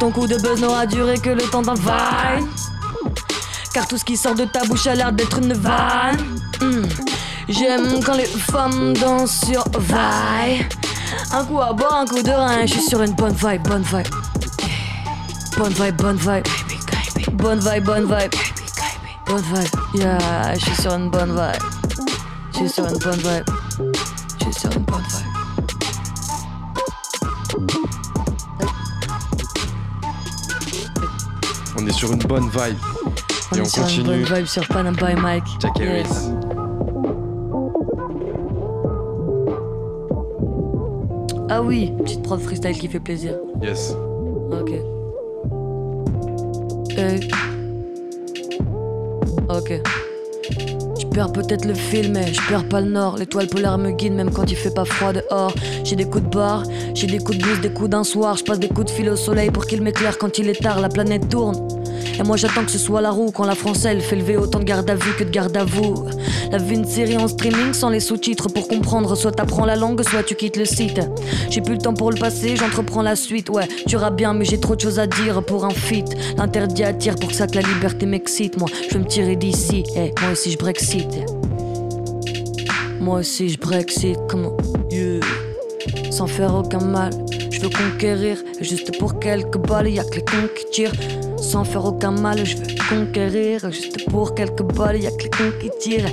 Ton 0.00 0.10
coup 0.10 0.26
de 0.26 0.36
buzz 0.38 0.60
n'aura 0.60 0.86
duré 0.86 1.18
que 1.18 1.30
le 1.30 1.42
temps 1.42 1.62
d'un 1.62 1.74
vine. 1.74 2.48
Car 3.72 3.86
tout 3.86 3.96
ce 3.98 4.04
qui 4.04 4.16
sort 4.16 4.34
de 4.34 4.44
ta 4.44 4.64
bouche 4.64 4.86
a 4.86 4.94
l'air 4.94 5.12
d'être 5.12 5.38
une 5.38 5.52
vanne. 5.52 6.40
Hmm. 6.60 6.86
J'aime 7.48 8.02
quand 8.04 8.16
les 8.16 8.26
femmes 8.26 8.92
dansent 8.94 9.44
sur 9.46 9.64
vaille. 9.78 10.66
Un 11.32 11.44
coup 11.44 11.60
à 11.60 11.72
boire, 11.72 11.94
un 11.94 12.06
coup 12.06 12.22
de 12.22 12.30
rein. 12.30 12.66
Je 12.66 12.72
suis 12.74 12.82
sur 12.82 13.02
une 13.02 13.12
bonne 13.14 13.34
vibe, 13.34 13.62
bonne 13.62 13.82
vibe. 13.82 14.08
Bonne 15.56 15.72
vibe, 15.72 15.96
bonne 15.96 16.16
vibe. 16.16 16.46
Bonne 17.34 17.60
vibe, 17.60 17.84
bonne 17.84 18.04
vibe. 18.04 18.34
Bonne 19.26 19.42
vibe. 19.42 19.68
Yeah, 19.94 20.54
je 20.54 20.60
suis 20.60 20.82
sur 20.82 20.92
une 20.94 21.10
bonne 21.10 21.30
vibe. 21.30 21.62
Je 22.52 22.58
suis 22.58 22.68
sur 22.68 22.86
une 22.86 22.98
bonne 22.98 23.18
vibe. 23.18 23.44
Je 24.38 24.44
suis 24.44 24.54
sur 24.54 24.72
une 24.72 24.84
bonne 24.84 25.02
vibe. 25.02 25.26
On 31.78 31.86
est 31.86 31.92
sur 31.92 32.12
une 32.12 32.18
bonne 32.18 32.50
vibe. 32.50 32.78
On 33.52 33.56
Et 33.56 33.58
est 33.58 33.62
on 33.62 33.64
sur 33.64 33.78
une 33.82 33.88
continue. 33.88 34.06
bonne 34.24 34.36
vibe 34.38 34.46
sur 34.46 34.66
Panam 34.68 34.94
by 34.96 35.14
Mike. 35.20 35.44
Jack 35.60 35.78
Yeah. 35.78 35.90
Harris. 35.90 37.30
Ah 41.52 41.62
oui, 41.62 41.92
petite 41.98 42.22
prod 42.22 42.40
freestyle 42.40 42.78
qui 42.78 42.86
fait 42.88 43.00
plaisir. 43.00 43.34
Yes. 43.60 43.96
Ok. 44.52 44.72
Euh. 46.98 47.18
Ok. 49.48 49.80
Je 51.00 51.06
perds 51.06 51.32
peut-être 51.32 51.64
le 51.64 51.74
fil, 51.74 52.12
mais 52.12 52.32
je 52.32 52.40
perds 52.48 52.68
pas 52.68 52.80
le 52.80 52.90
nord. 52.90 53.16
L'étoile 53.16 53.48
polaire 53.48 53.78
me 53.78 53.90
guide 53.90 54.12
même 54.14 54.30
quand 54.30 54.48
il 54.48 54.56
fait 54.56 54.72
pas 54.72 54.84
froid 54.84 55.12
dehors. 55.12 55.52
J'ai 55.82 55.96
des 55.96 56.04
coups 56.04 56.22
de 56.24 56.28
barre, 56.28 56.62
j'ai 56.94 57.08
des 57.08 57.18
coups 57.18 57.38
de 57.38 57.42
blues, 57.42 57.60
des 57.60 57.70
coups 57.72 57.90
d'un 57.90 58.04
soir. 58.04 58.36
Je 58.36 58.44
passe 58.44 58.60
des 58.60 58.68
coups 58.68 58.86
de 58.86 58.90
fil 58.90 59.08
au 59.10 59.16
soleil 59.16 59.50
pour 59.50 59.66
qu'il 59.66 59.82
m'éclaire 59.82 60.18
quand 60.18 60.38
il 60.38 60.48
est 60.48 60.62
tard. 60.62 60.80
La 60.80 60.88
planète 60.88 61.28
tourne. 61.28 61.56
Et 62.20 62.22
moi 62.22 62.36
j'attends 62.36 62.66
que 62.66 62.70
ce 62.70 62.78
soit 62.78 63.00
la 63.00 63.10
roue 63.10 63.30
quand 63.30 63.46
la 63.46 63.54
française 63.54 64.02
fait 64.02 64.14
lever 64.14 64.36
autant 64.36 64.58
de 64.58 64.64
garde 64.64 64.90
à 64.90 64.94
vue 64.94 65.14
que 65.18 65.24
de 65.24 65.30
garde 65.30 65.56
à 65.56 65.64
vous. 65.64 66.04
La 66.52 66.58
vue 66.58 66.74
une 66.74 66.84
série 66.84 67.16
en 67.16 67.28
streaming 67.28 67.72
sans 67.72 67.88
les 67.88 67.98
sous-titres 67.98 68.48
pour 68.48 68.68
comprendre. 68.68 69.14
Soit 69.14 69.32
t'apprends 69.32 69.64
la 69.64 69.74
langue, 69.74 70.02
soit 70.02 70.22
tu 70.22 70.34
quittes 70.34 70.58
le 70.58 70.66
site. 70.66 71.00
J'ai 71.48 71.62
plus 71.62 71.76
le 71.76 71.80
temps 71.80 71.94
pour 71.94 72.10
le 72.10 72.18
passé, 72.18 72.56
j'entreprends 72.56 73.00
la 73.00 73.16
suite. 73.16 73.48
Ouais, 73.48 73.66
tu 73.86 73.96
rappes 73.96 74.16
bien, 74.16 74.34
mais 74.34 74.44
j'ai 74.44 74.60
trop 74.60 74.76
de 74.76 74.80
choses 74.82 74.98
à 74.98 75.06
dire 75.06 75.42
pour 75.42 75.64
un 75.64 75.70
feat. 75.70 76.14
L'interdit 76.36 76.84
attire 76.84 77.14
pour 77.14 77.30
que 77.30 77.34
ça 77.34 77.46
que 77.46 77.54
la 77.54 77.62
liberté 77.62 78.04
m'excite. 78.04 78.58
Moi, 78.58 78.68
je 78.86 78.94
veux 78.94 79.00
me 79.00 79.08
tirer 79.08 79.36
d'ici. 79.36 79.84
Eh, 79.96 80.12
moi 80.20 80.32
aussi 80.32 80.50
je 80.50 80.58
brexit. 80.58 81.08
Moi 83.00 83.20
aussi 83.20 83.48
je 83.48 83.58
brexit. 83.58 84.18
Comment? 84.28 84.58
Yeah. 84.90 85.20
Sans 86.10 86.26
faire 86.26 86.54
aucun 86.54 86.80
mal, 86.80 87.12
je 87.50 87.60
veux 87.60 87.70
conquérir. 87.70 88.36
Juste 88.60 88.98
pour 88.98 89.18
quelques 89.18 89.56
balles, 89.56 89.88
y 89.88 89.98
a 89.98 90.04
que 90.04 90.16
les 90.16 90.24
cons 90.24 90.48
qui 90.54 90.64
tirent. 90.70 90.92
Sans 91.40 91.64
faire 91.64 91.84
aucun 91.84 92.10
mal, 92.12 92.44
je 92.44 92.56
veux 92.56 92.66
conquérir. 92.88 93.70
Juste 93.70 94.08
pour 94.10 94.34
quelques 94.34 94.62
balles, 94.62 95.00
y 95.00 95.06
a 95.06 95.10
que 95.10 95.22
les 95.24 95.30
cons 95.30 95.52
qui 95.60 95.70
tirent. 95.80 96.10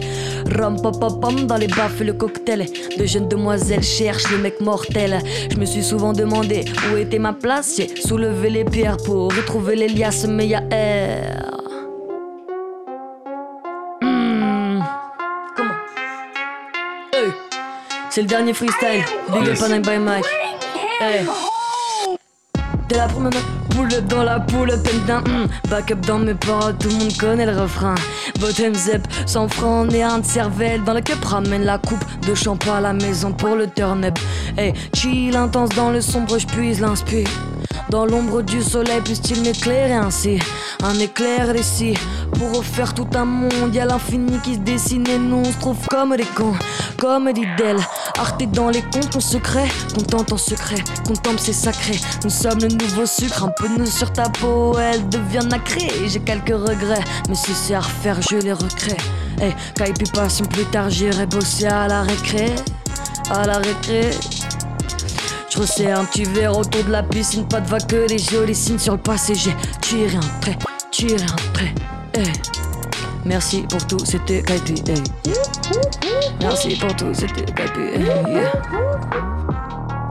Ram 0.57 0.81
pam 0.81 0.97
pam 0.97 1.19
pam 1.19 1.47
dans 1.47 1.57
les 1.57 1.67
baffes 1.67 1.99
et 2.01 2.05
le 2.05 2.13
cocktail. 2.13 2.65
De 2.97 3.05
jeunes 3.05 3.27
demoiselles 3.27 3.83
cherchent 3.83 4.31
le 4.31 4.37
mec 4.37 4.61
mortel. 4.61 5.19
Je 5.51 5.57
me 5.57 5.65
suis 5.65 5.83
souvent 5.83 6.13
demandé 6.13 6.65
où 6.91 6.97
était 6.97 7.19
ma 7.19 7.33
place. 7.33 7.75
J'ai 7.77 7.95
soulevé 8.01 8.49
les 8.49 8.63
pierres 8.63 8.97
pour 8.97 9.33
retrouver 9.33 9.75
les 9.75 9.89
liasses, 9.89 10.25
mais 10.27 10.47
y 10.47 10.55
a 10.55 10.63
air. 10.71 11.51
Hmm. 14.01 14.79
Comment? 15.55 15.73
Hey. 17.13 17.31
C'est 18.09 18.21
le 18.21 18.27
dernier 18.27 18.53
freestyle. 18.53 19.03
Big 19.31 19.49
up 19.49 19.83
by 19.83 19.99
Mike. 19.99 20.25
Hey. 20.99 21.25
Dès 22.89 22.97
la 22.97 23.07
première 23.07 23.31
boulette 23.75 24.07
dans 24.07 24.23
la 24.23 24.39
poule, 24.39 24.71
putain, 24.81 25.19
hmm. 25.19 25.47
Back 25.69 25.91
up 25.91 25.99
dans 26.05 26.19
mes 26.19 26.33
paroles, 26.33 26.77
tout 26.77 26.87
le 26.87 26.95
monde 26.95 27.17
connaît 27.17 27.45
le 27.45 27.59
refrain. 27.59 27.95
Bottom 28.39 28.73
zep, 28.73 29.05
100 29.25 29.49
francs, 29.49 29.93
un 29.93 30.19
de 30.19 30.25
cervelle. 30.25 30.83
Dans 30.83 30.93
le 30.93 31.01
cup, 31.01 31.23
ramène 31.23 31.63
la 31.63 31.77
coupe 31.77 32.03
de 32.25 32.33
champagne 32.33 32.77
à 32.77 32.81
la 32.81 32.93
maison 32.93 33.33
pour 33.33 33.55
le 33.55 33.67
turn 33.67 34.05
up. 34.05 34.17
Hey, 34.57 34.73
chill 34.93 35.35
intense 35.35 35.69
dans 35.69 35.91
le 35.91 35.99
sombre, 35.99 36.39
je 36.39 36.47
puise 36.47 36.79
l'inspire. 36.79 37.27
Dans 37.89 38.05
l'ombre 38.05 38.41
du 38.41 38.61
soleil, 38.61 38.99
puisse-t-il 39.01 39.41
m'éclairer 39.41 39.93
ainsi 39.93 40.39
Un 40.83 40.93
éclair 40.99 41.55
ici 41.55 41.93
pour 42.33 42.57
refaire 42.57 42.93
tout 42.93 43.07
un 43.15 43.23
monde. 43.23 43.73
Y'a 43.73 43.85
l'infini 43.85 44.37
qui 44.43 44.55
se 44.55 44.59
dessine 44.59 45.07
et 45.07 45.17
nous 45.17 45.37
on 45.37 45.45
se 45.45 45.57
trouve 45.57 45.77
comme 45.87 46.15
des 46.17 46.25
cons, 46.25 46.53
comme 46.97 47.31
des 47.31 47.47
d'elle. 47.57 47.79
Arte 48.19 48.43
dans 48.51 48.69
les 48.69 48.81
comptes 48.81 49.15
en 49.15 49.21
secret, 49.21 49.67
contente 49.95 50.33
en 50.33 50.37
secret, 50.37 50.83
contemple 51.07 51.39
c'est 51.39 51.53
sacré. 51.53 51.97
Nous 52.25 52.29
sommes 52.29 52.59
le 52.59 52.67
nouveau 52.67 53.05
sucre, 53.05 53.45
un 53.45 53.51
peu 53.57 53.69
nous 53.77 53.85
sur 53.85 54.11
ta 54.11 54.29
peau, 54.29 54.77
elle 54.77 55.07
devient 55.07 55.47
nacrée. 55.47 55.89
J'ai 56.07 56.19
quelques 56.19 56.49
regrets, 56.49 57.03
mais 57.29 57.35
si 57.35 57.53
c'est 57.53 57.75
à 57.75 57.79
refaire, 57.79 58.21
je 58.21 58.35
les 58.35 58.53
recrée. 58.53 58.97
Hey, 59.39 59.55
quand 59.77 59.85
il 59.85 60.11
passe 60.11 60.41
plus 60.41 60.65
tard, 60.65 60.89
j'irai 60.89 61.25
bosser 61.25 61.67
à 61.67 61.87
la 61.87 62.01
récré, 62.01 62.53
à 63.29 63.45
la 63.45 63.59
récré. 63.59 64.11
Je 65.57 65.63
resserre 65.63 65.99
un 65.99 66.05
petit 66.05 66.23
verre 66.23 66.55
autour 66.55 66.83
de 66.83 66.91
la 66.91 67.01
piscine, 67.01 67.47
pas 67.47 67.59
de 67.59 67.67
vague 67.67 67.87
que 67.87 68.07
des 68.07 68.19
jolis 68.19 68.53
signes 68.53 68.77
sur 68.77 68.93
le 68.93 68.99
passé. 68.99 69.33
J'ai 69.33 69.55
tiré 69.81 70.15
un 70.15 70.39
trait, 70.39 70.55
tiré 70.91 71.15
un 71.23 71.51
trait. 71.51 71.73
Hey. 72.13 72.31
Merci 73.25 73.63
pour 73.67 73.87
tout, 73.87 73.97
c'était 74.05 74.43
Kaipi. 74.43 74.83
Hey. 74.87 75.01
Merci 76.41 76.75
pour 76.75 76.95
tout, 76.95 77.11
c'était 77.11 77.51
Kaipi. 77.53 77.79
Hey. 77.79 78.05
Yeah. 78.27 78.51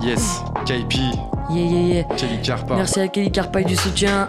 Yes, 0.02 0.42
Kaipi, 0.66 1.12
Yeah, 1.48 1.60
yeah, 1.60 1.94
yeah. 1.94 2.16
Kelly 2.16 2.42
Carpa. 2.42 2.74
Merci 2.74 2.98
à 2.98 3.06
Kelly 3.06 3.30
Carpaille 3.30 3.66
du 3.66 3.76
soutien. 3.76 4.28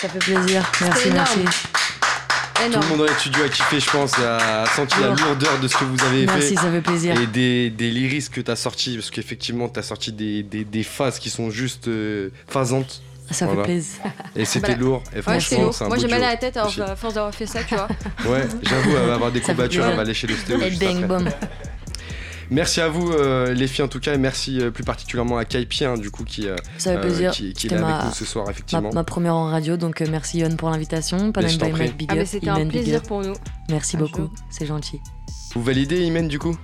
Ça 0.00 0.08
fait 0.08 0.18
plaisir. 0.18 0.62
Merci, 0.80 1.10
énorme. 2.66 2.72
merci. 2.72 2.80
Tout 2.80 2.80
le 2.80 2.88
monde 2.98 2.98
dans 3.06 3.12
les 3.12 3.18
studios 3.18 3.44
a 3.44 3.48
kiffé, 3.48 3.80
je 3.80 3.90
pense, 3.90 4.18
a 4.18 4.66
senti 4.74 5.00
la 5.00 5.08
Lourd. 5.08 5.16
lourdeur 5.26 5.58
de 5.60 5.68
ce 5.68 5.76
que 5.76 5.84
vous 5.84 6.02
avez 6.04 6.26
Merci, 6.26 6.48
fait. 6.50 6.54
ça 6.56 6.70
fait 6.70 6.80
plaisir. 6.80 7.20
Et 7.20 7.26
des, 7.26 7.70
des 7.70 7.90
lyrics 7.90 8.30
que 8.30 8.40
t'as 8.40 8.56
sortis, 8.56 8.96
parce 8.96 9.10
qu'effectivement, 9.10 9.68
t'as 9.68 9.82
sorti 9.82 10.12
des, 10.12 10.42
des, 10.42 10.64
des 10.64 10.82
phases 10.82 11.18
qui 11.18 11.30
sont 11.30 11.50
juste 11.50 11.88
euh, 11.88 12.30
phasantes. 12.48 13.02
Ça 13.30 13.46
Voilà. 13.46 13.62
fait 13.62 13.68
plaisir. 13.74 14.00
Et 14.34 14.44
c'était 14.44 14.72
Bah, 14.72 14.78
lourd. 14.80 15.02
Et 15.12 15.16
Ouais, 15.16 15.22
franchement, 15.22 15.62
lourd. 15.62 15.74
c'est 15.74 15.84
un 15.84 15.88
Moi 15.88 15.98
j'ai 15.98 16.08
mal 16.08 16.24
à 16.24 16.30
la 16.30 16.36
tête 16.36 16.56
alors, 16.56 16.74
à 16.80 16.96
force 16.96 17.14
d'avoir 17.14 17.32
fait 17.32 17.46
ça, 17.46 17.62
tu 17.62 17.76
vois. 17.76 17.86
Ouais, 18.26 18.42
j'avoue, 18.62 18.90
elle 18.96 19.06
va 19.06 19.14
avoir 19.14 19.30
des 19.30 19.40
courbatures, 19.40 19.84
elle 19.86 19.96
va 19.96 20.02
lécher 20.02 20.26
l'ostéo. 20.26 20.58
Et 20.60 20.70
bang 20.72 21.06
bom. 21.06 21.24
Merci 22.50 22.80
à 22.80 22.88
vous, 22.88 23.12
euh, 23.12 23.54
les 23.54 23.68
filles, 23.68 23.84
en 23.84 23.88
tout 23.88 24.00
cas, 24.00 24.14
et 24.14 24.18
merci 24.18 24.60
euh, 24.60 24.70
plus 24.70 24.82
particulièrement 24.84 25.36
à 25.38 25.44
Kaipi, 25.44 25.84
hein, 25.84 25.96
du 25.96 26.10
coup, 26.10 26.24
qui, 26.24 26.48
euh, 26.48 26.56
Ça 26.78 26.94
fait 26.94 27.00
plaisir. 27.00 27.30
qui, 27.30 27.52
qui 27.52 27.66
est 27.66 27.70
C'était 27.70 27.74
là 27.76 27.80
ma- 27.82 27.94
avec 27.98 28.06
nous 28.06 28.12
ce 28.14 28.24
soir, 28.24 28.50
effectivement. 28.50 28.90
ma 28.92 29.04
première 29.04 29.36
en 29.36 29.44
radio, 29.46 29.76
donc 29.76 30.00
euh, 30.02 30.06
merci 30.10 30.38
Yon 30.40 30.56
pour 30.56 30.68
l'invitation. 30.70 31.32
Mike, 31.34 31.96
big 31.96 32.10
Ah, 32.12 32.24
c'était 32.26 32.48
un 32.48 32.66
plaisir 32.66 33.02
pour 33.02 33.22
nous. 33.22 33.34
Merci 33.68 33.96
Un 33.96 34.00
beaucoup, 34.00 34.28
c'est 34.50 34.66
gentil. 34.66 35.00
Vous 35.54 35.62
validez, 35.62 36.04
Imen, 36.04 36.26
du 36.28 36.38
coup? 36.38 36.56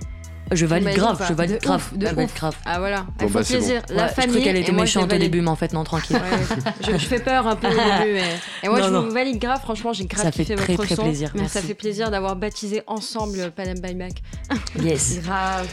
Je 0.51 0.65
valide 0.65 0.83
Imagine 0.83 1.01
grave, 1.01 1.17
pas. 1.17 1.27
je 1.27 1.33
valide 1.33 1.55
De 1.55 1.65
grave. 1.65 1.81
ouf, 1.91 1.97
de 1.97 2.05
Elle 2.07 2.15
valide 2.15 2.29
ouf. 2.29 2.35
grave. 2.37 2.55
Ah 2.65 2.79
voilà, 2.79 3.01
Bon, 3.01 3.11
il 3.21 3.27
faut 3.27 3.33
bah, 3.39 3.43
c'est 3.43 3.57
plaisir. 3.57 3.81
La 3.89 4.03
Ouais, 4.03 4.09
je 4.09 4.13
famille. 4.15 4.29
crois 4.35 4.43
qu'elle 4.45 4.55
et 4.55 4.59
était 4.61 4.71
moi, 4.71 4.85
je 4.85 4.89
méchante 4.89 5.03
au 5.03 5.07
valide. 5.07 5.21
début, 5.31 5.41
mais 5.41 5.49
en 5.49 5.55
fait, 5.55 5.73
non, 5.73 5.83
tranquille. 5.83 6.15
Ouais, 6.15 6.57
je, 6.85 6.91
je 6.93 7.05
fais 7.05 7.19
peur 7.19 7.47
un 7.47 7.55
peu 7.55 7.67
au 7.67 7.71
début, 7.71 8.13
mais. 8.13 8.23
Et 8.63 8.69
moi, 8.69 8.79
Non, 8.79 8.87
je 8.87 8.91
non. 8.93 9.01
vous 9.03 9.11
valide 9.11 9.39
grave, 9.39 9.59
franchement, 9.61 9.91
j'ai 9.93 10.05
grave 10.05 10.23
Ça 10.25 10.31
fait 10.31 10.43
kiffé 10.43 10.55
très, 10.55 10.73
votre 10.75 10.85
très 10.85 10.95
son. 10.95 11.03
plaisir, 11.03 11.31
Mais 11.35 11.41
merci. 11.41 11.53
ça 11.55 11.61
fait 11.61 11.73
plaisir 11.73 12.09
d'avoir 12.11 12.35
baptisé 12.35 12.81
ensemble 12.87 13.51
Panam 13.55 13.79
by 13.79 13.95
Mac. 13.95 14.13
Yes. 14.81 15.19
Grave. 15.23 15.67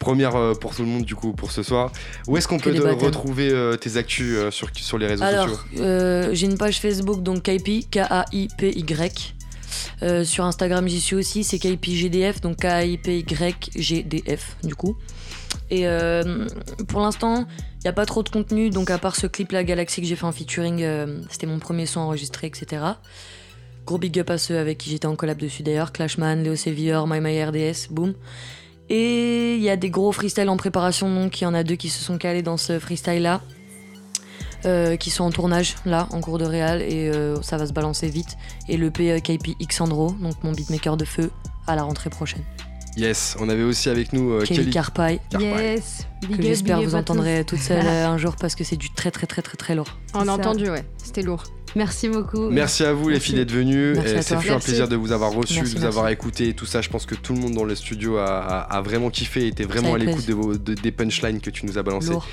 Première 0.00 0.36
euh, 0.36 0.54
pour 0.54 0.74
tout 0.76 0.82
le 0.82 0.88
monde, 0.88 1.02
du 1.04 1.14
coup, 1.16 1.32
pour 1.32 1.50
ce 1.50 1.62
soir. 1.64 1.90
Où 2.28 2.36
est-ce 2.36 2.46
qu'on 2.46 2.58
Que 2.58 2.64
peut 2.64 2.72
des 2.72 2.78
te 2.78 2.84
baptêmes. 2.84 3.06
retrouver 3.06 3.50
euh, 3.50 3.76
tes 3.76 3.96
actus 3.96 4.36
euh, 4.36 4.50
sur, 4.52 4.68
sur 4.74 4.96
les 4.96 5.06
réseaux 5.08 5.24
Alors, 5.24 5.48
sociaux? 5.48 5.60
euh, 5.80 6.30
j'ai 6.32 6.46
une 6.46 6.56
page 6.56 6.80
Facebook, 6.80 7.22
donc 7.22 7.42
Kaipi, 7.42 7.86
K-A-I-P-Y. 7.90 9.34
Euh, 10.02 10.24
sur 10.24 10.44
Instagram, 10.44 10.86
j'y 10.88 11.00
suis 11.00 11.16
aussi, 11.16 11.44
c'est 11.44 11.58
KIPGDF, 11.58 12.40
donc 12.40 12.58
K-A-I-P-Y-G-D-F, 12.58 14.56
du 14.62 14.74
coup. 14.74 14.96
Et 15.70 15.86
euh, 15.86 16.46
pour 16.88 17.00
l'instant, 17.00 17.46
il 17.76 17.82
n'y 17.84 17.88
a 17.88 17.92
pas 17.92 18.06
trop 18.06 18.22
de 18.22 18.28
contenu, 18.28 18.70
donc 18.70 18.90
à 18.90 18.98
part 18.98 19.16
ce 19.16 19.26
clip 19.26 19.52
La 19.52 19.64
Galaxie 19.64 20.00
que 20.00 20.06
j'ai 20.06 20.16
fait 20.16 20.24
en 20.24 20.32
featuring, 20.32 20.82
euh, 20.82 21.20
c'était 21.30 21.46
mon 21.46 21.58
premier 21.58 21.86
son 21.86 22.00
enregistré, 22.00 22.46
etc. 22.46 22.82
Gros 23.86 23.98
big 23.98 24.18
up 24.18 24.30
à 24.30 24.38
ceux 24.38 24.58
avec 24.58 24.78
qui 24.78 24.90
j'étais 24.90 25.06
en 25.06 25.16
collab 25.16 25.38
dessus 25.38 25.62
d'ailleurs, 25.62 25.92
Clashman, 25.92 26.42
Léo 26.42 26.56
Sevier, 26.56 27.00
My 27.06 27.20
My 27.20 27.42
boom. 27.90 28.14
Et 28.90 29.56
il 29.56 29.62
y 29.62 29.68
a 29.68 29.76
des 29.76 29.90
gros 29.90 30.12
freestyles 30.12 30.48
en 30.48 30.56
préparation, 30.56 31.14
donc 31.14 31.40
il 31.40 31.44
y 31.44 31.46
en 31.46 31.54
a 31.54 31.62
deux 31.62 31.76
qui 31.76 31.90
se 31.90 32.02
sont 32.02 32.16
calés 32.16 32.42
dans 32.42 32.56
ce 32.56 32.78
freestyle-là. 32.78 33.42
Euh, 34.64 34.96
qui 34.96 35.10
sont 35.10 35.24
en 35.24 35.30
tournage 35.30 35.76
là, 35.84 36.08
en 36.10 36.20
cours 36.20 36.38
de 36.38 36.44
réal, 36.44 36.82
et 36.82 37.08
euh, 37.08 37.40
ça 37.42 37.56
va 37.56 37.66
se 37.66 37.72
balancer 37.72 38.08
vite. 38.08 38.36
Et 38.68 38.76
le 38.76 38.90
P 38.90 39.10
euh, 39.12 39.20
KP 39.20 39.56
Xandro, 39.68 40.12
donc 40.20 40.34
mon 40.42 40.52
beatmaker 40.52 40.96
de 40.96 41.04
feu, 41.04 41.30
à 41.66 41.76
la 41.76 41.82
rentrée 41.82 42.10
prochaine. 42.10 42.42
Yes, 42.96 43.36
on 43.38 43.48
avait 43.48 43.62
aussi 43.62 43.88
avec 43.90 44.12
nous 44.12 44.32
euh, 44.32 44.42
Kelly 44.44 44.60
Kelly 44.60 44.70
Carpaille. 44.72 45.20
Yes. 45.38 46.06
Big 46.22 46.36
que 46.36 46.42
j'espère 46.42 46.82
vous 46.82 46.96
entendrez 46.96 47.44
toute 47.44 47.60
seule 47.60 47.86
euh, 47.86 48.08
un 48.08 48.18
jour 48.18 48.34
parce 48.34 48.56
que 48.56 48.64
c'est 48.64 48.76
du 48.76 48.90
très 48.90 49.12
très 49.12 49.26
très 49.28 49.40
très 49.42 49.56
très 49.56 49.74
lourd. 49.76 49.98
On 50.14 50.26
a 50.26 50.32
entendu, 50.32 50.68
ouais. 50.68 50.84
C'était 51.02 51.22
lourd. 51.22 51.44
Merci 51.76 52.08
beaucoup. 52.08 52.48
Merci 52.50 52.82
à 52.82 52.92
vous 52.94 53.10
les 53.10 53.20
filles 53.20 53.34
d'être 53.36 53.52
venues. 53.52 53.94
Fait 53.94 54.32
un 54.50 54.58
plaisir 54.58 54.88
de 54.88 54.96
vous 54.96 55.12
avoir 55.12 55.32
reçu, 55.32 55.60
de 55.60 55.64
vous 55.66 55.72
merci. 55.74 55.86
avoir 55.86 56.08
écouté 56.08 56.48
et 56.48 56.54
tout 56.54 56.66
ça. 56.66 56.80
Je 56.80 56.88
pense 56.88 57.04
que 57.06 57.14
tout 57.14 57.34
le 57.34 57.40
monde 57.40 57.52
dans 57.52 57.64
le 57.64 57.74
studio 57.76 58.16
a, 58.16 58.24
a- 58.24 58.60
a 58.78 58.80
vraiment 58.80 59.10
kiffé 59.10 59.42
et 59.44 59.48
était 59.48 59.64
vraiment 59.64 59.94
à 59.94 59.98
l'écoute 59.98 60.26
de 60.26 60.32
vos- 60.34 60.56
de- 60.56 60.74
des 60.74 60.90
punchlines 60.90 61.40
que 61.40 61.50
tu 61.50 61.66
nous 61.66 61.76
as 61.78 61.82
balancées. 61.82 62.10
Lourd. 62.10 62.26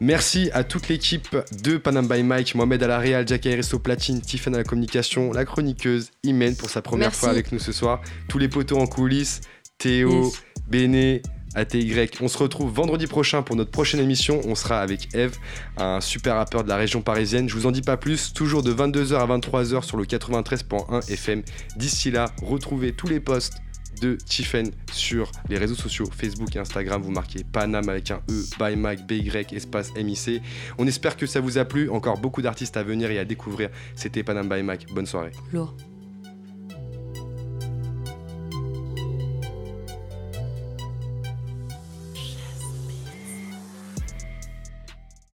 Merci 0.00 0.50
à 0.52 0.64
toute 0.64 0.88
l'équipe 0.88 1.36
de 1.62 1.76
Panam 1.76 2.08
by 2.08 2.22
Mike, 2.24 2.54
Mohamed 2.56 2.82
à 2.82 2.86
la 2.88 2.98
Real, 2.98 3.26
Jack 3.26 3.46
Ayres 3.46 3.72
au 3.72 3.78
platine, 3.78 4.20
Tiffen 4.20 4.52
à 4.54 4.58
la 4.58 4.64
communication, 4.64 5.32
la 5.32 5.44
chroniqueuse, 5.44 6.10
Imen 6.24 6.56
pour 6.56 6.70
sa 6.70 6.82
première 6.82 7.08
Merci. 7.08 7.20
fois 7.20 7.28
avec 7.30 7.52
nous 7.52 7.60
ce 7.60 7.70
soir, 7.70 8.00
tous 8.28 8.38
les 8.38 8.48
poteaux 8.48 8.78
en 8.78 8.86
coulisses, 8.86 9.42
Théo, 9.78 10.24
Yes. 10.24 10.42
Béné, 10.68 11.22
ATY. 11.54 11.94
On 12.20 12.28
se 12.28 12.38
retrouve 12.38 12.72
vendredi 12.72 13.06
prochain 13.06 13.42
pour 13.42 13.56
notre 13.56 13.70
prochaine 13.70 14.00
émission. 14.00 14.40
On 14.46 14.54
sera 14.54 14.80
avec 14.80 15.14
Eve, 15.14 15.36
un 15.76 16.00
super 16.00 16.36
rappeur 16.36 16.64
de 16.64 16.68
la 16.68 16.76
région 16.76 17.02
parisienne. 17.02 17.48
Je 17.48 17.54
vous 17.54 17.66
en 17.66 17.70
dis 17.72 17.82
pas 17.82 17.96
plus, 17.96 18.32
toujours 18.32 18.62
de 18.62 18.72
22h 18.72 19.14
à 19.16 19.26
23h 19.26 19.82
sur 19.84 19.96
le 19.98 20.04
93.1 20.04 21.06
FM. 21.10 21.42
D'ici 21.76 22.10
là, 22.10 22.32
retrouvez 22.42 22.92
tous 22.92 23.06
les 23.06 23.20
posts 23.20 23.54
de 24.00 24.14
Tiffen 24.14 24.70
sur 24.92 25.30
les 25.48 25.58
réseaux 25.58 25.74
sociaux 25.74 26.06
Facebook 26.10 26.54
et 26.56 26.58
Instagram. 26.58 27.02
Vous 27.02 27.10
marquez 27.10 27.44
Panam 27.44 27.88
avec 27.88 28.10
un 28.10 28.20
E, 28.30 28.44
by 28.58 28.76
Mac, 28.76 29.06
BY, 29.06 29.30
espace 29.52 29.94
MIC. 29.94 30.42
On 30.78 30.86
espère 30.86 31.16
que 31.16 31.26
ça 31.26 31.40
vous 31.40 31.58
a 31.58 31.64
plu. 31.64 31.88
Encore 31.90 32.18
beaucoup 32.18 32.42
d'artistes 32.42 32.76
à 32.76 32.82
venir 32.82 33.10
et 33.10 33.18
à 33.18 33.24
découvrir. 33.24 33.70
C'était 33.94 34.22
Panam 34.22 34.48
by 34.48 34.62
Mac. 34.62 34.86
Bonne 34.92 35.06
soirée. 35.06 35.32